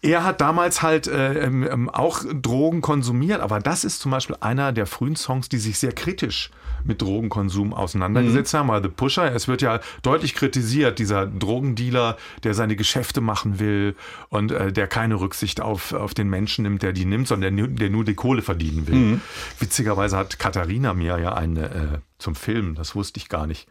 er 0.02 0.26
hat 0.26 0.42
damals 0.42 0.82
halt 0.82 1.08
äh, 1.08 1.46
ähm, 1.46 1.68
ähm, 1.70 1.90
auch 1.90 2.24
Drogen 2.30 2.82
konsumiert, 2.82 3.40
aber 3.42 3.60
das 3.60 3.86
ist 3.86 4.02
zum 4.02 4.12
Beispiel 4.12 4.36
einer 4.42 4.72
der 4.74 4.86
frühen 4.86 5.16
Songs, 5.16 5.48
die 5.50 5.58
sich 5.58 5.80
sehr 5.80 5.94
kritisch 5.94 6.52
mit 6.84 7.02
Drogenkonsum 7.02 7.74
auseinandergesetzt 7.74 8.54
haben. 8.54 8.70
Weil 8.70 8.82
The 8.82 8.90
Pusher, 8.90 9.34
es 9.34 9.48
wird 9.48 9.62
ja 9.62 9.80
deutlich 10.02 10.34
kritisiert, 10.36 11.00
dieser 11.00 11.26
Drogendealer, 11.26 12.18
der 12.44 12.54
seine 12.54 12.76
Geschäfte 12.76 13.22
machen 13.22 13.60
will 13.60 13.96
und 14.30 14.52
äh, 14.52 14.72
der 14.72 14.88
keine 14.88 15.20
Rücksicht 15.20 15.62
auf, 15.62 15.94
auf 15.94 16.14
den 16.14 16.30
Menschen 16.30 16.64
nimmt, 16.64 16.82
der 16.84 16.94
die 16.94 17.06
nimmt, 17.06 17.28
sondern 17.28 17.56
der, 17.56 17.66
nur- 17.68 17.76
der 17.76 17.90
nur 17.90 18.06
die 18.06 18.16
Kohle 18.16 18.42
verdienen 18.42 18.88
will. 18.88 19.22
Witzigerweise 19.60 20.18
hat 20.18 20.40
Katharina 20.40 20.94
mir 20.94 21.20
ja 21.20 21.34
eine 21.34 21.66
äh, 21.66 21.98
zum 22.18 22.36
Film, 22.36 22.76
das 22.76 22.96
wusste 22.96 23.18
ich 23.20 23.30
gar 23.30 23.48
nicht, 23.48 23.68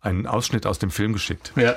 einen 0.00 0.26
Ausschnitt 0.26 0.66
aus 0.66 0.78
dem 0.78 0.90
Film 0.90 1.12
geschickt. 1.12 1.52
Ja. 1.56 1.74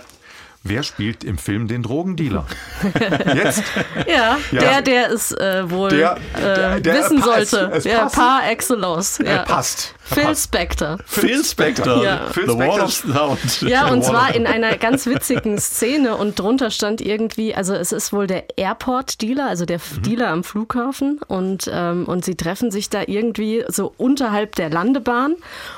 Wer 0.63 0.84
spielt 0.84 1.24
im 1.24 1.39
Film 1.39 1.67
den 1.67 1.82
Drogendealer? 1.82 2.45
Jetzt? 3.36 3.63
Ja, 4.08 4.38
Ja. 4.52 4.60
der, 4.62 4.82
der 4.84 5.12
es 5.12 5.32
äh, 5.32 5.67
wohl 5.71 5.89
Der- 5.89 6.19
der- 6.38 6.76
äh, 6.76 6.82
der 6.82 6.93
wissen 6.95 7.19
sollte. 7.21 7.71
Es 7.74 7.84
ja, 7.84 8.02
passt. 8.04 8.15
par 8.15 8.41
excellence. 8.50 9.17
Ja. 9.17 9.26
Er 9.26 9.39
passt. 9.43 9.95
Phil. 10.04 10.36
Spector. 10.36 10.97
Phil 11.06 11.43
Spector, 11.43 12.04
Ja. 12.04 12.28
Phil 12.32 12.47
The 12.47 12.58
Wall 12.58 12.88
Spector. 12.89 13.32
of 13.32 13.39
Sound. 13.39 13.62
Ja, 13.71 13.88
und 13.88 14.04
zwar 14.04 14.36
in 14.36 14.45
einer 14.45 14.78
ganz 14.78 15.08
witzigen 15.08 15.58
Szene 15.58 16.15
und 16.15 16.38
drunter 16.38 16.69
stand 16.69 17.02
irgendwie, 17.02 17.56
also 17.56 17.74
es 17.74 17.91
ist 17.91 18.13
wohl 18.13 18.28
der 18.28 18.43
Airport-Dealer, 18.58 19.47
also 19.47 19.65
der 19.65 19.80
Mhm. 19.80 20.02
Dealer 20.04 20.28
am 20.28 20.43
Flughafen 20.43 21.19
und, 21.28 21.71
ähm, 21.74 22.06
und 22.06 22.24
sie 22.24 22.36
treffen 22.36 22.69
sich 22.69 22.89
da 22.89 23.02
irgendwie 23.08 23.63
so 23.67 23.93
unterhalb 23.97 24.56
der 24.58 24.69
Landebahn 24.69 25.36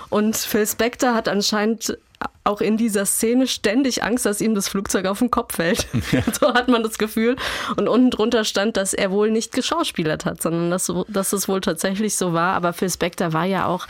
und 0.09 0.35
Phil 0.35 0.67
Spector 0.67 1.13
hat 1.13 1.29
anscheinend 1.29 1.97
auch 2.43 2.61
in 2.61 2.77
dieser 2.77 3.05
Szene 3.05 3.47
ständig 3.47 4.03
Angst, 4.03 4.25
dass 4.25 4.41
ihm 4.41 4.55
das 4.55 4.67
Flugzeug 4.67 5.05
auf 5.05 5.19
den 5.19 5.31
Kopf 5.31 5.55
fällt. 5.55 5.87
so 6.39 6.53
hat 6.53 6.67
man 6.67 6.83
das 6.83 6.97
Gefühl. 6.97 7.35
Und 7.77 7.87
unten 7.87 8.09
drunter 8.09 8.43
stand, 8.43 8.77
dass 8.77 8.93
er 8.93 9.11
wohl 9.11 9.31
nicht 9.31 9.53
geschauspielert 9.53 10.25
hat, 10.25 10.41
sondern 10.41 10.69
dass, 10.69 10.91
dass 11.07 11.33
es 11.33 11.47
wohl 11.47 11.61
tatsächlich 11.61 12.15
so 12.15 12.33
war. 12.33 12.55
Aber 12.55 12.73
Phil 12.73 12.89
Spector 12.89 13.33
war 13.33 13.45
ja 13.45 13.67
auch 13.67 13.87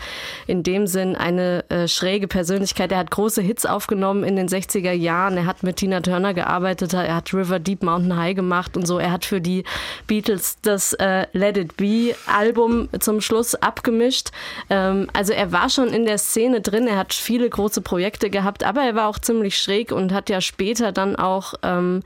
in 0.47 0.63
dem 0.63 0.87
Sinn 0.87 1.15
eine 1.15 1.65
äh, 1.69 1.87
schräge 1.87 2.27
Persönlichkeit. 2.27 2.91
Er 2.91 2.99
hat 2.99 3.11
große 3.11 3.41
Hits 3.41 3.65
aufgenommen 3.65 4.23
in 4.23 4.35
den 4.35 4.47
60er 4.47 4.91
Jahren. 4.91 5.37
Er 5.37 5.45
hat 5.45 5.63
mit 5.63 5.77
Tina 5.77 6.01
Turner 6.01 6.33
gearbeitet. 6.33 6.93
Er 6.93 7.15
hat 7.15 7.33
River 7.33 7.59
Deep 7.59 7.83
Mountain 7.83 8.15
High 8.15 8.35
gemacht 8.35 8.77
und 8.77 8.85
so. 8.85 8.99
Er 8.99 9.11
hat 9.11 9.25
für 9.25 9.41
die 9.41 9.63
Beatles 10.07 10.57
das 10.61 10.93
äh, 10.93 11.25
Let 11.33 11.57
It 11.57 11.77
Be 11.77 12.15
Album 12.27 12.89
zum 12.99 13.21
Schluss 13.21 13.55
abgemischt. 13.55 14.29
Ähm, 14.69 15.07
also 15.13 15.33
er 15.33 15.51
war 15.51 15.69
schon 15.69 15.89
in 15.89 16.05
der 16.05 16.17
Szene 16.17 16.61
drin. 16.61 16.87
Er 16.87 16.97
hat 16.97 17.13
viele 17.13 17.49
große 17.49 17.81
Projekte 17.81 18.29
gehabt, 18.29 18.42
aber 18.63 18.81
er 18.81 18.95
war 18.95 19.07
auch 19.07 19.19
ziemlich 19.19 19.57
schräg 19.57 19.91
und 19.91 20.11
hat 20.13 20.29
ja 20.29 20.41
später 20.41 20.91
dann 20.91 21.15
auch 21.15 21.53
ähm, 21.63 22.01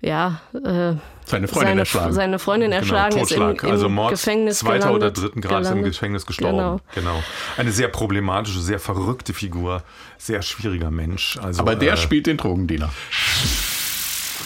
ja, 0.00 0.40
äh, 0.52 0.94
Seine 1.24 1.46
Freundin 1.46 1.68
seine, 1.68 1.80
erschlagen. 1.80 2.12
seine 2.12 2.38
Freundin 2.40 2.72
erschlagen, 2.72 3.16
ist 3.18 3.30
im, 3.30 3.36
Genau, 3.38 3.48
Totschlag, 3.50 3.62
im 3.62 3.70
also 3.70 3.88
Mord 3.88 4.10
Gefängnis 4.10 4.58
zweiter 4.58 4.88
gelandet, 4.88 5.02
oder 5.02 5.10
dritten 5.12 5.40
Grades 5.40 5.68
im 5.68 5.74
gelandet. 5.74 5.92
Gefängnis 5.92 6.26
gestorben. 6.26 6.56
Genau. 6.56 6.80
Genau. 6.94 7.22
Eine 7.56 7.70
sehr 7.70 7.86
problematische, 7.88 8.60
sehr 8.60 8.80
verrückte 8.80 9.32
Figur, 9.32 9.84
sehr 10.18 10.42
schwieriger 10.42 10.90
Mensch. 10.90 11.38
Also, 11.40 11.60
Aber 11.60 11.76
der 11.76 11.92
äh, 11.92 11.96
spielt 11.96 12.26
den 12.26 12.36
Drogendealer. 12.36 12.90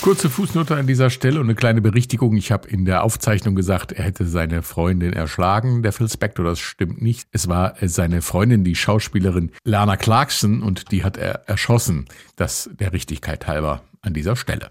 Kurze 0.02 0.30
Fußnote 0.30 0.76
an 0.76 0.86
dieser 0.86 1.10
Stelle 1.10 1.40
und 1.40 1.46
eine 1.46 1.56
kleine 1.56 1.80
Berichtigung. 1.80 2.36
Ich 2.36 2.52
habe 2.52 2.68
in 2.68 2.84
der 2.84 3.02
Aufzeichnung 3.02 3.56
gesagt, 3.56 3.90
er 3.92 4.04
hätte 4.04 4.24
seine 4.24 4.62
Freundin 4.62 5.12
erschlagen, 5.12 5.82
der 5.82 5.92
Phil 5.92 6.08
Spector. 6.08 6.44
Das 6.44 6.60
stimmt 6.60 7.02
nicht. 7.02 7.26
Es 7.32 7.48
war 7.48 7.82
äh, 7.82 7.88
seine 7.88 8.22
Freundin, 8.22 8.62
die 8.62 8.76
Schauspielerin 8.76 9.50
Lana 9.64 9.96
Clarkson, 9.96 10.62
und 10.62 10.92
die 10.92 11.02
hat 11.02 11.16
er 11.16 11.48
erschossen. 11.48 12.06
Das 12.36 12.70
der 12.78 12.92
Richtigkeit 12.92 13.46
halber 13.48 13.82
an 14.02 14.14
dieser 14.14 14.36
Stelle. 14.36 14.68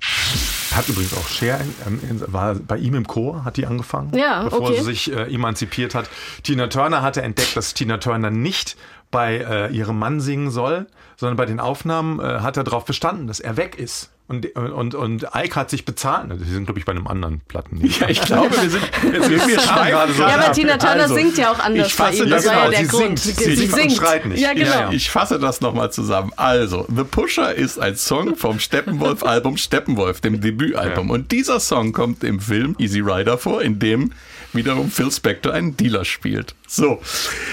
Hat 0.74 0.88
übrigens 0.88 1.14
auch 1.14 1.28
Cher, 1.28 1.60
ähm, 1.86 2.00
war 2.28 2.56
bei 2.56 2.78
ihm 2.78 2.96
im 2.96 3.06
Chor, 3.06 3.44
hat 3.44 3.58
die 3.58 3.66
angefangen, 3.66 4.16
Ja, 4.16 4.44
bevor 4.44 4.62
okay. 4.62 4.78
sie 4.78 4.84
sich 4.84 5.12
äh, 5.12 5.34
emanzipiert 5.34 5.96
hat. 5.96 6.10
Tina 6.44 6.68
Turner 6.68 7.02
hatte 7.02 7.22
entdeckt, 7.22 7.58
dass 7.58 7.74
Tina 7.74 7.98
Turner 7.98 8.32
nicht 8.32 8.78
bei 9.12 9.38
äh, 9.38 9.74
ihrem 9.76 10.00
Mann 10.00 10.22
singen 10.22 10.50
soll, 10.50 10.88
sondern 11.18 11.36
bei 11.36 11.46
den 11.46 11.60
Aufnahmen 11.60 12.20
äh, 12.20 12.40
hat 12.40 12.56
er 12.58 12.64
darauf 12.64 12.86
bestanden, 12.86 13.28
dass 13.28 13.40
er 13.40 13.58
weg 13.58 13.76
ist. 13.76 14.12
Und, 14.28 14.56
und, 14.56 14.96
und 14.96 15.28
Ike 15.36 15.56
hat 15.56 15.70
sich 15.70 15.86
bezahlt. 15.86 16.32
Die 16.32 16.52
sind, 16.52 16.66
glaube 16.66 16.80
ich, 16.80 16.86
bei 16.86 16.94
einem 16.94 17.06
anderen 17.06 17.42
Platten. 17.42 17.80
Ja, 18.00 18.10
ich 18.10 18.20
glaube, 18.22 18.50
wir 18.60 18.70
sind 18.72 18.82
jetzt 19.14 19.30
wir, 19.30 19.48
wir 19.48 19.56
gerade 19.58 20.14
so 20.14 20.22
Ja, 20.24 20.30
aber 20.30 20.46
ab. 20.48 20.54
Tina 20.54 20.78
Turner 20.78 21.04
Also, 21.04 21.14
singt 21.16 21.38
ja 21.38 21.52
auch 21.52 21.60
anders 21.60 21.88
ich 21.90 21.96
bei 21.96 22.06
fasse 22.06 22.24
ihm. 22.24 22.30
das 22.32 22.44
Das 22.44 22.52
war 22.52 22.54
ja 22.56 22.66
genau, 22.66 22.72
der 22.72 22.80
sie 22.80 22.98
Grund. 22.98 23.20
singt. 23.20 23.38
Sie 23.40 23.56
singt 23.68 23.84
und 23.92 23.92
schreit 23.92 24.26
nicht. 24.26 24.40
Ja, 24.42 24.54
genau. 24.54 24.66
Ja, 24.70 24.82
ja. 24.82 24.92
Ich 24.92 25.12
fasse 25.12 25.38
das 25.38 25.62
nochmal 25.62 25.92
zusammen. 25.92 26.32
Also, 26.38 26.88
The 26.96 27.04
Pusher 27.04 27.54
ist 27.54 27.78
ein 27.80 27.96
Song 27.98 28.36
vom 28.36 28.60
Steppenwolf-Album 28.60 29.58
Steppenwolf, 29.58 30.22
dem 30.22 30.42
Debütalbum. 30.42 31.08
Ja. 31.10 31.14
Und 31.14 31.32
dieser 31.32 31.60
Song 31.60 31.94
kommt 31.94 32.24
im 32.24 32.40
Film 32.40 32.76
Easy 32.80 33.02
Rider 33.02 33.38
vor, 33.38 33.62
in 33.62 33.78
dem 33.78 34.12
wiederum 34.56 34.90
Phil 34.90 35.12
Spector 35.12 35.54
einen 35.54 35.78
Dealer 35.78 36.06
spielt. 36.06 36.56
So, 36.68 37.02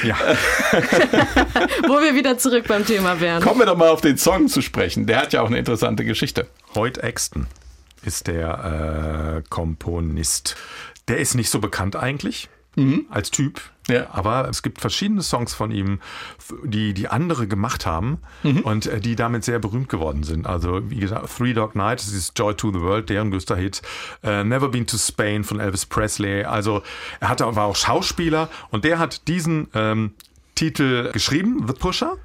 Ja. 0.03 0.17
Wo 1.87 2.01
wir 2.01 2.15
wieder 2.15 2.39
zurück 2.39 2.67
beim 2.69 2.87
Thema 2.87 3.21
wären. 3.21 3.43
kommen 3.43 3.61
wir 3.61 3.67
doch 3.67 3.77
mal 3.77 3.89
auf 3.89 4.01
den 4.01 4.17
Song 4.19 4.49
zu 4.49 4.63
sprechen. 4.63 5.07
Der 5.07 5.19
hat 5.19 5.33
ja 5.33 5.43
auch 5.43 5.49
eine 5.49 5.59
interessante 5.59 6.05
Geschichte. 6.05 6.47
Hoyt 6.75 7.03
Axton 7.03 7.47
ist 8.05 8.27
der 8.27 9.43
äh, 9.45 9.49
Komponist. 9.49 10.57
Der 11.09 11.19
ist 11.19 11.35
nicht 11.35 11.51
so 11.51 11.59
bekannt 11.59 11.97
eigentlich 11.97 12.49
als 13.11 13.31
Typ. 13.31 13.61
Ja. 13.89 14.07
Aber 14.13 14.49
es 14.49 14.63
gibt 14.63 14.81
verschiedene 14.81 15.23
Songs 15.23 15.55
von 15.55 15.71
ihm, 15.71 15.99
die, 16.65 16.95
die 16.95 17.09
andere 17.09 17.47
gemacht 17.47 17.85
haben 17.85 18.19
und 18.63 18.87
äh, 18.87 19.01
die 19.01 19.17
damit 19.17 19.45
sehr 19.45 19.59
berühmt 19.59 19.89
geworden 19.89 20.23
sind. 20.23 20.47
Also, 20.47 20.89
wie 20.89 21.01
gesagt, 21.01 21.37
Three 21.37 21.53
Dog 21.53 21.75
Night, 21.75 21.99
das 21.99 22.13
ist 22.13 22.39
Joy 22.39 22.55
to 22.55 22.73
the 22.73 22.81
World, 22.81 23.11
deren 23.11 23.31
größter 23.31 23.57
Hit. 23.57 23.83
Äh, 24.23 24.45
Never 24.45 24.69
Been 24.69 24.87
to 24.87 24.97
Spain 24.97 25.45
von 25.45 25.61
Elvis 25.61 25.85
Presley. 25.85 26.45
Also, 26.45 26.83
er 27.21 27.29
hatte, 27.29 27.45
war 27.57 27.65
auch 27.65 27.77
Schauspieler 27.77 28.49
und 28.71 28.85
der 28.85 28.99
hat 28.99 29.27
diesen 29.29 29.69
ähm, 29.75 30.13
Titel 30.55 31.11
geschrieben, 31.13 31.65
The 31.67 31.75
Pusher. 31.75 32.17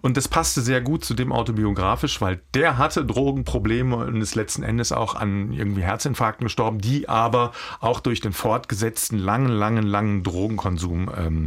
Und 0.00 0.16
das 0.16 0.28
passte 0.28 0.60
sehr 0.60 0.80
gut 0.80 1.04
zu 1.04 1.14
dem 1.14 1.32
autobiografisch, 1.32 2.20
weil 2.20 2.40
der 2.54 2.78
hatte 2.78 3.04
Drogenprobleme 3.04 3.96
und 3.96 4.20
ist 4.20 4.34
letzten 4.34 4.62
Endes 4.62 4.92
auch 4.92 5.14
an 5.14 5.52
irgendwie 5.52 5.82
Herzinfarkten 5.82 6.44
gestorben, 6.44 6.78
die 6.78 7.08
aber 7.08 7.52
auch 7.80 8.00
durch 8.00 8.20
den 8.20 8.32
fortgesetzten 8.32 9.18
langen, 9.18 9.48
langen, 9.48 9.84
langen 9.84 10.22
Drogenkonsum 10.22 11.10
ähm, 11.16 11.46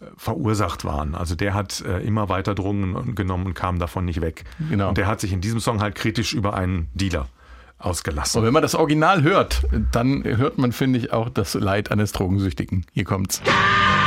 äh, 0.00 0.04
verursacht 0.16 0.84
waren. 0.84 1.14
Also 1.14 1.34
der 1.34 1.54
hat 1.54 1.80
äh, 1.80 2.00
immer 2.00 2.28
weiter 2.28 2.54
Drogen 2.54 3.14
genommen 3.14 3.46
und 3.46 3.54
kam 3.54 3.78
davon 3.78 4.04
nicht 4.04 4.20
weg. 4.20 4.44
Genau. 4.68 4.90
Und 4.90 4.98
der 4.98 5.06
hat 5.06 5.20
sich 5.20 5.32
in 5.32 5.40
diesem 5.40 5.60
Song 5.60 5.80
halt 5.80 5.94
kritisch 5.94 6.34
über 6.34 6.54
einen 6.54 6.88
Dealer 6.94 7.28
ausgelassen. 7.78 8.38
Und 8.38 8.46
wenn 8.46 8.52
man 8.52 8.62
das 8.62 8.74
Original 8.74 9.22
hört, 9.22 9.62
dann 9.92 10.24
hört 10.24 10.58
man, 10.58 10.72
finde 10.72 10.98
ich, 10.98 11.12
auch 11.12 11.28
das 11.28 11.54
Leid 11.54 11.90
eines 11.90 12.12
Drogensüchtigen. 12.12 12.86
Hier 12.92 13.04
kommt's. 13.04 13.42
Down 13.44 14.05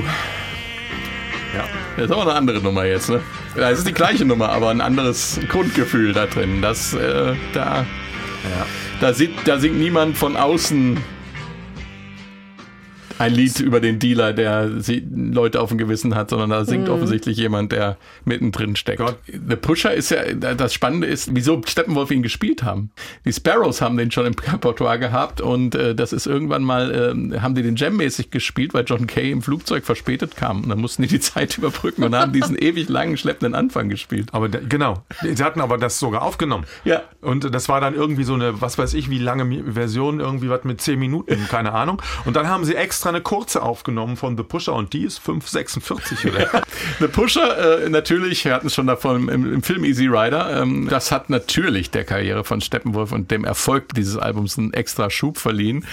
Ja, 0.00 1.64
das 1.96 2.06
ist 2.06 2.10
aber 2.10 2.22
eine 2.22 2.34
andere 2.34 2.60
Nummer 2.60 2.84
jetzt, 2.84 3.10
ne? 3.10 3.20
Ja, 3.56 3.70
es 3.70 3.78
ist 3.78 3.86
die 3.86 3.92
gleiche 3.92 4.24
Nummer, 4.24 4.48
aber 4.50 4.70
ein 4.70 4.80
anderes 4.80 5.38
Grundgefühl 5.48 6.12
da 6.12 6.26
drin. 6.26 6.62
Das, 6.62 6.94
äh, 6.94 7.34
da, 7.52 7.84
ja. 7.84 8.66
da, 9.00 9.12
singt, 9.12 9.46
da 9.46 9.58
singt 9.58 9.78
niemand 9.78 10.16
von 10.16 10.36
außen 10.36 10.98
ein 13.22 13.34
Lied 13.34 13.60
über 13.60 13.80
den 13.80 14.00
Dealer, 14.00 14.32
der 14.32 14.80
sie 14.80 15.06
Leute 15.14 15.60
auf 15.60 15.68
dem 15.68 15.78
Gewissen 15.78 16.16
hat, 16.16 16.30
sondern 16.30 16.50
da 16.50 16.64
singt 16.64 16.88
offensichtlich 16.88 17.36
jemand, 17.36 17.70
der 17.70 17.96
mittendrin 18.24 18.74
steckt. 18.74 19.00
The 19.26 19.54
Pusher 19.54 19.94
ist 19.94 20.10
ja, 20.10 20.32
das 20.34 20.74
Spannende 20.74 21.06
ist, 21.06 21.32
wieso 21.32 21.62
Steppenwolf 21.64 22.10
ihn 22.10 22.22
gespielt 22.22 22.64
haben. 22.64 22.90
Die 23.24 23.32
Sparrows 23.32 23.80
haben 23.80 23.96
den 23.96 24.10
schon 24.10 24.26
im 24.26 24.34
Repertoire 24.34 24.98
gehabt 24.98 25.40
und 25.40 25.76
äh, 25.76 25.94
das 25.94 26.12
ist 26.12 26.26
irgendwann 26.26 26.64
mal, 26.64 26.90
äh, 26.90 27.38
haben 27.38 27.54
die 27.54 27.62
den 27.62 27.76
Jam-mäßig 27.76 28.30
gespielt, 28.30 28.74
weil 28.74 28.84
John 28.86 29.06
Kay 29.06 29.30
im 29.30 29.40
Flugzeug 29.40 29.84
verspätet 29.84 30.36
kam 30.36 30.64
und 30.64 30.68
dann 30.68 30.80
mussten 30.80 31.02
die 31.02 31.08
die 31.08 31.20
Zeit 31.20 31.56
überbrücken 31.58 32.02
und 32.02 32.16
haben 32.16 32.32
diesen 32.32 32.56
ewig 32.56 32.88
langen, 32.88 33.16
schleppenden 33.16 33.54
Anfang 33.54 33.88
gespielt. 33.88 34.30
Aber 34.32 34.48
da, 34.48 34.58
genau, 34.68 35.04
sie 35.20 35.44
hatten 35.44 35.60
aber 35.60 35.78
das 35.78 36.00
sogar 36.00 36.22
aufgenommen. 36.22 36.64
Ja. 36.84 37.02
Und 37.20 37.54
das 37.54 37.68
war 37.68 37.80
dann 37.80 37.94
irgendwie 37.94 38.24
so 38.24 38.34
eine, 38.34 38.60
was 38.60 38.78
weiß 38.78 38.94
ich, 38.94 39.10
wie 39.10 39.18
lange 39.18 39.72
Version, 39.72 40.18
irgendwie 40.18 40.50
was 40.50 40.64
mit 40.64 40.80
10 40.80 40.98
Minuten, 40.98 41.46
keine 41.48 41.72
Ahnung. 41.72 42.02
Und 42.24 42.34
dann 42.34 42.48
haben 42.48 42.64
sie 42.64 42.74
extra 42.74 43.11
eine 43.14 43.22
kurze 43.22 43.62
aufgenommen 43.62 44.16
von 44.16 44.36
The 44.36 44.42
Pusher 44.42 44.74
und 44.74 44.92
die 44.92 45.04
ist 45.04 45.20
5,46 45.20 46.30
oder? 46.30 46.62
The 47.00 47.08
Pusher, 47.08 47.84
äh, 47.84 47.88
natürlich, 47.88 48.44
wir 48.44 48.54
hatten 48.54 48.66
es 48.66 48.74
schon 48.74 48.86
davon 48.86 49.28
im, 49.28 49.54
im 49.54 49.62
Film 49.62 49.84
Easy 49.84 50.06
Rider, 50.06 50.62
ähm, 50.62 50.88
das 50.88 51.12
hat 51.12 51.30
natürlich 51.30 51.90
der 51.90 52.04
Karriere 52.04 52.44
von 52.44 52.60
Steppenwolf 52.60 53.12
und 53.12 53.30
dem 53.30 53.44
Erfolg 53.44 53.94
dieses 53.94 54.16
Albums 54.16 54.58
einen 54.58 54.72
extra 54.72 55.10
Schub 55.10 55.38
verliehen. 55.38 55.86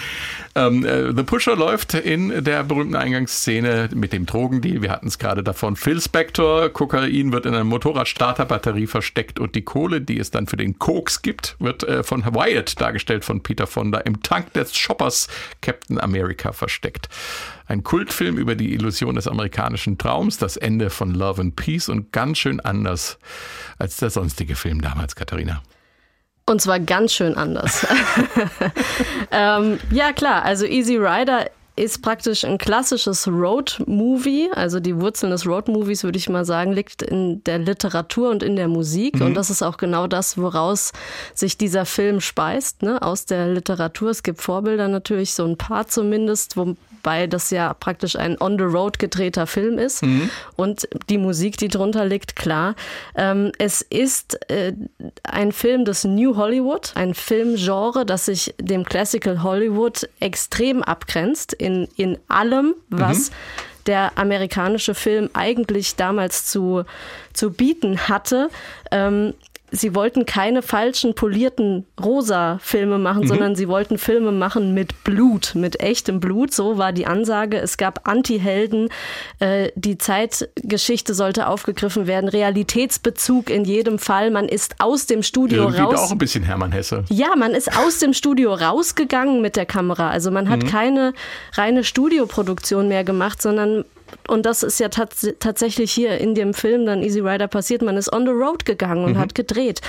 Ähm, 0.59 0.85
äh, 0.85 1.13
The 1.15 1.23
Pusher 1.23 1.55
läuft 1.55 1.93
in 1.93 2.43
der 2.43 2.63
berühmten 2.63 2.95
Eingangsszene 2.95 3.89
mit 3.95 4.11
dem 4.11 4.25
Drogendeal, 4.25 4.81
wir 4.81 4.91
hatten 4.91 5.07
es 5.07 5.17
gerade 5.17 5.41
davon, 5.41 5.77
Phil 5.77 6.01
Spector, 6.01 6.69
Kokain 6.69 7.31
wird 7.31 7.45
in 7.45 7.53
einer 7.53 7.63
Motorradstarterbatterie 7.63 8.87
versteckt 8.87 9.39
und 9.39 9.55
die 9.55 9.61
Kohle, 9.61 10.01
die 10.01 10.19
es 10.19 10.31
dann 10.31 10.47
für 10.47 10.57
den 10.57 10.77
Koks 10.77 11.21
gibt, 11.21 11.55
wird 11.59 11.83
äh, 11.83 12.03
von 12.03 12.25
Wyatt, 12.25 12.81
dargestellt 12.81 13.23
von 13.23 13.41
Peter 13.41 13.67
Fonda, 13.67 13.99
im 13.99 14.21
Tank 14.21 14.51
des 14.53 14.75
Shoppers 14.75 15.27
Captain 15.61 15.99
America 15.99 16.51
versteckt. 16.51 17.07
Ein 17.67 17.83
Kultfilm 17.83 18.37
über 18.37 18.55
die 18.55 18.73
Illusion 18.73 19.15
des 19.15 19.27
amerikanischen 19.27 19.97
Traums, 19.97 20.39
das 20.39 20.57
Ende 20.57 20.89
von 20.89 21.13
Love 21.13 21.41
and 21.41 21.55
Peace 21.55 21.87
und 21.87 22.11
ganz 22.11 22.37
schön 22.39 22.59
anders 22.59 23.17
als 23.77 23.97
der 23.97 24.09
sonstige 24.09 24.55
Film 24.55 24.81
damals, 24.81 25.15
Katharina. 25.15 25.61
Und 26.49 26.59
zwar 26.61 26.79
ganz 26.79 27.13
schön 27.13 27.35
anders. 27.35 27.85
ähm, 29.31 29.79
ja, 29.91 30.13
klar, 30.13 30.43
also 30.43 30.65
Easy 30.65 30.97
Rider 30.97 31.45
ist 31.75 32.01
praktisch 32.01 32.43
ein 32.43 32.57
klassisches 32.57 33.27
Road-Movie. 33.27 34.49
Also 34.55 34.79
die 34.79 34.99
Wurzeln 34.99 35.31
des 35.31 35.45
Road-Movies, 35.45 36.03
würde 36.03 36.17
ich 36.17 36.27
mal 36.27 36.45
sagen, 36.45 36.73
liegt 36.73 37.03
in 37.03 37.43
der 37.43 37.59
Literatur 37.59 38.31
und 38.31 38.41
in 38.41 38.55
der 38.55 38.67
Musik. 38.67 39.21
Und 39.21 39.35
das 39.35 39.51
ist 39.51 39.61
auch 39.61 39.77
genau 39.77 40.07
das, 40.07 40.39
woraus 40.39 40.91
sich 41.35 41.55
dieser 41.59 41.85
Film 41.85 42.19
speist, 42.19 42.81
ne? 42.81 42.99
aus 42.99 43.25
der 43.25 43.47
Literatur. 43.49 44.09
Es 44.09 44.23
gibt 44.23 44.41
Vorbilder 44.41 44.87
natürlich, 44.87 45.35
so 45.35 45.45
ein 45.45 45.55
paar 45.55 45.87
zumindest, 45.87 46.57
wobei 46.99 47.27
das 47.27 47.49
ja 47.49 47.73
praktisch 47.73 48.15
ein 48.15 48.39
on-the-road 48.39 48.99
gedrehter 48.99 49.47
Film 49.47 49.77
ist. 49.77 50.03
Und 50.55 50.87
die 51.09 51.17
Musik, 51.17 51.57
die 51.57 51.67
drunter 51.67 52.05
liegt, 52.05 52.35
klar. 52.35 52.75
Ähm, 53.15 53.51
es 53.57 53.81
ist 53.81 54.39
äh, 54.49 54.73
ein 55.23 55.51
Film 55.51 55.85
des 55.85 56.03
New 56.03 56.35
Hollywood, 56.35 56.91
ein 56.95 57.13
Filmgenre, 57.13 58.05
das 58.05 58.25
sich 58.25 58.53
dem 58.59 58.83
Classical 58.83 59.43
Hollywood 59.43 60.09
extrem 60.19 60.83
abgrenzt 60.83 61.53
in, 61.53 61.87
in 61.95 62.17
allem, 62.27 62.75
was 62.89 63.31
der 63.85 64.17
amerikanische 64.17 64.93
Film 64.93 65.29
eigentlich 65.33 65.95
damals 65.95 66.45
zu, 66.45 66.83
zu 67.33 67.51
bieten 67.51 68.07
hatte. 68.07 68.49
Ähm, 68.91 69.33
sie 69.71 69.95
wollten 69.95 70.25
keine 70.25 70.61
falschen, 70.61 71.15
polierten 71.15 71.85
Rosa-Filme 72.03 72.97
machen, 72.97 73.27
sondern 73.27 73.55
sie 73.55 73.67
wollten 73.67 73.97
Filme 73.97 74.31
machen 74.31 74.73
mit 74.73 75.03
Blut, 75.03 75.53
mit 75.55 75.79
echtem 75.79 76.19
Blut. 76.19 76.53
So 76.53 76.77
war 76.77 76.91
die 76.93 77.05
Ansage. 77.05 77.57
Es 77.57 77.77
gab 77.77 78.07
Anti-Helden. 78.07 78.89
Äh, 79.39 79.71
die 79.75 79.97
Zeitgeschichte 79.97 81.13
sollte 81.13 81.47
aufgegriffen 81.47 82.07
werden. 82.07 82.29
Realitätsbezug 82.29 83.49
in 83.49 83.65
jedem 83.65 83.99
Fall. 83.99 84.31
Man 84.31 84.47
ist 84.47 84.75
aus 84.79 85.05
dem 85.05 85.23
Studio 85.23 85.63
Irgendwie 85.63 85.81
raus. 85.81 85.99
auch 85.99 86.11
ein 86.11 86.17
bisschen 86.17 86.43
Hermann 86.43 86.71
Hesse. 86.71 87.03
Ja, 87.09 87.35
man 87.35 87.51
ist 87.51 87.75
aus 87.77 87.99
dem 87.99 88.13
Studio 88.13 88.53
rausgegangen 88.53 89.41
mit 89.41 89.55
der 89.55 89.65
Kamera. 89.65 90.09
Also 90.09 90.31
man 90.31 90.49
hat 90.49 90.65
keine 90.67 91.13
reine 91.53 91.83
Studioproduktion 91.83 92.87
mehr 92.87 93.03
gemacht, 93.03 93.41
sondern 93.41 93.85
und 94.27 94.45
das 94.45 94.63
ist 94.63 94.79
ja 94.79 94.89
tats 94.89 95.27
tatsächlich 95.39 95.91
hier 95.91 96.17
in 96.17 96.35
dem 96.35 96.53
Film 96.53 96.85
dann 96.85 97.01
Easy 97.01 97.19
Rider 97.19 97.47
passiert. 97.47 97.81
Man 97.81 97.97
ist 97.97 98.11
on 98.11 98.25
the 98.25 98.31
road 98.31 98.65
gegangen 98.65 99.05
und 99.05 99.17
hat 99.17 99.35
gedreht. 99.35 99.81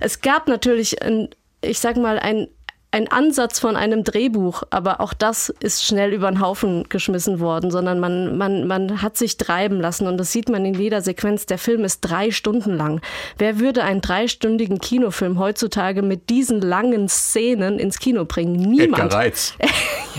Es 0.00 0.20
gab 0.20 0.48
natürlich, 0.48 1.02
ein, 1.02 1.28
ich 1.60 1.78
sag 1.78 1.96
mal, 1.96 2.18
ein 2.18 2.48
ein 2.90 3.10
Ansatz 3.12 3.60
von 3.60 3.76
einem 3.76 4.02
Drehbuch, 4.02 4.62
aber 4.70 5.00
auch 5.00 5.12
das 5.12 5.50
ist 5.60 5.84
schnell 5.84 6.14
über 6.14 6.30
den 6.30 6.40
Haufen 6.40 6.88
geschmissen 6.88 7.38
worden, 7.38 7.70
sondern 7.70 8.00
man, 8.00 8.38
man, 8.38 8.66
man 8.66 9.02
hat 9.02 9.18
sich 9.18 9.36
treiben 9.36 9.78
lassen 9.78 10.06
und 10.06 10.16
das 10.16 10.32
sieht 10.32 10.48
man 10.48 10.64
in 10.64 10.72
jeder 10.72 11.02
Sequenz. 11.02 11.44
Der 11.44 11.58
Film 11.58 11.84
ist 11.84 12.00
drei 12.00 12.30
Stunden 12.30 12.74
lang. 12.74 13.02
Wer 13.36 13.58
würde 13.58 13.84
einen 13.84 14.00
dreistündigen 14.00 14.78
Kinofilm 14.78 15.38
heutzutage 15.38 16.00
mit 16.00 16.30
diesen 16.30 16.62
langen 16.62 17.10
Szenen 17.10 17.78
ins 17.78 17.98
Kino 17.98 18.24
bringen? 18.24 18.54
Niemand. 18.54 19.02
Edgar 19.02 19.12
Reitz. 19.12 19.54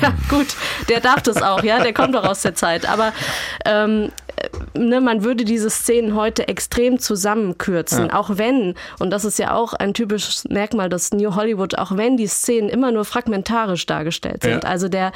Ja, 0.02 0.14
gut, 0.30 0.48
der 0.88 1.02
darf 1.02 1.24
das 1.24 1.42
auch, 1.42 1.62
ja, 1.62 1.84
der 1.84 1.92
kommt 1.92 2.16
doch 2.16 2.24
aus 2.24 2.42
der 2.42 2.56
Zeit. 2.56 2.88
Aber 2.88 3.12
ähm, 3.66 4.14
äh, 4.28 4.29
ne, 4.74 5.02
man 5.02 5.24
würde 5.24 5.46
diese 5.46 5.70
Szenen 5.70 6.16
heute 6.16 6.48
extrem 6.48 7.00
zusammenkürzen, 7.00 8.12
auch 8.12 8.32
wenn, 8.38 8.76
und 9.00 9.10
das 9.12 9.26
ist 9.26 9.40
ja 9.40 9.54
auch 9.54 9.74
ein 9.74 9.94
typisches 9.94 10.48
Merkmal 10.50 10.90
des 10.90 11.12
New 11.12 11.36
Hollywood, 11.36 11.78
auch 11.78 11.96
wenn 11.96 12.18
die 12.18 12.28
Szenen 12.28 12.70
immer 12.70 12.92
nur 12.92 13.06
fragmentarisch 13.06 13.86
dargestellt 13.86 14.44
sind. 14.44 14.64
Ja. 14.64 14.70
Also 14.70 14.90
der, 14.90 15.12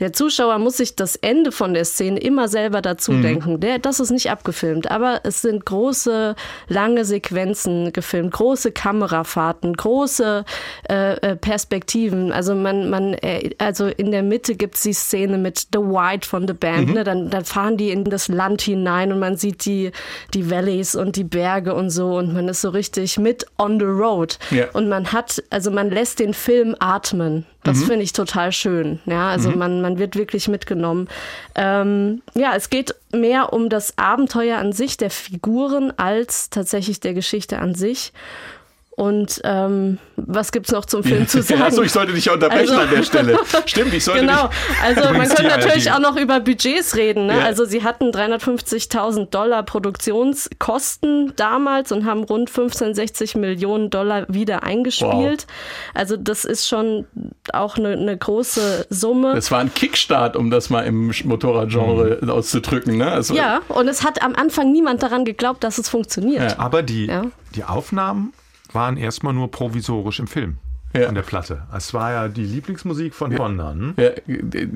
der 0.00 0.12
Zuschauer 0.12 0.58
muss 0.58 0.76
sich 0.76 0.96
das 0.96 1.16
Ende 1.16 1.52
von 1.52 1.74
der 1.74 1.84
Szene 1.84 2.18
immer 2.20 2.48
selber 2.48 2.82
dazu 2.82 3.12
denken. 3.12 3.60
Der, 3.60 3.78
das 3.78 4.00
ist 4.00 4.10
nicht 4.10 4.30
abgefilmt, 4.30 4.90
aber 4.90 5.20
es 5.24 5.42
sind 5.42 5.64
große, 5.64 6.34
lange 6.68 7.04
Sequenzen 7.04 7.92
gefilmt, 7.92 8.32
große 8.32 8.72
Kamerafahrten, 8.72 9.74
große 9.74 10.44
äh, 10.88 11.12
äh, 11.14 11.36
Perspektiven. 11.36 12.32
Also 12.32 12.54
man, 12.54 12.90
man, 12.90 13.14
äh, 13.14 13.50
also 13.58 13.86
in 13.86 14.10
der 14.10 14.22
Mitte 14.22 14.54
gibt 14.54 14.76
es 14.76 14.82
die 14.82 14.92
Szene 14.92 15.38
mit 15.38 15.68
The 15.72 15.78
White 15.78 16.28
von 16.28 16.46
The 16.46 16.54
Band. 16.54 16.94
Ne? 16.94 17.04
Dann, 17.04 17.30
dann 17.30 17.44
fahren 17.44 17.76
die 17.76 17.90
in 17.90 18.04
das 18.04 18.28
Land 18.28 18.53
hinein 18.62 19.12
und 19.12 19.18
man 19.18 19.36
sieht 19.36 19.64
die, 19.64 19.92
die 20.32 20.50
Valleys 20.50 20.94
und 20.94 21.16
die 21.16 21.24
Berge 21.24 21.74
und 21.74 21.90
so 21.90 22.16
und 22.18 22.32
man 22.32 22.48
ist 22.48 22.60
so 22.60 22.70
richtig 22.70 23.18
mit 23.18 23.46
on 23.58 23.78
the 23.78 23.86
road. 23.86 24.38
Ja. 24.50 24.68
Und 24.72 24.88
man 24.88 25.12
hat, 25.12 25.42
also 25.50 25.70
man 25.70 25.90
lässt 25.90 26.18
den 26.18 26.34
Film 26.34 26.74
atmen. 26.78 27.46
Das 27.64 27.82
finde 27.82 28.02
ich 28.02 28.12
total 28.12 28.52
schön. 28.52 29.00
Ja, 29.06 29.30
also 29.30 29.50
man, 29.50 29.80
man 29.80 29.98
wird 29.98 30.16
wirklich 30.16 30.48
mitgenommen. 30.48 31.08
Ähm, 31.54 32.20
ja, 32.34 32.52
es 32.54 32.68
geht 32.68 32.94
mehr 33.10 33.54
um 33.54 33.70
das 33.70 33.96
Abenteuer 33.96 34.58
an 34.58 34.72
sich 34.72 34.98
der 34.98 35.08
Figuren 35.08 35.90
als 35.96 36.50
tatsächlich 36.50 37.00
der 37.00 37.14
Geschichte 37.14 37.58
an 37.58 37.74
sich. 37.74 38.12
Und 38.96 39.40
ähm, 39.42 39.98
was 40.16 40.52
gibt's 40.52 40.70
noch 40.70 40.84
zum 40.84 41.02
Film 41.02 41.26
zu 41.26 41.42
sagen? 41.42 41.62
Achso, 41.62 41.82
ich 41.82 41.90
sollte 41.90 42.12
dich 42.12 42.26
ja 42.26 42.34
unterbrechen 42.34 42.70
Also- 42.70 42.80
an 42.82 42.90
der 42.90 43.02
Stelle. 43.02 43.38
Stimmt, 43.66 43.92
ich 43.92 44.04
sollte 44.04 44.20
Genau, 44.20 44.46
dich. 44.48 44.56
also 44.84 45.00
man 45.12 45.26
könnte 45.28 45.42
natürlich 45.48 45.90
auch 45.90 45.98
noch 45.98 46.16
über 46.16 46.38
Budgets 46.38 46.94
reden. 46.96 47.26
Ne? 47.26 47.38
Ja. 47.38 47.44
Also 47.44 47.64
sie 47.64 47.82
hatten 47.82 48.10
350.000 48.10 49.30
Dollar 49.30 49.64
Produktionskosten 49.64 51.32
damals 51.36 51.92
und 51.92 52.04
haben 52.04 52.24
rund 52.24 52.50
15, 52.50 52.94
60 52.94 53.34
Millionen 53.36 53.90
Dollar 53.90 54.26
wieder 54.28 54.62
eingespielt. 54.62 55.46
Also 55.92 56.16
das 56.16 56.44
ist 56.44 56.68
schon 56.68 57.06
auch 57.52 57.76
eine, 57.76 57.90
eine 57.92 58.16
große 58.16 58.86
Summe. 58.90 59.34
Das 59.34 59.50
war 59.50 59.58
ein 59.60 59.72
Kickstart, 59.74 60.36
um 60.36 60.50
das 60.50 60.70
mal 60.70 60.82
im 60.82 61.12
Motorradgenre 61.24 62.20
auszudrücken. 62.32 62.96
Ne? 62.98 63.10
Also, 63.10 63.34
ja, 63.34 63.60
und 63.68 63.88
es 63.88 64.04
hat 64.04 64.22
am 64.22 64.34
Anfang 64.34 64.72
niemand 64.72 65.02
daran 65.02 65.24
geglaubt, 65.24 65.64
dass 65.64 65.78
es 65.78 65.88
funktioniert. 65.88 66.58
Aber 66.58 66.82
die, 66.82 67.06
Ja. 67.06 67.22
die 67.54 67.64
Aufnahmen 67.64 68.32
waren 68.74 68.96
erstmal 68.96 69.32
nur 69.32 69.50
provisorisch 69.50 70.18
im 70.20 70.26
Film. 70.26 70.58
Ja. 70.96 71.08
An 71.08 71.16
der 71.16 71.22
Platte. 71.22 71.62
Es 71.76 71.92
war 71.92 72.12
ja 72.12 72.28
die 72.28 72.44
Lieblingsmusik 72.44 73.16
von 73.16 73.36
Honda. 73.36 73.72
hm? 73.72 73.94
Ja, 73.96 74.10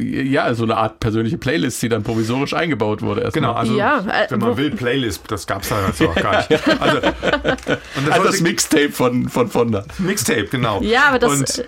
ja, 0.02 0.42
also 0.42 0.64
eine 0.64 0.76
Art 0.76 0.98
persönliche 0.98 1.38
Playlist, 1.38 1.80
die 1.80 1.88
dann 1.88 2.02
provisorisch 2.02 2.54
eingebaut 2.54 3.02
wurde. 3.02 3.20
erstmal. 3.20 3.40
Genau, 3.42 3.52
also 3.54 3.76
Ja, 3.78 3.98
äh, 4.00 4.26
wenn 4.28 4.40
man 4.40 4.56
will, 4.56 4.72
Playlist, 4.72 5.22
das 5.30 5.46
gab 5.46 5.62
es 5.62 5.68
damals 5.68 6.00
auch 6.02 6.14
gar 6.16 6.38
nicht. 6.38 6.50
Also, 6.80 6.96
und 6.96 8.06
das 8.08 8.10
Also 8.10 8.24
das 8.24 8.40
Mixtape 8.40 8.90
von, 8.90 9.28
von 9.28 9.48
Fonda. 9.48 9.84
Mixtape, 9.98 10.46
genau. 10.50 10.82
Ja, 10.82 11.04
aber 11.10 11.20
das- 11.20 11.30
Und 11.58 11.64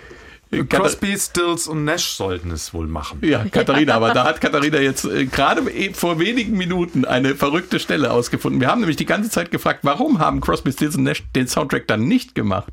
Crosby, 0.69 1.17
Stills 1.17 1.69
und 1.69 1.85
Nash 1.85 2.07
sollten 2.11 2.51
es 2.51 2.75
wohl 2.75 2.89
machen. 2.89 3.21
Ja, 3.23 3.45
Katharina, 3.45 3.95
aber 3.95 4.13
da 4.13 4.25
hat 4.25 4.41
Katharina 4.41 4.79
jetzt 4.79 5.05
äh, 5.05 5.27
gerade 5.27 5.71
e- 5.71 5.93
vor 5.93 6.19
wenigen 6.19 6.57
Minuten 6.57 7.05
eine 7.05 7.37
verrückte 7.37 7.79
Stelle 7.79 8.11
ausgefunden. 8.11 8.61
Wir 8.61 8.69
haben 8.69 8.81
nämlich 8.81 8.97
die 8.97 9.07
ganze 9.07 9.31
Zeit 9.31 9.51
gefragt, 9.51 9.81
warum 9.83 10.19
haben 10.19 10.41
Crosby, 10.41 10.73
Stills 10.73 10.97
und 10.97 11.05
Nash 11.05 11.23
den 11.37 11.47
Soundtrack 11.47 11.87
dann 11.87 12.09
nicht 12.09 12.35
gemacht? 12.35 12.73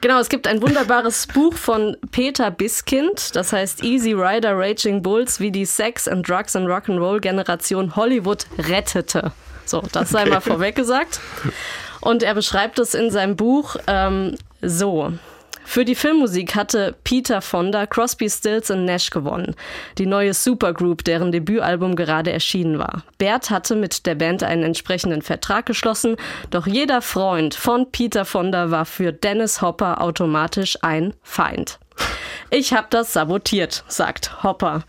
Genau, 0.00 0.18
es 0.18 0.28
gibt 0.28 0.46
ein 0.46 0.62
wunderbares 0.62 1.26
Buch 1.34 1.54
von 1.54 1.96
Peter 2.10 2.50
Biskind, 2.50 3.36
das 3.36 3.52
heißt 3.52 3.82
Easy 3.84 4.12
Rider 4.12 4.56
Raging 4.56 5.02
Bulls, 5.02 5.40
wie 5.40 5.50
die 5.50 5.64
Sex 5.66 6.08
and 6.08 6.28
Drugs 6.28 6.56
and 6.56 6.68
Rock'n'Roll 6.68 7.20
Generation 7.20 7.96
Hollywood 7.96 8.46
rettete. 8.58 9.32
So, 9.66 9.82
das 9.92 10.10
sei 10.10 10.26
mal 10.26 10.40
vorweg 10.40 10.76
gesagt. 10.76 11.20
Und 12.00 12.22
er 12.22 12.34
beschreibt 12.34 12.78
es 12.78 12.94
in 12.94 13.10
seinem 13.10 13.36
Buch 13.36 13.76
ähm, 13.86 14.36
so. 14.60 15.12
Für 15.64 15.84
die 15.84 15.94
Filmmusik 15.94 16.54
hatte 16.54 16.94
Peter 17.04 17.40
Fonda 17.40 17.86
Crosby, 17.86 18.28
Stills 18.28 18.70
und 18.70 18.84
Nash 18.84 19.10
gewonnen, 19.10 19.56
die 19.98 20.06
neue 20.06 20.34
Supergroup, 20.34 21.04
deren 21.04 21.32
Debütalbum 21.32 21.96
gerade 21.96 22.32
erschienen 22.32 22.78
war. 22.78 23.02
Bert 23.18 23.50
hatte 23.50 23.74
mit 23.74 24.06
der 24.06 24.14
Band 24.14 24.42
einen 24.42 24.62
entsprechenden 24.62 25.22
Vertrag 25.22 25.66
geschlossen, 25.66 26.16
doch 26.50 26.66
jeder 26.66 27.02
Freund 27.02 27.54
von 27.54 27.90
Peter 27.90 28.24
Fonda 28.24 28.70
war 28.70 28.84
für 28.84 29.12
Dennis 29.12 29.62
Hopper 29.62 30.00
automatisch 30.00 30.78
ein 30.82 31.14
Feind. 31.22 31.78
Ich 32.50 32.72
habe 32.72 32.86
das 32.90 33.12
sabotiert, 33.12 33.84
sagt 33.88 34.42
Hopper. 34.42 34.84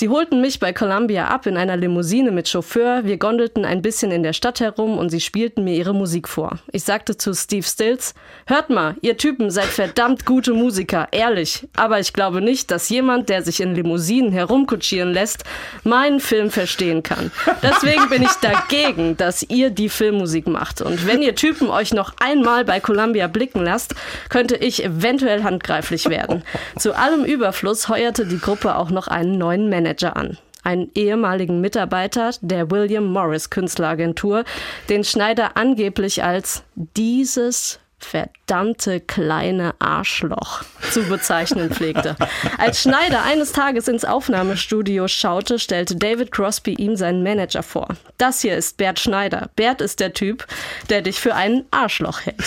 Sie 0.00 0.08
holten 0.08 0.40
mich 0.40 0.60
bei 0.60 0.72
Columbia 0.72 1.26
ab 1.26 1.46
in 1.46 1.58
einer 1.58 1.76
Limousine 1.76 2.30
mit 2.30 2.48
Chauffeur. 2.48 3.04
Wir 3.04 3.18
gondelten 3.18 3.66
ein 3.66 3.82
bisschen 3.82 4.12
in 4.12 4.22
der 4.22 4.32
Stadt 4.32 4.60
herum 4.60 4.96
und 4.96 5.10
sie 5.10 5.20
spielten 5.20 5.62
mir 5.62 5.74
ihre 5.74 5.94
Musik 5.94 6.26
vor. 6.26 6.58
Ich 6.72 6.84
sagte 6.84 7.18
zu 7.18 7.34
Steve 7.34 7.66
Stills, 7.66 8.14
hört 8.46 8.70
mal, 8.70 8.94
ihr 9.02 9.18
Typen 9.18 9.50
seid 9.50 9.66
verdammt 9.66 10.24
gute 10.24 10.54
Musiker, 10.54 11.08
ehrlich. 11.10 11.68
Aber 11.76 12.00
ich 12.00 12.14
glaube 12.14 12.40
nicht, 12.40 12.70
dass 12.70 12.88
jemand, 12.88 13.28
der 13.28 13.42
sich 13.42 13.60
in 13.60 13.74
Limousinen 13.74 14.32
herumkutschieren 14.32 15.12
lässt, 15.12 15.44
meinen 15.84 16.20
Film 16.20 16.50
verstehen 16.50 17.02
kann. 17.02 17.30
Deswegen 17.62 18.08
bin 18.08 18.22
ich 18.22 18.32
dagegen, 18.40 19.18
dass 19.18 19.42
ihr 19.42 19.68
die 19.68 19.90
Filmmusik 19.90 20.46
macht. 20.46 20.80
Und 20.80 21.06
wenn 21.06 21.20
ihr 21.20 21.34
Typen 21.34 21.68
euch 21.68 21.92
noch 21.92 22.14
einmal 22.20 22.64
bei 22.64 22.80
Columbia 22.80 23.26
blicken 23.26 23.62
lasst, 23.62 23.94
könnte 24.30 24.56
ich 24.56 24.82
eventuell 24.82 25.42
handgreiflich 25.42 26.08
werden. 26.08 26.42
Zu 26.80 26.96
allem 26.96 27.26
Überfluss 27.26 27.90
heuerte 27.90 28.24
die 28.24 28.38
Gruppe 28.38 28.74
auch 28.74 28.88
noch 28.88 29.06
einen 29.06 29.36
neuen 29.36 29.68
Manager 29.68 30.16
an. 30.16 30.38
Einen 30.62 30.90
ehemaligen 30.94 31.60
Mitarbeiter 31.60 32.30
der 32.40 32.70
William 32.70 33.04
Morris 33.04 33.50
Künstleragentur, 33.50 34.44
den 34.88 35.04
Schneider 35.04 35.58
angeblich 35.58 36.24
als 36.24 36.62
dieses 36.74 37.80
verdammte 38.04 39.00
kleine 39.00 39.74
Arschloch 39.78 40.62
zu 40.90 41.02
bezeichnen 41.04 41.70
pflegte. 41.70 42.16
Als 42.58 42.82
Schneider 42.82 43.22
eines 43.22 43.52
Tages 43.52 43.88
ins 43.88 44.04
Aufnahmestudio 44.04 45.08
schaute, 45.08 45.58
stellte 45.58 45.96
David 45.96 46.32
Crosby 46.32 46.74
ihm 46.74 46.96
seinen 46.96 47.22
Manager 47.22 47.62
vor. 47.62 47.88
Das 48.18 48.40
hier 48.40 48.56
ist 48.56 48.76
Bert 48.76 48.98
Schneider. 48.98 49.50
Bert 49.56 49.80
ist 49.80 50.00
der 50.00 50.12
Typ, 50.12 50.46
der 50.88 51.02
dich 51.02 51.20
für 51.20 51.34
einen 51.34 51.64
Arschloch 51.70 52.20
hält. 52.20 52.42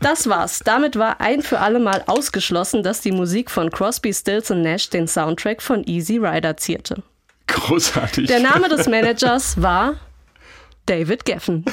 Das 0.00 0.28
war's. 0.28 0.60
Damit 0.64 0.96
war 0.96 1.20
ein 1.20 1.42
für 1.42 1.58
alle 1.60 1.78
Mal 1.78 2.04
ausgeschlossen, 2.06 2.82
dass 2.82 3.00
die 3.00 3.12
Musik 3.12 3.50
von 3.50 3.70
Crosby, 3.70 4.14
Stills 4.14 4.50
und 4.50 4.62
Nash 4.62 4.90
den 4.90 5.08
Soundtrack 5.08 5.60
von 5.60 5.84
Easy 5.84 6.18
Rider 6.18 6.56
zierte. 6.56 7.02
Großartig. 7.46 8.26
Der 8.26 8.40
Name 8.40 8.68
des 8.68 8.86
Managers 8.86 9.60
war 9.60 9.94
David 10.86 11.24
Geffen. 11.24 11.64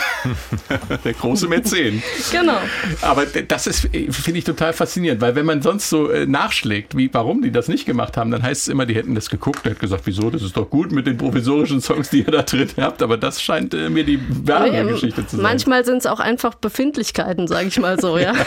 Der 1.04 1.14
große 1.14 1.48
Mäzen. 1.48 2.02
Genau. 2.32 2.58
Aber 3.02 3.26
das 3.26 3.68
ist, 3.68 3.90
finde 3.92 4.40
ich, 4.40 4.44
total 4.44 4.74
faszinierend, 4.74 5.22
weil 5.22 5.36
wenn 5.36 5.46
man 5.46 5.62
sonst 5.62 5.90
so 5.90 6.10
äh, 6.10 6.26
nachschlägt, 6.26 6.98
wie, 6.98 7.14
warum 7.14 7.42
die 7.42 7.52
das 7.52 7.68
nicht 7.68 7.86
gemacht 7.86 8.18
haben, 8.18 8.32
dann 8.32 8.44
heißt 8.44 8.64
es 8.64 8.68
immer, 8.68 8.86
die 8.86 8.96
hätten 8.96 9.16
das 9.16 9.30
geguckt, 9.30 9.66
der 9.66 9.74
hat 9.74 9.80
gesagt, 9.80 10.04
wieso, 10.06 10.30
das 10.30 10.42
ist 10.42 10.58
doch 10.58 10.70
gut 10.70 10.92
mit 10.92 11.08
den 11.08 11.18
provisorischen 11.18 11.82
Songs, 11.82 12.10
die 12.10 12.20
ihr 12.20 12.32
da 12.32 12.42
drin 12.42 12.70
habt, 12.78 13.02
aber 13.02 13.18
das 13.18 13.42
scheint 13.42 13.74
äh, 13.74 13.90
mir 13.90 14.04
die 14.04 14.20
wahre 14.46 14.72
Nee, 14.72 14.92
Geschichte 14.92 15.26
zu 15.28 15.36
sein. 15.36 15.44
Manchmal 15.44 15.86
sind 15.86 15.98
es 15.98 16.06
auch 16.06 16.20
einfach 16.20 16.56
Befindlichkeiten, 16.56 17.48
sage 17.48 17.68
ich 17.68 17.80
mal 17.80 18.00
so, 18.00 18.18
ja. 18.18 18.34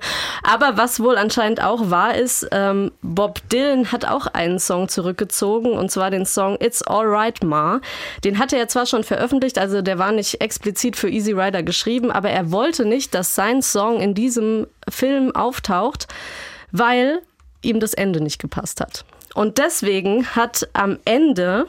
Aber 0.42 0.76
was 0.76 1.00
wohl 1.00 1.16
anscheinend 1.16 1.62
auch 1.62 1.90
wahr 1.90 2.16
ist, 2.16 2.48
ähm, 2.50 2.90
Bob 3.02 3.40
Dylan 3.50 3.92
hat 3.92 4.04
auch 4.04 4.26
einen 4.26 4.58
Song 4.58 4.88
zurückgezogen 4.88 5.72
und 5.72 5.90
zwar 5.90 6.10
den 6.10 6.26
Song 6.26 6.56
It's 6.60 6.82
Alright 6.82 7.44
Ma. 7.44 7.80
Den 8.24 8.38
hatte 8.38 8.56
er 8.56 8.68
zwar 8.68 8.86
schon 8.86 9.04
veröffentlicht, 9.04 9.58
also 9.58 9.82
der 9.82 9.98
war 10.00 10.10
nicht 10.10 10.40
explizit 10.40 10.96
für 10.96 11.08
Easy 11.08 11.30
Rider 11.30 11.62
geschrieben, 11.62 12.10
aber 12.10 12.30
er 12.30 12.50
wollte 12.50 12.84
nicht, 12.84 13.14
dass 13.14 13.36
sein 13.36 13.62
Song 13.62 14.00
in 14.00 14.14
diesem 14.14 14.66
Film 14.88 15.32
auftaucht, 15.36 16.08
weil 16.72 17.22
ihm 17.62 17.78
das 17.78 17.94
Ende 17.94 18.20
nicht 18.20 18.40
gepasst 18.40 18.80
hat. 18.80 19.04
Und 19.34 19.58
deswegen 19.58 20.26
hat 20.34 20.68
am 20.72 20.98
Ende 21.04 21.66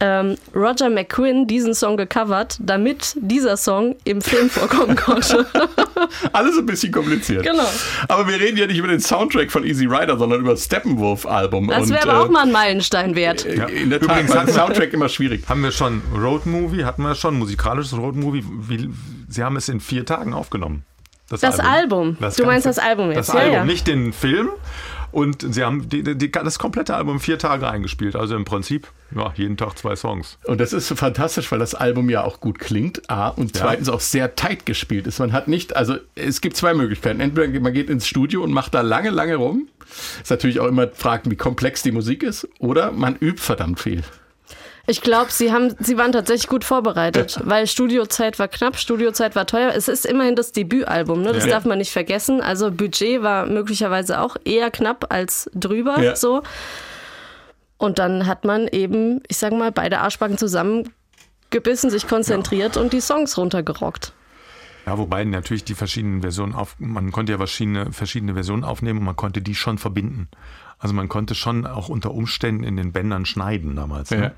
ähm, 0.00 0.36
Roger 0.54 0.90
McQuinn 0.90 1.46
diesen 1.46 1.74
Song 1.74 1.96
gecovert, 1.96 2.56
damit 2.60 3.14
dieser 3.16 3.56
Song 3.56 3.96
im 4.04 4.20
Film 4.20 4.48
vorkommen 4.50 4.94
konnte. 4.96 5.46
Alles 6.32 6.56
ein 6.56 6.66
bisschen 6.66 6.92
kompliziert. 6.92 7.44
Genau. 7.44 7.66
Aber 8.06 8.28
wir 8.28 8.38
reden 8.38 8.56
ja 8.56 8.66
nicht 8.66 8.78
über 8.78 8.88
den 8.88 9.00
Soundtrack 9.00 9.50
von 9.50 9.64
Easy 9.64 9.86
Rider, 9.86 10.16
sondern 10.16 10.40
über 10.40 10.52
das 10.52 10.64
Steppenwolf-Album. 10.66 11.68
Das 11.68 11.84
Und, 11.84 11.90
wäre 11.90 12.08
aber 12.08 12.20
auch 12.20 12.28
äh, 12.28 12.32
mal 12.32 12.42
ein 12.44 12.52
Meilenstein 12.52 13.16
wert. 13.16 13.44
äh, 13.44 13.54
In 13.82 13.90
der 13.90 14.00
Tat, 14.00 14.20
Übrigens 14.26 14.54
Soundtrack 14.54 14.92
immer 14.92 15.08
schwierig. 15.08 15.48
Haben 15.48 15.62
wir 15.62 15.72
schon 15.72 16.02
Road 16.16 16.46
Movie, 16.46 16.84
hatten 16.84 17.02
wir 17.02 17.14
schon, 17.14 17.38
musikalisches 17.38 17.96
Road 17.98 18.14
Movie. 18.14 18.44
Wie, 18.46 18.90
Sie 19.28 19.42
haben 19.42 19.56
es 19.56 19.68
in 19.68 19.80
vier 19.80 20.06
Tagen 20.06 20.32
aufgenommen. 20.32 20.84
Das 21.28 21.60
Album. 21.60 22.16
Du 22.36 22.46
meinst 22.46 22.66
das 22.66 22.78
Album 22.78 23.08
jetzt, 23.10 23.28
Das 23.28 23.34
ja, 23.34 23.40
Album, 23.40 23.54
ja. 23.54 23.64
nicht 23.64 23.86
den 23.86 24.12
Film. 24.12 24.48
Und 25.18 25.54
sie 25.54 25.64
haben 25.64 25.88
die, 25.88 26.02
die, 26.16 26.30
das 26.30 26.58
komplette 26.58 26.94
Album 26.94 27.18
vier 27.18 27.38
Tage 27.38 27.68
eingespielt. 27.68 28.14
Also 28.14 28.36
im 28.36 28.44
Prinzip, 28.44 28.88
ja, 29.14 29.32
jeden 29.34 29.56
Tag 29.56 29.76
zwei 29.76 29.96
Songs. 29.96 30.38
Und 30.44 30.60
das 30.60 30.72
ist 30.72 30.88
fantastisch, 30.96 31.50
weil 31.50 31.58
das 31.58 31.74
Album 31.74 32.08
ja 32.08 32.22
auch 32.22 32.40
gut 32.40 32.58
klingt, 32.58 33.10
A, 33.10 33.28
und 33.28 33.56
Ja. 33.56 33.62
zweitens 33.64 33.88
auch 33.88 34.00
sehr 34.00 34.36
tight 34.36 34.64
gespielt 34.66 35.06
ist. 35.06 35.18
Man 35.18 35.32
hat 35.32 35.48
nicht, 35.48 35.74
also 35.74 35.96
es 36.14 36.40
gibt 36.40 36.56
zwei 36.56 36.72
Möglichkeiten. 36.74 37.20
Entweder 37.20 37.58
man 37.60 37.72
geht 37.72 37.90
ins 37.90 38.06
Studio 38.06 38.42
und 38.44 38.52
macht 38.52 38.74
da 38.74 38.80
lange, 38.82 39.10
lange 39.10 39.36
rum. 39.36 39.68
Ist 40.22 40.30
natürlich 40.30 40.60
auch 40.60 40.66
immer 40.68 40.88
fragen, 40.88 41.30
wie 41.30 41.36
komplex 41.36 41.82
die 41.82 41.92
Musik 41.92 42.22
ist. 42.22 42.46
Oder 42.60 42.92
man 42.92 43.16
übt 43.16 43.40
verdammt 43.42 43.80
viel. 43.80 44.02
Ich 44.90 45.02
glaube, 45.02 45.30
sie 45.30 45.52
haben, 45.52 45.74
sie 45.80 45.98
waren 45.98 46.12
tatsächlich 46.12 46.48
gut 46.48 46.64
vorbereitet, 46.64 47.38
weil 47.44 47.66
Studiozeit 47.66 48.38
war 48.38 48.48
knapp, 48.48 48.78
Studiozeit 48.78 49.36
war 49.36 49.46
teuer. 49.46 49.72
Es 49.76 49.86
ist 49.86 50.06
immerhin 50.06 50.34
das 50.34 50.52
Debütalbum, 50.52 51.20
ne? 51.20 51.32
Das 51.34 51.44
Ja. 51.44 51.50
darf 51.50 51.66
man 51.66 51.76
nicht 51.76 51.92
vergessen. 51.92 52.40
Also 52.40 52.70
Budget 52.70 53.22
war 53.22 53.44
möglicherweise 53.44 54.18
auch 54.18 54.36
eher 54.46 54.70
knapp 54.70 55.12
als 55.12 55.50
drüber, 55.54 56.00
Ja. 56.02 56.16
so. 56.16 56.42
Und 57.76 57.98
dann 57.98 58.26
hat 58.26 58.46
man 58.46 58.66
eben, 58.66 59.20
ich 59.28 59.36
sag 59.36 59.52
mal, 59.52 59.70
beide 59.72 59.98
Arschbacken 59.98 60.38
zusammengebissen, 60.38 61.90
sich 61.90 62.08
konzentriert 62.08 62.78
und 62.78 62.94
die 62.94 63.02
Songs 63.02 63.36
runtergerockt. 63.36 64.14
Ja, 64.86 64.96
wobei 64.96 65.22
natürlich 65.24 65.64
die 65.64 65.74
verschiedenen 65.74 66.22
Versionen 66.22 66.54
auf, 66.54 66.76
man 66.78 67.12
konnte 67.12 67.32
ja 67.32 67.36
verschiedene, 67.38 67.92
verschiedene 67.92 68.32
Versionen 68.32 68.64
aufnehmen 68.64 69.00
und 69.00 69.04
man 69.04 69.16
konnte 69.16 69.42
die 69.42 69.54
schon 69.54 69.76
verbinden. 69.76 70.28
Also 70.78 70.94
man 70.94 71.10
konnte 71.10 71.34
schon 71.34 71.66
auch 71.66 71.90
unter 71.90 72.12
Umständen 72.14 72.64
in 72.64 72.78
den 72.78 72.92
Bändern 72.92 73.26
schneiden 73.26 73.76
damals. 73.76 74.10
Ne? 74.12 74.34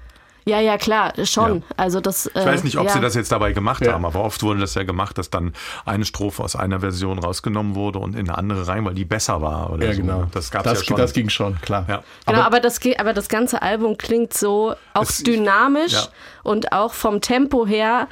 Ja, 0.46 0.58
ja, 0.60 0.78
klar, 0.78 1.12
schon. 1.24 1.56
Ja. 1.58 1.62
Also 1.76 2.00
das. 2.00 2.26
Ich 2.26 2.34
weiß 2.34 2.64
nicht, 2.64 2.76
ob 2.78 2.86
ja. 2.86 2.92
sie 2.92 3.00
das 3.00 3.14
jetzt 3.14 3.30
dabei 3.30 3.52
gemacht 3.52 3.84
Ja. 3.84 3.92
haben, 3.92 4.04
aber 4.04 4.20
oft 4.24 4.42
wurde 4.42 4.60
das 4.60 4.74
ja 4.74 4.82
gemacht, 4.84 5.18
dass 5.18 5.30
dann 5.30 5.52
eine 5.84 6.04
Strophe 6.04 6.42
aus 6.42 6.56
einer 6.56 6.80
Version 6.80 7.18
rausgenommen 7.18 7.74
wurde 7.74 7.98
und 7.98 8.14
in 8.14 8.28
eine 8.28 8.38
andere 8.38 8.66
rein, 8.66 8.84
weil 8.84 8.94
die 8.94 9.04
besser 9.04 9.42
war 9.42 9.70
oder 9.70 9.86
Ja, 9.88 9.92
so. 9.94 10.00
genau. 10.00 10.26
Das 10.32 10.50
gab's 10.50 10.64
das, 10.64 10.78
ja 10.80 10.84
schon. 10.86 10.96
das 10.96 11.12
ging 11.12 11.28
schon, 11.28 11.60
klar. 11.60 11.84
ja. 11.88 12.02
Genau, 12.26 12.40
aber, 12.40 12.60
das, 12.60 12.80
ge- 12.80 12.96
aber 12.96 13.12
das 13.12 13.28
ganze 13.28 13.62
Album 13.62 13.98
klingt 13.98 14.32
so 14.34 14.74
auch 14.94 15.02
Es- 15.02 15.22
dynamisch 15.22 15.92
ja. 15.92 16.02
und 16.42 16.72
auch 16.72 16.94
vom 16.94 17.20
Tempo 17.20 17.66
her 17.66 18.08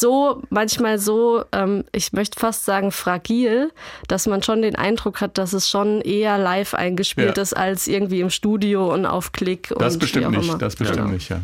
so 0.00 0.42
manchmal 0.50 0.98
so, 0.98 1.44
ähm, 1.52 1.84
ich 1.92 2.12
möchte 2.12 2.38
fast 2.38 2.64
sagen 2.64 2.90
fragil, 2.92 3.70
dass 4.08 4.26
man 4.26 4.42
schon 4.42 4.62
den 4.62 4.76
Eindruck 4.76 5.20
hat, 5.20 5.38
dass 5.38 5.52
es 5.52 5.68
schon 5.68 6.00
eher 6.00 6.38
live 6.38 6.74
eingespielt 6.74 7.36
Ja. 7.36 7.42
ist 7.42 7.54
als 7.56 7.86
irgendwie 7.88 8.20
im 8.20 8.30
Studio 8.30 8.92
und 8.92 9.06
auf 9.06 9.32
Klick. 9.32 9.72
Das 9.78 9.94
und 9.94 10.00
bestimmt 10.00 10.30
nicht, 10.30 10.60
das 10.62 10.76
bestimmt 10.76 10.98
Genau. 11.00 11.10
nicht, 11.12 11.28
ja. 11.30 11.40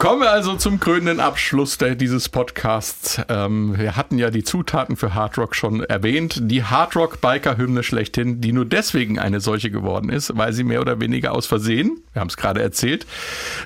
Kommen 0.00 0.22
wir 0.22 0.30
also 0.30 0.56
zum 0.56 0.80
krönenden 0.80 1.20
Abschluss 1.20 1.76
dieses 1.76 2.30
Podcasts. 2.30 3.20
Ähm, 3.28 3.78
wir 3.78 3.96
hatten 3.96 4.16
ja 4.16 4.30
die 4.30 4.42
Zutaten 4.42 4.96
für 4.96 5.14
Hard 5.14 5.36
Rock 5.36 5.54
schon 5.54 5.84
erwähnt. 5.84 6.40
Die 6.40 6.64
Hard 6.64 6.96
Rock 6.96 7.20
Biker 7.20 7.58
Hymne 7.58 7.82
schlechthin, 7.82 8.40
die 8.40 8.54
nur 8.54 8.64
deswegen 8.64 9.18
eine 9.18 9.40
solche 9.40 9.70
geworden 9.70 10.08
ist, 10.08 10.34
weil 10.38 10.54
sie 10.54 10.64
mehr 10.64 10.80
oder 10.80 11.00
weniger 11.00 11.32
aus 11.32 11.44
Versehen, 11.46 12.02
wir 12.14 12.20
haben 12.20 12.28
es 12.28 12.38
gerade 12.38 12.62
erzählt, 12.62 13.04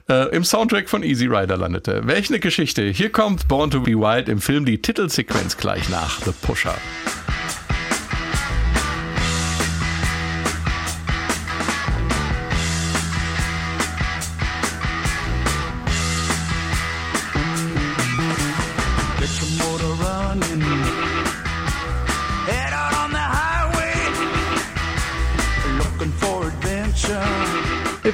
äh, 0.08 0.28
im 0.34 0.42
Soundtrack 0.42 0.88
von 0.88 1.04
Easy 1.04 1.26
Rider 1.26 1.56
landete. 1.56 2.04
Welch 2.08 2.30
eine 2.30 2.40
Geschichte. 2.40 2.82
Hier 2.82 3.10
kommt 3.10 3.46
Born 3.46 3.70
to 3.70 3.78
be 3.78 3.92
Wild 3.92 4.28
im 4.28 4.40
Film 4.40 4.64
die 4.64 4.82
Titelsequenz 4.82 5.56
gleich 5.56 5.88
nach 5.88 6.20
The 6.22 6.32
Pusher. 6.42 6.74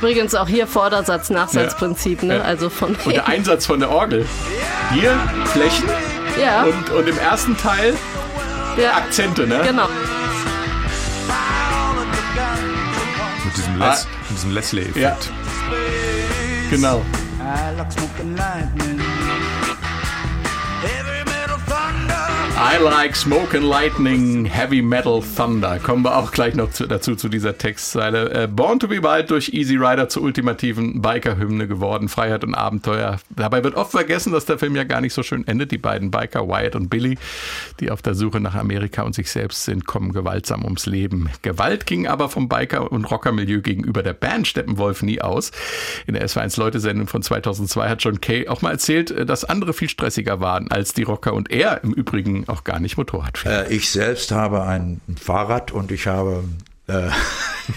Übrigens 0.01 0.35
auch 0.35 0.49
hier 0.49 0.67
Vordersatz-Nachsatzprinzip, 0.67 2.23
ne? 2.23 2.39
Ja. 2.39 2.43
Also 2.43 2.71
von 2.71 2.97
Und 3.05 3.15
der 3.15 3.29
Einsatz 3.29 3.67
von 3.67 3.81
der 3.81 3.91
Orgel. 3.91 4.25
Hier 4.95 5.15
Flächen 5.45 5.89
ja, 6.41 6.63
und, 6.63 6.89
und 6.89 7.07
im 7.07 7.19
ersten 7.19 7.55
Teil 7.55 7.95
ja, 8.81 8.95
Akzente, 8.95 9.47
ne? 9.47 9.61
genau. 9.63 9.89
Mit 13.45 13.57
diesem, 13.57 13.79
Les, 13.79 14.07
mit 14.29 14.39
diesem 14.39 14.51
Leslie-Effekt. 14.53 14.97
Ja. 14.97 15.17
Genau. 16.71 17.05
I 17.41 17.77
like 17.77 17.93
smoking 17.93 18.37
lightning. 18.37 19.20
I 22.63 22.77
like 22.77 23.17
smoke 23.17 23.57
and 23.57 23.65
lightning, 23.65 24.45
heavy 24.45 24.83
metal 24.83 25.23
thunder. 25.23 25.79
Kommen 25.79 26.05
wir 26.05 26.15
auch 26.15 26.31
gleich 26.31 26.55
noch 26.55 26.71
zu, 26.71 26.87
dazu 26.87 27.17
zu 27.17 27.31
dieser 27.31 27.57
Textzeile. 27.57 28.31
Äh, 28.35 28.49
Born 28.49 28.79
to 28.79 28.87
be 28.87 29.03
Wild 29.03 29.31
durch 29.31 29.55
Easy 29.55 29.77
Rider 29.77 30.11
zur 30.11 30.25
ultimativen 30.25 31.01
Biker-Hymne 31.01 31.67
geworden. 31.67 32.11
Freiheit 32.11 32.45
und 32.45 32.55
Abenteuer. 32.55 33.19
Dabei 33.31 33.65
wird 33.65 33.77
oft 33.77 33.93
vergessen, 33.93 34.35
dass 34.35 34.45
der 34.45 34.59
Film 34.59 34.77
ja 34.77 34.85
gar 34.85 35.01
nicht 35.01 35.15
so 35.15 35.23
schön 35.23 35.49
endet. 35.49 35.73
Die 35.73 35.79
beiden 35.79 36.11
Biker, 36.11 36.49
Wyatt 36.49 36.77
und 36.77 36.91
Billy, 36.91 37.17
die 37.81 37.91
auf 37.91 38.03
der 38.03 38.15
Suche 38.15 38.41
nach 38.41 38.55
Amerika 38.55 39.05
und 39.05 39.15
sich 39.15 39.31
selbst 39.31 39.65
sind, 39.65 39.87
kommen 39.87 40.13
gewaltsam 40.13 40.63
ums 40.63 40.85
Leben. 40.85 41.31
Gewalt 41.41 41.87
ging 41.87 42.07
aber 42.09 42.29
vom 42.29 42.51
Biker- 42.51 42.93
und 42.93 43.11
Rocker-Milieu 43.11 43.63
gegenüber 43.63 44.03
der 44.03 44.13
Band 44.13 44.47
Steppenwolf 44.47 45.03
nie 45.03 45.23
aus. 45.23 45.51
In 46.07 46.13
der 46.13 46.29
SW1-Leute-Sendung 46.29 47.07
von 47.07 47.23
2002 47.23 47.89
hat 47.89 48.05
John 48.05 48.21
Kay 48.21 48.49
auch 48.49 48.61
mal 48.61 48.73
erzählt, 48.73 49.11
äh, 49.13 49.25
dass 49.25 49.47
andere 49.47 49.73
viel 49.73 49.89
stressiger 49.89 50.41
waren 50.41 50.71
als 50.71 50.93
die 50.93 51.05
Rocker 51.05 51.33
und 51.33 51.51
er 51.51 51.83
im 51.83 51.95
Übrigen 51.95 52.45
auch 52.51 52.65
gar 52.65 52.81
nicht 52.81 52.97
Motorrad 52.97 53.39
fährt. 53.39 53.71
Äh, 53.71 53.75
ich 53.75 53.91
selbst 53.91 54.33
habe 54.33 54.65
ein 54.65 55.01
Fahrrad 55.21 55.73
und 55.73 55.91
ich 55.91 56.07
habe 56.07 56.45
äh, 56.87 57.11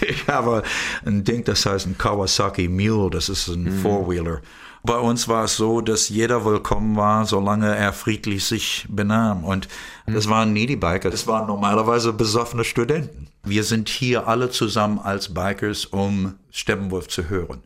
ich 0.00 0.26
habe 0.28 0.62
ein 1.04 1.24
Ding, 1.24 1.44
das 1.44 1.66
heißt 1.66 1.86
ein 1.86 1.98
Kawasaki 1.98 2.68
Mule, 2.68 3.10
das 3.10 3.28
ist 3.28 3.48
ein 3.48 3.70
Four-Wheeler. 3.82 4.40
Bei 4.86 4.98
uns 4.98 5.28
war 5.28 5.44
es 5.44 5.56
so, 5.56 5.80
dass 5.80 6.10
jeder 6.10 6.44
willkommen 6.44 6.96
war, 6.96 7.24
solange 7.24 7.74
er 7.74 7.94
friedlich 7.94 8.44
sich 8.44 8.84
benahm. 8.90 9.42
Und 9.42 9.66
das 10.06 10.28
waren 10.28 10.52
nie 10.52 10.66
die 10.66 10.76
Biker, 10.76 11.08
das 11.08 11.26
waren 11.26 11.46
normalerweise 11.46 12.12
besoffene 12.12 12.64
Studenten. 12.64 13.28
Wir 13.44 13.64
sind 13.64 13.88
hier 13.88 14.28
alle 14.28 14.50
zusammen 14.50 14.98
als 14.98 15.32
Bikers, 15.32 15.86
um 15.86 16.34
Steppenwolf 16.50 17.08
zu 17.08 17.30
hören. 17.30 17.62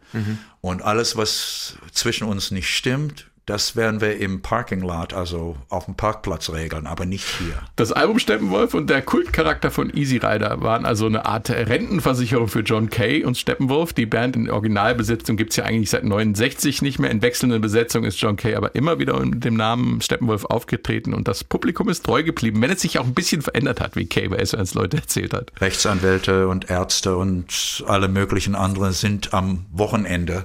Und 0.61 0.83
alles, 0.83 1.17
was 1.17 1.77
zwischen 1.93 2.29
uns 2.29 2.53
nicht 2.53 2.69
stimmt, 2.69 3.28
das 3.49 3.77
werden 3.77 4.03
wir 4.03 4.19
im 4.19 4.43
Parking 4.43 4.81
Lot, 4.81 5.15
also 5.15 5.57
auf 5.71 5.87
dem 5.87 5.95
Parkplatz 5.95 6.51
regeln, 6.51 6.87
aber 6.87 7.07
nicht 7.07 7.27
hier. 7.39 7.55
Das 7.77 7.93
Album 7.93 8.19
Steppenwolf 8.19 8.75
und 8.75 8.91
der 8.91 9.01
Kultcharakter 9.01 9.71
von 9.71 9.91
Easy 9.95 10.19
Rider 10.19 10.61
waren 10.61 10.85
also 10.85 11.07
eine 11.07 11.25
Art 11.25 11.49
Rentenversicherung 11.49 12.49
für 12.49 12.61
John 12.61 12.91
Kay 12.91 13.25
und 13.25 13.39
Steppenwolf. 13.39 13.95
Die 13.95 14.05
Band 14.05 14.37
in 14.37 14.51
Originalbesetzung 14.51 15.39
gibt's 15.39 15.57
ja 15.57 15.65
eigentlich 15.65 15.89
seit 15.89 16.05
69 16.05 16.83
nicht 16.83 16.99
mehr. 16.99 17.11
In 17.11 17.23
wechselnden 17.23 17.63
Besetzung 17.63 18.05
ist 18.05 18.21
John 18.21 18.37
Kay 18.37 18.55
aber 18.55 18.75
immer 18.75 18.99
wieder 18.99 19.15
unter 19.15 19.39
dem 19.39 19.55
Namen 19.55 20.03
Steppenwolf 20.03 20.45
aufgetreten 20.45 21.15
und 21.15 21.27
das 21.27 21.43
Publikum 21.43 21.89
ist 21.89 22.05
treu 22.05 22.23
geblieben, 22.23 22.61
wenn 22.61 22.71
es 22.71 22.83
sich 22.83 22.99
auch 22.99 23.07
ein 23.07 23.15
bisschen 23.15 23.41
verändert 23.41 23.81
hat, 23.81 23.97
wie 23.97 24.07
Kay 24.07 24.29
bei 24.29 24.45
SOS 24.45 24.75
Leute 24.75 24.99
erzählt 24.99 25.33
hat. 25.33 25.53
Rechtsanwälte 25.59 26.49
und 26.49 26.69
Ärzte 26.69 27.17
und 27.17 27.83
alle 27.87 28.09
möglichen 28.09 28.55
anderen 28.55 28.93
sind 28.93 29.33
am 29.33 29.65
Wochenende 29.73 30.45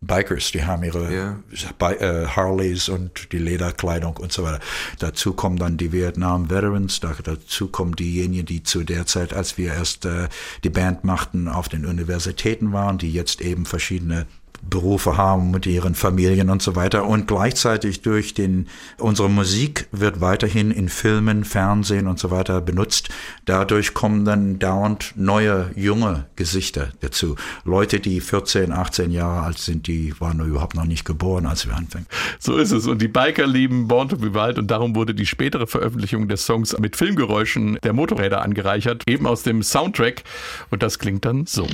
Bikers, 0.00 0.52
die 0.52 0.64
haben 0.64 0.84
ihre 0.84 1.36
Bi 1.78 1.92
äh, 1.94 2.26
Harleys 2.26 2.88
und 2.88 3.32
die 3.32 3.38
Lederkleidung 3.38 4.16
und 4.16 4.32
so 4.32 4.44
weiter. 4.44 4.60
Dazu 5.00 5.32
kommen 5.32 5.56
dann 5.56 5.76
die 5.76 5.92
Vietnam 5.92 6.50
Veterans, 6.50 7.00
da, 7.00 7.14
dazu 7.22 7.66
kommen 7.66 7.96
diejenigen, 7.96 8.46
die 8.46 8.62
zu 8.62 8.84
der 8.84 9.06
Zeit, 9.06 9.34
als 9.34 9.58
wir 9.58 9.74
erst 9.74 10.04
äh, 10.04 10.28
die 10.62 10.70
Band 10.70 11.02
machten, 11.02 11.48
auf 11.48 11.68
den 11.68 11.84
Universitäten 11.84 12.72
waren, 12.72 12.98
die 12.98 13.12
jetzt 13.12 13.40
eben 13.40 13.66
verschiedene 13.66 14.26
Berufe 14.62 15.16
haben 15.16 15.50
mit 15.50 15.66
ihren 15.66 15.94
Familien 15.94 16.50
und 16.50 16.62
so 16.62 16.76
weiter. 16.76 17.06
Und 17.06 17.26
gleichzeitig 17.26 18.02
durch 18.02 18.34
den, 18.34 18.68
unsere 18.98 19.30
Musik 19.30 19.88
wird 19.92 20.20
weiterhin 20.20 20.70
in 20.70 20.88
Filmen, 20.88 21.44
Fernsehen 21.44 22.06
und 22.06 22.18
so 22.18 22.30
weiter 22.30 22.60
benutzt. 22.60 23.08
Dadurch 23.44 23.94
kommen 23.94 24.24
dann 24.24 24.58
dauernd 24.58 25.12
neue, 25.16 25.70
junge 25.74 26.26
Gesichter 26.36 26.90
dazu. 27.00 27.36
Leute, 27.64 28.00
die 28.00 28.20
14, 28.20 28.72
18 28.72 29.10
Jahre 29.10 29.42
alt 29.42 29.58
sind, 29.58 29.86
die 29.86 30.18
waren 30.20 30.40
überhaupt 30.40 30.74
noch 30.74 30.84
nicht 30.84 31.04
geboren, 31.04 31.46
als 31.46 31.66
wir 31.66 31.76
anfingen. 31.76 32.06
So 32.38 32.56
ist 32.56 32.72
es. 32.72 32.86
Und 32.86 33.00
die 33.00 33.08
Biker 33.08 33.46
lieben 33.46 33.88
Born 33.88 34.08
to 34.08 34.16
be 34.16 34.34
Wild 34.34 34.58
und 34.58 34.70
darum 34.70 34.94
wurde 34.94 35.14
die 35.14 35.26
spätere 35.26 35.66
Veröffentlichung 35.66 36.28
des 36.28 36.44
Songs 36.44 36.76
mit 36.78 36.96
Filmgeräuschen 36.96 37.78
der 37.82 37.92
Motorräder 37.92 38.42
angereichert, 38.42 39.02
eben 39.08 39.26
aus 39.26 39.42
dem 39.42 39.62
Soundtrack. 39.62 40.24
Und 40.70 40.82
das 40.82 40.98
klingt 40.98 41.24
dann 41.24 41.46
so. 41.46 41.66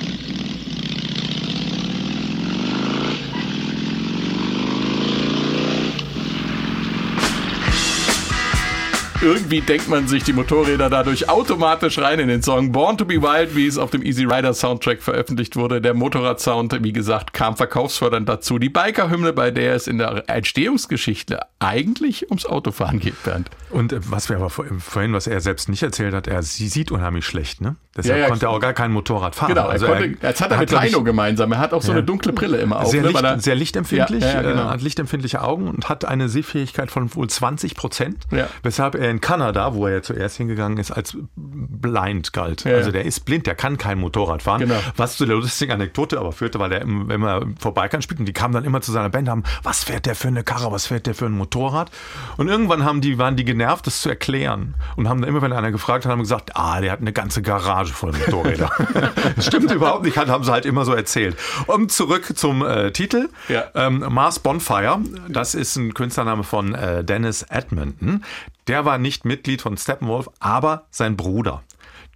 Irgendwie 9.25 9.61
denkt 9.61 9.89
man 9.89 10.07
sich 10.07 10.23
die 10.25 10.33
Motorräder 10.33 10.91
dadurch 10.91 11.29
automatisch 11.29 11.99
rein 11.99 12.19
in 12.21 12.29
den 12.29 12.43
Song 12.43 12.71
Born 12.73 12.99
to 12.99 13.05
be 13.05 13.21
Wild, 13.23 13.57
wie 13.57 13.67
es 13.67 13.79
auf 13.79 13.91
dem 13.91 14.03
Easy 14.03 14.25
Rider 14.25 14.53
Soundtrack 14.55 15.03
veröffentlicht 15.03 15.57
wurde. 15.57 15.81
Der 15.81 15.95
Motorrad-Sound, 15.95 16.83
wie 16.85 16.93
gesagt, 16.93 17.33
kam 17.33 17.57
verkaufsfördernd 17.57 18.29
dazu. 18.29 18.59
Die 18.59 18.69
Biker-Hymne, 18.69 19.33
bei 19.33 19.51
der 19.51 19.75
es 19.75 19.87
in 19.87 19.99
der 19.99 20.25
Entstehungsgeschichte 20.29 21.41
eigentlich 21.59 22.31
ums 22.31 22.47
Autofahren 22.47 22.99
geht, 23.01 23.23
Bernd. 23.25 23.51
Und 23.71 23.93
äh, 23.93 24.01
was 24.09 24.29
wir 24.29 24.37
aber 24.37 24.51
vor- 24.51 24.67
vorhin, 24.79 25.13
was 25.13 25.27
er 25.27 25.41
selbst 25.41 25.69
nicht 25.69 25.83
erzählt 25.83 26.15
hat, 26.15 26.27
er 26.27 26.43
sie 26.43 26.69
sieht 26.69 26.91
unheimlich 26.93 27.25
schlecht, 27.27 27.61
ne? 27.61 27.77
Deshalb 27.97 28.17
Ja, 28.17 28.23
ja, 28.25 28.29
konnte 28.29 28.47
er 28.47 28.51
auch 28.51 28.59
gar 28.61 28.73
kein 28.73 28.91
Motorrad 28.93 29.35
fahren. 29.37 29.51
Genau, 29.55 29.67
Also 29.69 29.87
er 29.87 30.01
konnte, 30.01 30.19
jetzt 30.27 30.41
hat 30.41 30.51
er 30.51 30.59
mit 30.59 30.73
Rhino 30.73 31.05
gemeinsam. 31.05 31.53
Er 31.53 31.59
hat 31.59 31.73
auch 31.73 31.81
so 31.83 31.93
Ja. 31.93 31.99
eine 31.99 32.05
dunkle 32.05 32.33
Brille 32.33 32.59
immer 32.59 32.81
auf. 32.81 32.89
sehr, 32.91 33.03
ne, 33.03 33.09
licht, 33.09 33.23
er- 33.23 33.39
sehr 33.41 33.55
lichtempfindlich, 33.55 34.23
ja, 34.25 34.43
genau. 34.43 34.63
äh, 34.63 34.65
hat 34.71 34.83
lichtempfindliche 34.83 35.43
Augen 35.43 35.69
und 35.69 35.89
hat 35.89 36.05
eine 36.05 36.29
Sehfähigkeit 36.29 36.91
von 36.91 37.15
wohl 37.15 37.29
20 37.29 37.75
Prozent, 37.77 38.25
weshalb 38.63 38.97
er 38.97 39.11
in 39.15 39.21
Kanada, 39.21 39.75
wo 39.75 39.87
er 39.87 39.95
ja 39.95 40.03
zuerst 40.03 40.37
hingegangen 40.37 40.79
ist, 40.79 40.91
als 40.91 41.17
blind 41.37 42.33
galt. 42.33 42.65
Ja. 42.65 42.77
Also 42.77 42.91
der 42.91 43.05
ist 43.05 43.21
blind, 43.25 43.47
der 43.47 43.55
kann 43.55 43.79
kein 43.79 43.99
Motorrad 43.99 44.43
fahren. 44.43 44.61
Genau. 44.61 44.77
Was 44.97 45.17
zu 45.17 45.27
der 45.27 45.37
lustigen 45.37 45.73
Anekdote 45.73 46.19
aber 46.19 46.33
führte, 46.33 46.59
weil 46.59 46.73
er 46.73 46.83
im- 46.83 47.09
wenn 47.09 47.21
wir 47.21 47.47
vorbeikam 47.59 48.03
spielt 48.03 48.21
und 48.21 48.27
die 48.27 48.33
kamen 48.33 48.55
dann 48.55 48.65
immer 48.65 48.81
zu 48.81 48.93
seiner 48.93 49.11
Band, 49.11 49.29
haben, 49.29 49.43
was 49.63 49.85
fährt 49.85 50.07
der 50.07 50.15
für 50.15 50.29
eine 50.29 50.43
Karre, 50.45 50.71
was 50.73 50.87
fährt 50.87 51.07
der 51.07 51.15
für 51.15 51.27
ein 51.27 51.33
Motorrad? 51.33 51.91
Und 52.37 52.49
irgendwann 52.49 52.85
haben 52.85 53.01
die, 53.01 53.19
waren 53.19 53.37
die 53.37 53.45
genervt, 53.45 53.87
das 53.87 54.01
zu 54.03 54.09
erklären 54.09 54.75
und 54.97 55.09
haben 55.09 55.21
dann 55.21 55.29
immer, 55.31 55.43
wenn 55.43 55.53
einer 55.53 55.71
gefragt 55.73 56.05
hat, 56.05 56.13
haben 56.13 56.21
gesagt, 56.21 56.57
ah, 56.57 56.81
der 56.81 56.93
hat 56.93 57.01
eine 57.01 57.13
ganze 57.13 57.43
Garage 57.43 57.93
voll 57.93 58.13
Motorräder. 58.13 58.71
das 59.37 59.47
stimmt 59.47 59.71
überhaupt 59.71 60.05
nicht, 60.05 60.17
haben 60.17 60.45
sie 60.45 60.53
halt 60.53 60.67
immer 60.67 60.85
so 60.85 60.93
erzählt. 60.95 61.37
Und 61.67 61.93
zurück 61.93 62.37
zum 62.37 62.65
äh, 62.65 62.91
Titel. 62.93 63.29
Ja. 63.49 63.65
Ähm, 63.75 64.05
Mars 64.11 64.39
Bonfire, 64.39 64.99
das 65.29 65.55
ist 65.55 65.77
ein 65.77 65.95
Künstlername 65.95 66.43
von 66.45 66.75
äh, 66.75 67.05
Dennis 67.05 67.43
Edmonton. 67.43 68.25
Der 68.69 68.85
war 68.85 68.99
nicht 68.99 69.25
Mitglied 69.25 69.63
von 69.63 69.77
Steppenwolf, 69.77 70.29
aber 70.41 70.87
sein 70.91 71.17
Bruder. 71.17 71.63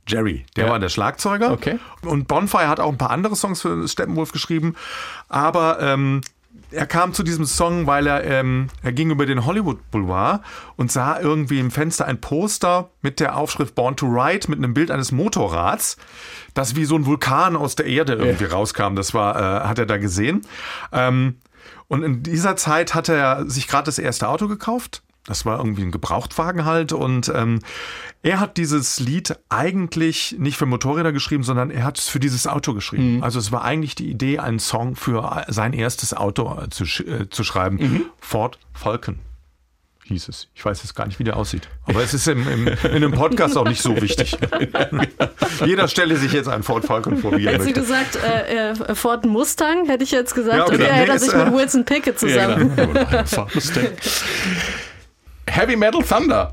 Jerry, 0.07 0.46
der 0.57 0.66
Ja. 0.66 0.70
war 0.72 0.78
der 0.78 0.88
Schlagzeuger. 0.88 1.53
Okay. 1.53 1.78
Und 2.03 2.28
Bonfire 2.28 2.68
hat 2.68 2.80
auch 2.80 2.90
ein 2.90 2.99
paar 2.99 3.11
andere 3.11 3.36
Songs 3.36 3.61
für 3.61 3.86
Steppenwolf 3.86 4.32
geschrieben. 4.32 4.74
Aber 5.28 5.80
ähm, 5.80 6.22
er 6.70 6.86
kam 6.86 7.12
zu 7.12 7.22
diesem 7.22 7.44
Song, 7.44 7.86
weil 7.86 8.07
er, 8.07 8.24
ähm, 8.24 8.68
er 8.82 8.92
ging 8.92 9.11
über 9.11 9.26
den 9.26 9.44
Hollywood 9.44 9.90
Boulevard 9.90 10.42
und 10.76 10.90
sah 10.90 11.20
irgendwie 11.20 11.61
im 11.61 11.70
Fenster 11.70 12.07
ein 12.07 12.20
Poster 12.20 12.90
mit 13.03 13.20
der 13.20 13.36
Aufschrift 13.36 13.74
Born 13.74 13.96
to 13.96 14.07
Ride 14.07 14.49
mit 14.49 14.59
einem 14.59 14.72
Bild 14.74 14.90
eines 14.90 15.12
Motorrads, 15.12 15.99
das 16.55 16.74
wie 16.74 16.84
so 16.86 16.96
ein 16.96 17.05
Vulkan 17.07 17.55
aus 17.57 17.76
der 17.76 17.86
Erde 17.86 18.14
irgendwie 18.14 18.44
rauskam. 18.44 18.94
Das 18.96 19.12
war, 19.14 19.36
äh, 19.36 19.68
hat 19.68 19.78
er 19.78 19.86
da 19.86 19.99
gesehen. 19.99 20.42
Ähm, 20.92 21.36
und 21.88 22.03
in 22.03 22.22
dieser 22.22 22.57
Zeit 22.57 22.94
hat 22.94 23.09
er 23.09 23.49
sich 23.49 23.66
gerade 23.68 23.84
das 23.84 23.99
erste 23.99 24.28
Auto 24.28 24.49
gekauft. 24.49 25.03
Das 25.29 25.45
war 25.45 25.59
irgendwie 25.59 25.83
ein 25.83 25.91
Gebrauchtwagen 25.91 26.64
halt. 26.64 26.93
Und 26.93 27.31
ähm, 27.35 27.61
er 28.22 28.41
hat 28.41 28.57
dieses 28.57 28.99
Lied 28.99 29.37
eigentlich 29.49 30.37
nicht 30.39 30.57
für 30.57 30.66
Motorräder 30.66 31.12
geschrieben, 31.12 31.45
sondern 31.45 31.70
er 31.70 31.85
hat 31.85 31.99
es 31.99 32.09
für 32.09 32.18
dieses 32.18 32.47
Auto 32.47 32.74
geschrieben. 32.74 33.22
Also 33.22 33.39
es 33.39 33.53
war 33.53 33.62
eigentlich 33.62 33.95
die 33.95 34.11
Idee, 34.11 34.39
einen 34.39 34.59
Song 34.59 34.97
für 34.97 35.45
sein 35.49 35.72
erstes 35.72 36.14
Auto 36.14 36.61
äh, 36.61 36.70
zu, 36.70 36.85
äh, 36.85 37.29
zu 37.29 37.45
schreiben. 37.45 38.07
Ford 38.20 38.59
Falcon 38.72 39.20
hieß 40.09 40.29
es. 40.29 40.49
Ich 40.55 40.64
weiß 40.64 40.83
jetzt 40.83 40.95
gar 40.95 41.07
nicht, 41.07 41.18
wie 41.18 41.24
der 41.24 41.37
aussieht. 41.37 41.68
Aber 41.87 42.03
es 42.03 42.14
ist 42.14 42.26
im, 42.29 42.49
im, 42.49 42.66
in 42.83 42.91
einem 42.91 43.12
Podcast 43.12 43.57
auch 43.57 43.68
nicht 43.68 43.83
so 43.83 44.01
wichtig. 44.01 44.37
Jeder 45.64 45.89
stelle 45.89 46.16
sich 46.16 46.33
jetzt 46.33 46.49
einen 46.49 46.62
Ford 46.62 46.85
Falcon 46.85 47.18
vor, 47.18 47.37
wie 47.37 47.47
er 47.47 47.53
Hättest 47.53 47.70
du 47.70 47.74
gesagt, 47.74 48.16
äh, 48.16 48.70
äh, 48.70 48.95
Ford 48.95 49.24
Mustang, 49.24 49.87
hätte 49.87 50.05
ich 50.05 50.11
jetzt 50.11 50.35
gesagt. 50.35 50.57
Ja, 50.57 50.66
okay, 50.66 50.79
dann- 50.79 50.87
hätte 50.87 51.09
er 51.09 51.14
nee, 51.14 51.18
sich 51.18 51.29
ist, 51.29 51.37
mit 51.37 51.47
äh, 51.47 51.53
Wilson 51.53 51.85
Pickett 51.85 52.18
zusammen. 52.18 52.72
Ja, 52.76 52.85
genau. 52.85 53.49
Mustang. 53.55 53.87
Heavy 55.51 55.76
Metal 55.76 56.03
Thunder 56.03 56.53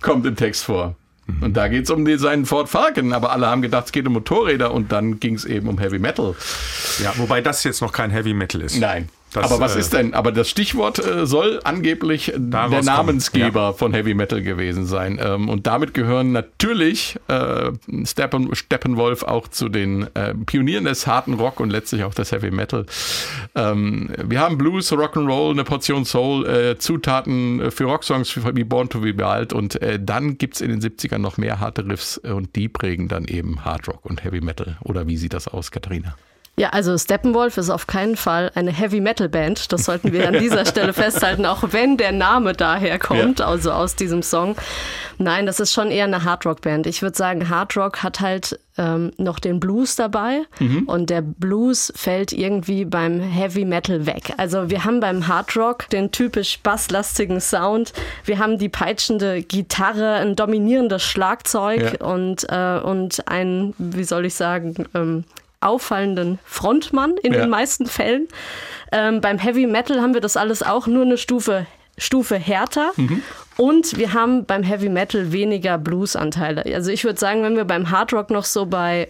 kommt 0.00 0.26
im 0.26 0.36
Text 0.36 0.64
vor. 0.64 0.96
Und 1.40 1.56
da 1.56 1.68
geht 1.68 1.84
es 1.84 1.90
um 1.90 2.04
den, 2.04 2.18
seinen 2.18 2.44
Ford 2.44 2.68
Falcon, 2.68 3.14
aber 3.14 3.32
alle 3.32 3.46
haben 3.46 3.62
gedacht, 3.62 3.86
es 3.86 3.92
geht 3.92 4.06
um 4.06 4.12
Motorräder 4.12 4.72
und 4.72 4.92
dann 4.92 5.20
ging 5.20 5.34
es 5.34 5.46
eben 5.46 5.68
um 5.68 5.78
Heavy 5.78 5.98
Metal. 5.98 6.34
Ja, 7.02 7.14
wobei 7.16 7.40
das 7.40 7.64
jetzt 7.64 7.80
noch 7.80 7.92
kein 7.92 8.10
Heavy 8.10 8.34
Metal 8.34 8.60
ist. 8.60 8.78
Nein. 8.78 9.08
Das, 9.34 9.50
aber 9.50 9.60
was 9.60 9.74
äh, 9.74 9.80
ist 9.80 9.92
denn? 9.92 10.14
Aber 10.14 10.30
das 10.30 10.48
Stichwort 10.48 11.04
äh, 11.04 11.26
soll 11.26 11.60
angeblich 11.64 12.32
der 12.36 12.82
Namensgeber 12.82 13.74
von 13.74 13.92
Heavy 13.92 14.14
Metal 14.14 14.40
gewesen 14.42 14.86
sein. 14.86 15.18
Ähm, 15.20 15.48
und 15.48 15.66
damit 15.66 15.92
gehören 15.92 16.30
natürlich 16.30 17.16
äh, 17.26 17.72
Steppen, 18.04 18.54
Steppenwolf 18.54 19.24
auch 19.24 19.48
zu 19.48 19.68
den 19.68 20.06
äh, 20.14 20.34
Pionieren 20.34 20.84
des 20.84 21.08
harten 21.08 21.34
Rock 21.34 21.58
und 21.58 21.70
letztlich 21.70 22.04
auch 22.04 22.14
des 22.14 22.30
Heavy 22.30 22.52
Metal. 22.52 22.86
Ähm, 23.56 24.10
wir 24.22 24.38
haben 24.38 24.56
Blues, 24.56 24.92
Rock'n'Roll, 24.92 25.50
eine 25.50 25.64
Portion 25.64 26.04
Soul, 26.04 26.46
äh, 26.46 26.78
Zutaten 26.78 27.72
für 27.72 27.84
Rocksongs 27.84 28.38
wie 28.54 28.64
Born 28.64 28.88
to 28.88 29.00
Be 29.00 29.16
Wild 29.18 29.52
und 29.52 29.82
äh, 29.82 29.98
dann 30.00 30.38
gibt's 30.38 30.60
in 30.60 30.70
den 30.70 30.80
70ern 30.80 31.18
noch 31.18 31.38
mehr 31.38 31.58
harte 31.58 31.84
Riffs 31.84 32.20
äh, 32.22 32.30
und 32.30 32.54
die 32.54 32.68
prägen 32.68 33.08
dann 33.08 33.24
eben 33.24 33.64
Hard 33.64 33.88
Rock 33.88 34.04
und 34.04 34.22
Heavy 34.22 34.40
Metal. 34.40 34.78
Oder 34.84 35.08
wie 35.08 35.16
sieht 35.16 35.34
das 35.34 35.48
aus, 35.48 35.72
Katharina? 35.72 36.14
Ja, 36.56 36.68
also 36.70 36.96
Steppenwolf 36.96 37.56
ist 37.56 37.68
auf 37.68 37.88
keinen 37.88 38.16
Fall 38.16 38.52
eine 38.54 38.70
Heavy 38.70 39.00
Metal 39.00 39.28
Band. 39.28 39.72
Das 39.72 39.84
sollten 39.86 40.12
wir 40.12 40.28
an 40.28 40.34
dieser 40.38 40.64
Stelle 40.66 40.92
festhalten, 40.92 41.46
auch 41.46 41.64
wenn 41.72 41.96
der 41.96 42.12
Name 42.12 42.52
daher 42.52 43.00
kommt, 43.00 43.40
Ja. 43.40 43.46
also 43.48 43.72
aus 43.72 43.96
diesem 43.96 44.22
Song. 44.22 44.54
Nein, 45.18 45.46
das 45.46 45.58
ist 45.58 45.72
schon 45.72 45.90
eher 45.90 46.04
eine 46.04 46.22
Hardrock 46.22 46.60
Band. 46.60 46.86
Ich 46.86 47.02
würde 47.02 47.16
sagen, 47.16 47.48
Hardrock 47.48 48.04
hat 48.04 48.20
halt 48.20 48.58
ähm, 48.78 49.10
noch 49.16 49.38
den 49.40 49.58
Blues 49.60 49.94
dabei 49.96 50.42
und 50.86 51.10
der 51.10 51.22
Blues 51.22 51.92
fällt 51.94 52.32
irgendwie 52.32 52.84
beim 52.84 53.20
Heavy 53.20 53.64
Metal 53.64 54.06
weg. 54.06 54.32
Also 54.36 54.70
wir 54.70 54.84
haben 54.84 54.98
beim 55.00 55.26
Hardrock 55.28 55.88
den 55.90 56.10
typisch 56.12 56.58
basslastigen 56.60 57.40
Sound, 57.40 57.92
wir 58.24 58.38
haben 58.40 58.58
die 58.58 58.68
peitschende 58.68 59.42
Gitarre, 59.42 60.14
ein 60.14 60.34
dominierendes 60.36 61.02
Schlagzeug 61.02 61.98
Ja. 62.00 62.06
und, 62.06 62.46
äh, 62.48 62.80
und 62.80 63.26
ein, 63.28 63.74
wie 63.78 64.04
soll 64.04 64.26
ich 64.26 64.34
sagen, 64.34 64.74
ähm, 64.94 65.24
auffallenden 65.64 66.38
Frontmann 66.44 67.14
in 67.22 67.32
Ja. 67.32 67.40
den 67.40 67.50
meisten 67.50 67.86
Fällen. 67.86 68.28
Ähm, 68.92 69.20
beim 69.20 69.38
Heavy 69.38 69.66
Metal 69.66 70.00
haben 70.00 70.14
wir 70.14 70.20
das 70.20 70.36
alles 70.36 70.62
auch 70.62 70.86
nur 70.86 71.02
eine 71.04 71.18
Stufe, 71.18 71.66
Stufe 71.98 72.36
härter. 72.36 72.92
Mhm. 72.96 73.22
Und 73.56 73.96
wir 73.98 74.12
haben 74.14 74.44
beim 74.46 74.62
Heavy 74.62 74.88
Metal 74.88 75.32
weniger 75.32 75.78
Blues-Anteile. 75.78 76.64
Also 76.74 76.90
ich 76.90 77.04
würde 77.04 77.18
sagen, 77.18 77.42
wenn 77.42 77.56
wir 77.56 77.64
beim 77.64 77.90
Hard 77.90 78.12
Rock 78.12 78.30
noch 78.30 78.44
so 78.44 78.66
bei 78.66 79.08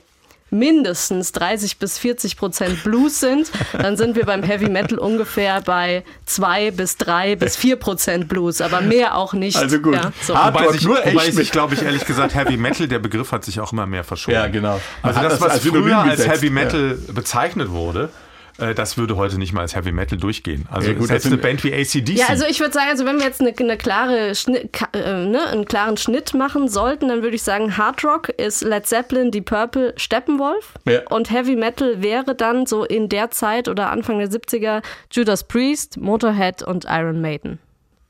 mindestens 0.51 1.33
30 1.33 1.79
bis 1.79 1.99
40 1.99 2.37
Prozent 2.37 2.85
Blues 2.85 3.21
sind, 3.21 3.51
dann 3.73 3.97
sind 3.97 4.15
wir 4.15 4.25
beim 4.25 4.43
Heavy 4.43 4.69
Metal 4.69 4.99
ungefähr 4.99 5.61
bei 5.63 6.05
2 6.27 6.71
bis 6.71 6.97
3 6.97 7.37
bis 7.37 7.57
4 7.57 7.77
Prozent 7.77 8.29
Blues, 8.29 8.61
aber 8.61 8.81
mehr 8.81 9.17
auch 9.17 9.33
nicht. 9.33 9.57
Also 9.57 9.79
gut. 9.81 9.95
Ja, 9.95 10.13
so. 10.23 10.35
Wobei 10.35 10.69
sich, 10.73 10.85
nur 10.85 10.99
wobei 10.99 11.11
echt 11.11 11.25
sich, 11.25 11.35
mit- 11.37 11.53
glaube 11.53 11.75
ich, 11.75 11.83
ehrlich 11.83 12.05
gesagt, 12.05 12.35
Heavy 12.35 12.57
Metal, 12.57 12.87
der 12.87 12.99
Begriff 13.01 13.33
hat 13.33 13.45
sich 13.45 13.61
auch 13.61 13.73
immer 13.73 13.87
mehr 13.87 14.05
verschoben. 14.05 14.35
Ja, 14.37 14.47
genau. 14.47 14.81
Also 15.03 15.21
das, 15.21 15.33
das 15.33 15.41
was 15.41 15.53
als 15.53 15.67
früher 15.67 15.99
als 15.99 16.27
Heavy 16.27 16.47
ja. 16.47 16.53
Metal 16.53 16.99
bezeichnet 17.13 17.71
wurde, 17.71 18.11
das 18.59 18.97
würde 18.97 19.17
heute 19.17 19.39
nicht 19.39 19.53
mal 19.53 19.63
als 19.63 19.75
Heavy 19.75 19.93
Metal 19.93 20.19
durchgehen. 20.19 20.67
Also 20.71 20.91
Ja, 20.91 20.97
gut, 20.99 21.09
selbst 21.09 21.27
eine 21.27 21.39
Band 21.39 21.65
wie 21.65 21.73
ACDC. 21.75 22.11
Ja, 22.19 22.27
also 22.29 22.45
ich 22.49 22.61
würde 22.61 22.73
sagen, 22.73 22.89
also 22.91 23.05
wenn 23.05 23.19
wir 23.19 23.25
jetzt 23.25 23.41
eine, 23.41 23.53
eine 23.59 23.77
klare 23.77 24.35
Schnitt, 24.35 24.71
äh, 24.93 25.27
ne, 25.27 25.47
einen 25.49 25.65
klaren 25.65 25.97
Schnitt 25.97 26.35
machen 26.35 26.69
sollten, 26.69 27.09
dann 27.09 27.23
würde 27.23 27.35
ich 27.37 27.43
sagen, 27.43 27.77
Hard 27.77 28.05
Rock 28.05 28.29
ist 28.29 28.63
Led 28.63 28.87
Zeppelin, 28.87 29.31
die 29.31 29.41
Purple, 29.41 29.93
Steppenwolf 29.97 30.75
Ja. 30.89 31.01
und 31.11 31.31
Heavy 31.31 31.57
Metal 31.57 32.03
wäre 32.03 32.35
dann 32.35 32.67
so 32.67 32.85
in 32.85 33.09
der 33.09 33.31
Zeit 33.31 33.69
oder 33.69 33.91
Anfang 33.91 34.19
der 34.19 34.29
70er 34.29 34.83
Judas 35.11 35.45
Priest, 35.45 35.97
Motorhead 35.97 36.63
und 36.63 36.87
Iron 36.89 37.21
Maiden. 37.21 37.59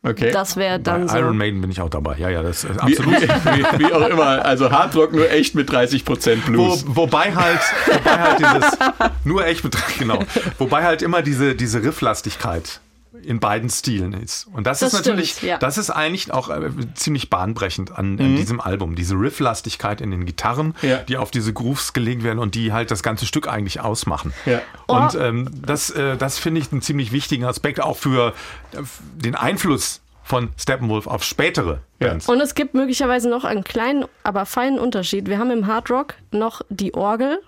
Okay. 0.06 0.30
Das 0.32 0.56
wäre 0.56 0.78
Bei 0.78 0.82
dann 0.82 1.08
so. 1.08 1.16
Iron 1.16 1.36
Maiden 1.38 1.62
bin 1.62 1.70
ich 1.70 1.80
auch 1.80 1.88
dabei. 1.88 2.16
Ja, 2.18 2.28
ja, 2.28 2.42
das 2.42 2.64
ist 2.64 2.74
wie, 2.74 2.98
absolut. 2.98 3.22
wie, 3.22 3.78
wie 3.86 3.92
auch 3.92 4.06
immer. 4.06 4.44
Also 4.44 4.70
Hardrock 4.70 5.12
nur 5.14 5.30
echt 5.30 5.54
mit 5.54 5.70
30 5.70 6.04
Prozent 6.04 6.46
Wo, 6.46 6.52
Blues. 6.52 6.84
wobei 6.86 7.34
halt, 7.34 7.60
wobei 7.86 8.18
halt 8.18 8.38
dieses, 8.38 8.78
nur 9.24 9.46
echt 9.46 9.64
mit, 9.64 9.76
genau, 9.98 10.18
wobei 10.58 10.84
halt 10.84 11.00
immer 11.00 11.22
diese, 11.22 11.54
diese 11.54 11.82
Rifflastigkeit 11.82 12.80
in 13.24 13.40
beiden 13.40 13.70
Stilen 13.70 14.12
ist. 14.12 14.46
Und 14.52 14.66
das, 14.66 14.80
Das 14.80 14.92
ist 14.92 14.98
natürlich, 15.06 15.32
stimmt, 15.32 15.50
ja. 15.50 15.58
das 15.58 15.78
ist 15.78 15.90
eigentlich 15.90 16.32
auch 16.32 16.48
äh, 16.50 16.70
ziemlich 16.94 17.30
bahnbrechend 17.30 17.90
an, 17.92 18.18
an 18.20 18.36
diesem 18.36 18.60
Album. 18.60 18.94
Diese 18.94 19.14
Rifflastigkeit 19.14 20.00
in 20.00 20.10
den 20.10 20.26
Gitarren, 20.26 20.74
Ja. 20.82 20.98
die 20.98 21.16
auf 21.16 21.30
diese 21.30 21.52
Grooves 21.52 21.92
gelegt 21.92 22.22
werden 22.24 22.38
und 22.38 22.54
die 22.54 22.72
halt 22.72 22.90
das 22.90 23.02
ganze 23.02 23.26
Stück 23.26 23.48
eigentlich 23.48 23.80
ausmachen. 23.80 24.32
Ja. 24.46 24.60
Und 24.86 25.14
Oh. 25.14 25.18
ähm, 25.18 25.50
das, 25.66 25.90
äh, 25.90 26.16
das 26.16 26.38
finde 26.38 26.60
ich 26.60 26.70
einen 26.72 26.82
ziemlich 26.82 27.12
wichtigen 27.12 27.44
Aspekt 27.44 27.80
auch 27.80 27.96
für 27.96 28.34
äh, 28.72 28.78
den 29.16 29.34
Einfluss 29.34 30.00
von 30.22 30.48
Steppenwolf 30.56 31.06
auf 31.06 31.22
spätere 31.22 31.80
Ja. 32.00 32.08
Bands. 32.08 32.28
Und 32.28 32.40
es 32.40 32.54
gibt 32.54 32.74
möglicherweise 32.74 33.28
noch 33.28 33.44
einen 33.44 33.62
kleinen, 33.64 34.06
aber 34.22 34.46
feinen 34.46 34.78
Unterschied. 34.78 35.28
Wir 35.28 35.38
haben 35.38 35.50
im 35.50 35.66
Hard 35.66 35.90
Rock 35.90 36.14
noch 36.30 36.62
die 36.70 36.94
Orgel, 36.94 37.40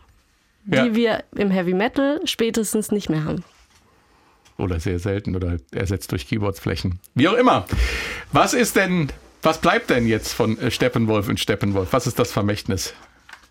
die 0.65 0.77
Ja. 0.77 0.95
wir 0.95 1.25
im 1.35 1.51
Heavy 1.51 1.73
Metal 1.75 2.21
spätestens 2.27 2.91
nicht 2.91 3.09
mehr 3.09 3.25
haben. 3.25 3.45
Oder 4.59 4.81
sehr 4.81 4.99
selten 4.99 5.37
oder 5.37 5.59
ersetzt 5.71 6.13
durch 6.13 6.29
Keyboardsflächen. 6.29 6.99
Wie 7.15 7.29
auch 7.29 7.35
immer. 7.35 7.67
Was 8.33 8.55
ist 8.55 8.77
denn, 8.77 9.09
was 9.43 9.61
bleibt 9.61 9.91
denn 9.91 10.07
jetzt 10.07 10.33
von 10.33 10.59
äh, 10.59 10.71
Steppenwolf 10.71 11.29
und 11.29 11.39
Steppenwolf? 11.39 11.93
Was 11.93 12.07
ist 12.07 12.19
das 12.19 12.33
Vermächtnis? 12.33 12.95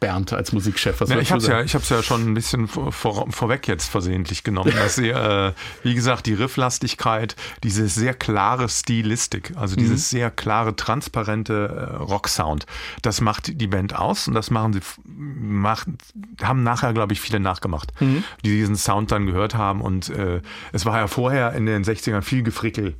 Bernd 0.05 0.33
als 0.33 0.51
Musikchef, 0.51 1.01
was 1.01 1.09
Ja, 1.09 1.17
ich 1.17 1.31
habe 1.31 1.41
es 1.41 1.47
ja, 1.47 1.61
ich 1.61 1.73
hab's 1.73 1.89
ja 1.89 2.03
schon 2.03 2.27
ein 2.27 2.35
bisschen 2.35 2.67
vor, 2.67 2.91
vor, 2.91 3.31
vorweg 3.31 3.67
jetzt 3.67 3.89
versehentlich 3.89 4.43
genommen, 4.43 4.71
dass 4.75 4.95
sie, 4.95 5.09
äh, 5.09 5.51
wie 5.81 5.95
gesagt, 5.95 6.27
die 6.27 6.35
Rifflastigkeit, 6.35 7.35
diese 7.63 7.87
sehr 7.87 8.13
klare 8.13 8.69
Stilistik, 8.69 9.53
also 9.55 9.75
dieses 9.75 10.11
sehr 10.11 10.29
klare, 10.29 10.75
transparente 10.75 11.89
äh, 11.93 11.95
Rocksound, 11.95 12.67
das 13.01 13.19
macht 13.19 13.59
die 13.59 13.67
Band 13.67 13.95
aus 13.95 14.27
und 14.27 14.35
das 14.35 14.51
machen 14.51 14.73
sie, 14.73 14.81
macht, 15.05 15.87
haben 16.43 16.61
nachher, 16.61 16.93
glaube 16.93 17.13
ich, 17.13 17.19
viele 17.19 17.39
nachgemacht, 17.39 17.91
die 17.99 18.49
diesen 18.49 18.75
Sound 18.75 19.11
dann 19.11 19.25
gehört 19.25 19.55
haben 19.55 19.81
und 19.81 20.09
äh, 20.09 20.41
es 20.71 20.85
war 20.85 20.97
ja 20.99 21.07
vorher 21.07 21.53
in 21.53 21.65
den 21.65 21.83
60ern 21.83 22.21
viel 22.21 22.43
Gefrickel. 22.43 22.95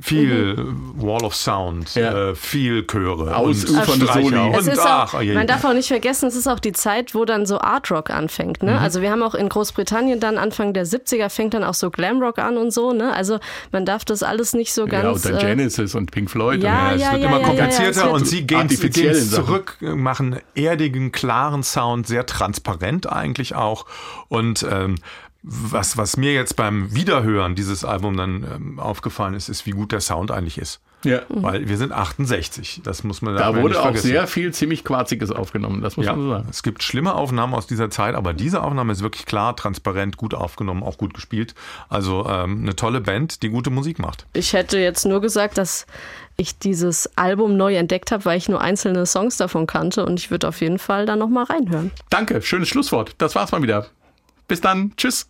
Viel 0.00 0.66
Wall 0.96 1.24
of 1.24 1.34
Sound, 1.34 1.94
Ja. 1.94 2.30
äh, 2.30 2.34
viel 2.34 2.86
Chöre, 2.86 3.34
Ausufernde 3.34 4.06
Soli. 4.06 4.36
Es 4.52 4.66
und 4.66 4.72
ist 4.74 4.80
ach, 4.80 5.14
auch, 5.14 5.22
man 5.22 5.46
darf 5.46 5.64
auch 5.64 5.72
nicht 5.72 5.88
vergessen, 5.88 6.26
es 6.26 6.36
ist 6.36 6.46
auch 6.46 6.60
die 6.60 6.72
Zeit, 6.72 7.14
wo 7.14 7.24
dann 7.24 7.46
so 7.46 7.58
Art 7.58 7.90
Rock 7.90 8.10
anfängt. 8.10 8.62
Mhm. 8.62 8.68
Ne? 8.68 8.78
Also 8.78 9.00
wir 9.02 9.10
haben 9.10 9.22
auch 9.22 9.34
in 9.34 9.48
Großbritannien 9.48 10.20
dann 10.20 10.38
Anfang 10.38 10.72
der 10.72 10.86
70er 10.86 11.30
fängt 11.30 11.54
dann 11.54 11.64
auch 11.64 11.74
so 11.74 11.90
Glamrock 11.90 12.38
an 12.38 12.58
und 12.58 12.70
so. 12.70 12.92
Ne? 12.92 13.12
Also 13.12 13.40
man 13.72 13.86
darf 13.86 14.04
das 14.04 14.22
alles 14.22 14.52
nicht 14.52 14.72
so 14.72 14.86
Ja, 14.86 15.02
ganz. 15.02 15.24
und 15.24 15.34
dann 15.34 15.40
äh, 15.40 15.46
Genesis 15.56 15.94
und 15.94 16.12
Pink 16.12 16.30
Floyd. 16.30 16.62
ja, 16.62 16.90
und, 16.90 16.94
es 16.96 17.02
ja, 17.02 17.12
wird 17.12 17.22
ja, 17.22 17.28
immer 17.28 17.40
ja, 17.40 17.46
komplizierter 17.46 17.82
ja, 17.82 17.90
es 17.90 17.96
wird 17.96 18.12
und 18.12 18.26
sie 18.26 18.46
gehen, 18.46 19.20
zurück, 19.30 19.78
machen 19.80 20.38
erdigen, 20.54 21.12
klaren 21.12 21.62
Sound, 21.62 22.06
sehr 22.06 22.26
transparent 22.26 23.10
eigentlich 23.10 23.54
auch. 23.56 23.86
Und 24.28 24.64
ähm, 24.70 24.96
was, 25.42 25.96
was 25.96 26.16
mir 26.16 26.34
jetzt 26.34 26.56
beim 26.56 26.94
Wiederhören 26.94 27.54
dieses 27.54 27.84
Album 27.84 28.16
dann 28.16 28.44
ähm, 28.44 28.80
aufgefallen 28.80 29.34
ist, 29.34 29.48
ist, 29.48 29.66
wie 29.66 29.70
gut 29.70 29.92
der 29.92 30.00
Sound 30.00 30.30
eigentlich 30.32 30.58
ist. 30.58 30.80
ja. 31.04 31.22
Weil 31.28 31.68
wir 31.68 31.76
sind 31.76 31.92
68, 31.92 32.80
das 32.82 33.04
muss 33.04 33.22
man 33.22 33.34
Da 33.34 33.40
darf 33.42 33.52
man 33.54 33.62
wurde 33.62 33.74
nicht 33.74 33.78
auch 33.78 33.84
vergessen. 33.84 34.08
sehr 34.08 34.26
viel 34.26 34.52
ziemlich 34.52 34.82
Quarziges 34.82 35.30
aufgenommen, 35.30 35.80
das 35.80 35.96
muss 35.96 36.06
ja, 36.06 36.12
man 36.16 36.22
so 36.22 36.30
sagen. 36.30 36.48
es 36.50 36.62
gibt 36.64 36.82
schlimme 36.82 37.14
Aufnahmen 37.14 37.54
aus 37.54 37.68
dieser 37.68 37.88
Zeit, 37.88 38.16
aber 38.16 38.34
diese 38.34 38.62
Aufnahme 38.62 38.92
ist 38.92 39.00
wirklich 39.00 39.26
klar, 39.26 39.54
transparent, 39.54 40.16
gut 40.16 40.34
aufgenommen, 40.34 40.82
auch 40.82 40.98
gut 40.98 41.14
gespielt. 41.14 41.54
Also 41.88 42.26
ähm, 42.28 42.62
eine 42.62 42.74
tolle 42.74 43.00
Band, 43.00 43.42
die 43.42 43.48
gute 43.48 43.70
Musik 43.70 44.00
macht. 44.00 44.26
Ich 44.32 44.52
hätte 44.54 44.78
jetzt 44.78 45.06
nur 45.06 45.20
gesagt, 45.20 45.56
dass 45.56 45.86
ich 46.36 46.58
dieses 46.58 47.16
Album 47.16 47.56
neu 47.56 47.76
entdeckt 47.76 48.10
habe, 48.10 48.24
weil 48.24 48.38
ich 48.38 48.48
nur 48.48 48.60
einzelne 48.60 49.06
Songs 49.06 49.36
davon 49.36 49.66
kannte 49.66 50.04
und 50.04 50.18
ich 50.18 50.30
würde 50.30 50.48
auf 50.48 50.60
jeden 50.60 50.78
Fall 50.78 51.06
da 51.06 51.16
nochmal 51.16 51.44
reinhören. 51.44 51.92
Danke, 52.10 52.42
schönes 52.42 52.68
Schlusswort. 52.68 53.14
Das 53.18 53.34
war's 53.34 53.52
mal 53.52 53.62
wieder. 53.62 53.86
Bis 54.48 54.60
dann. 54.60 54.92
Tschüss. 54.96 55.26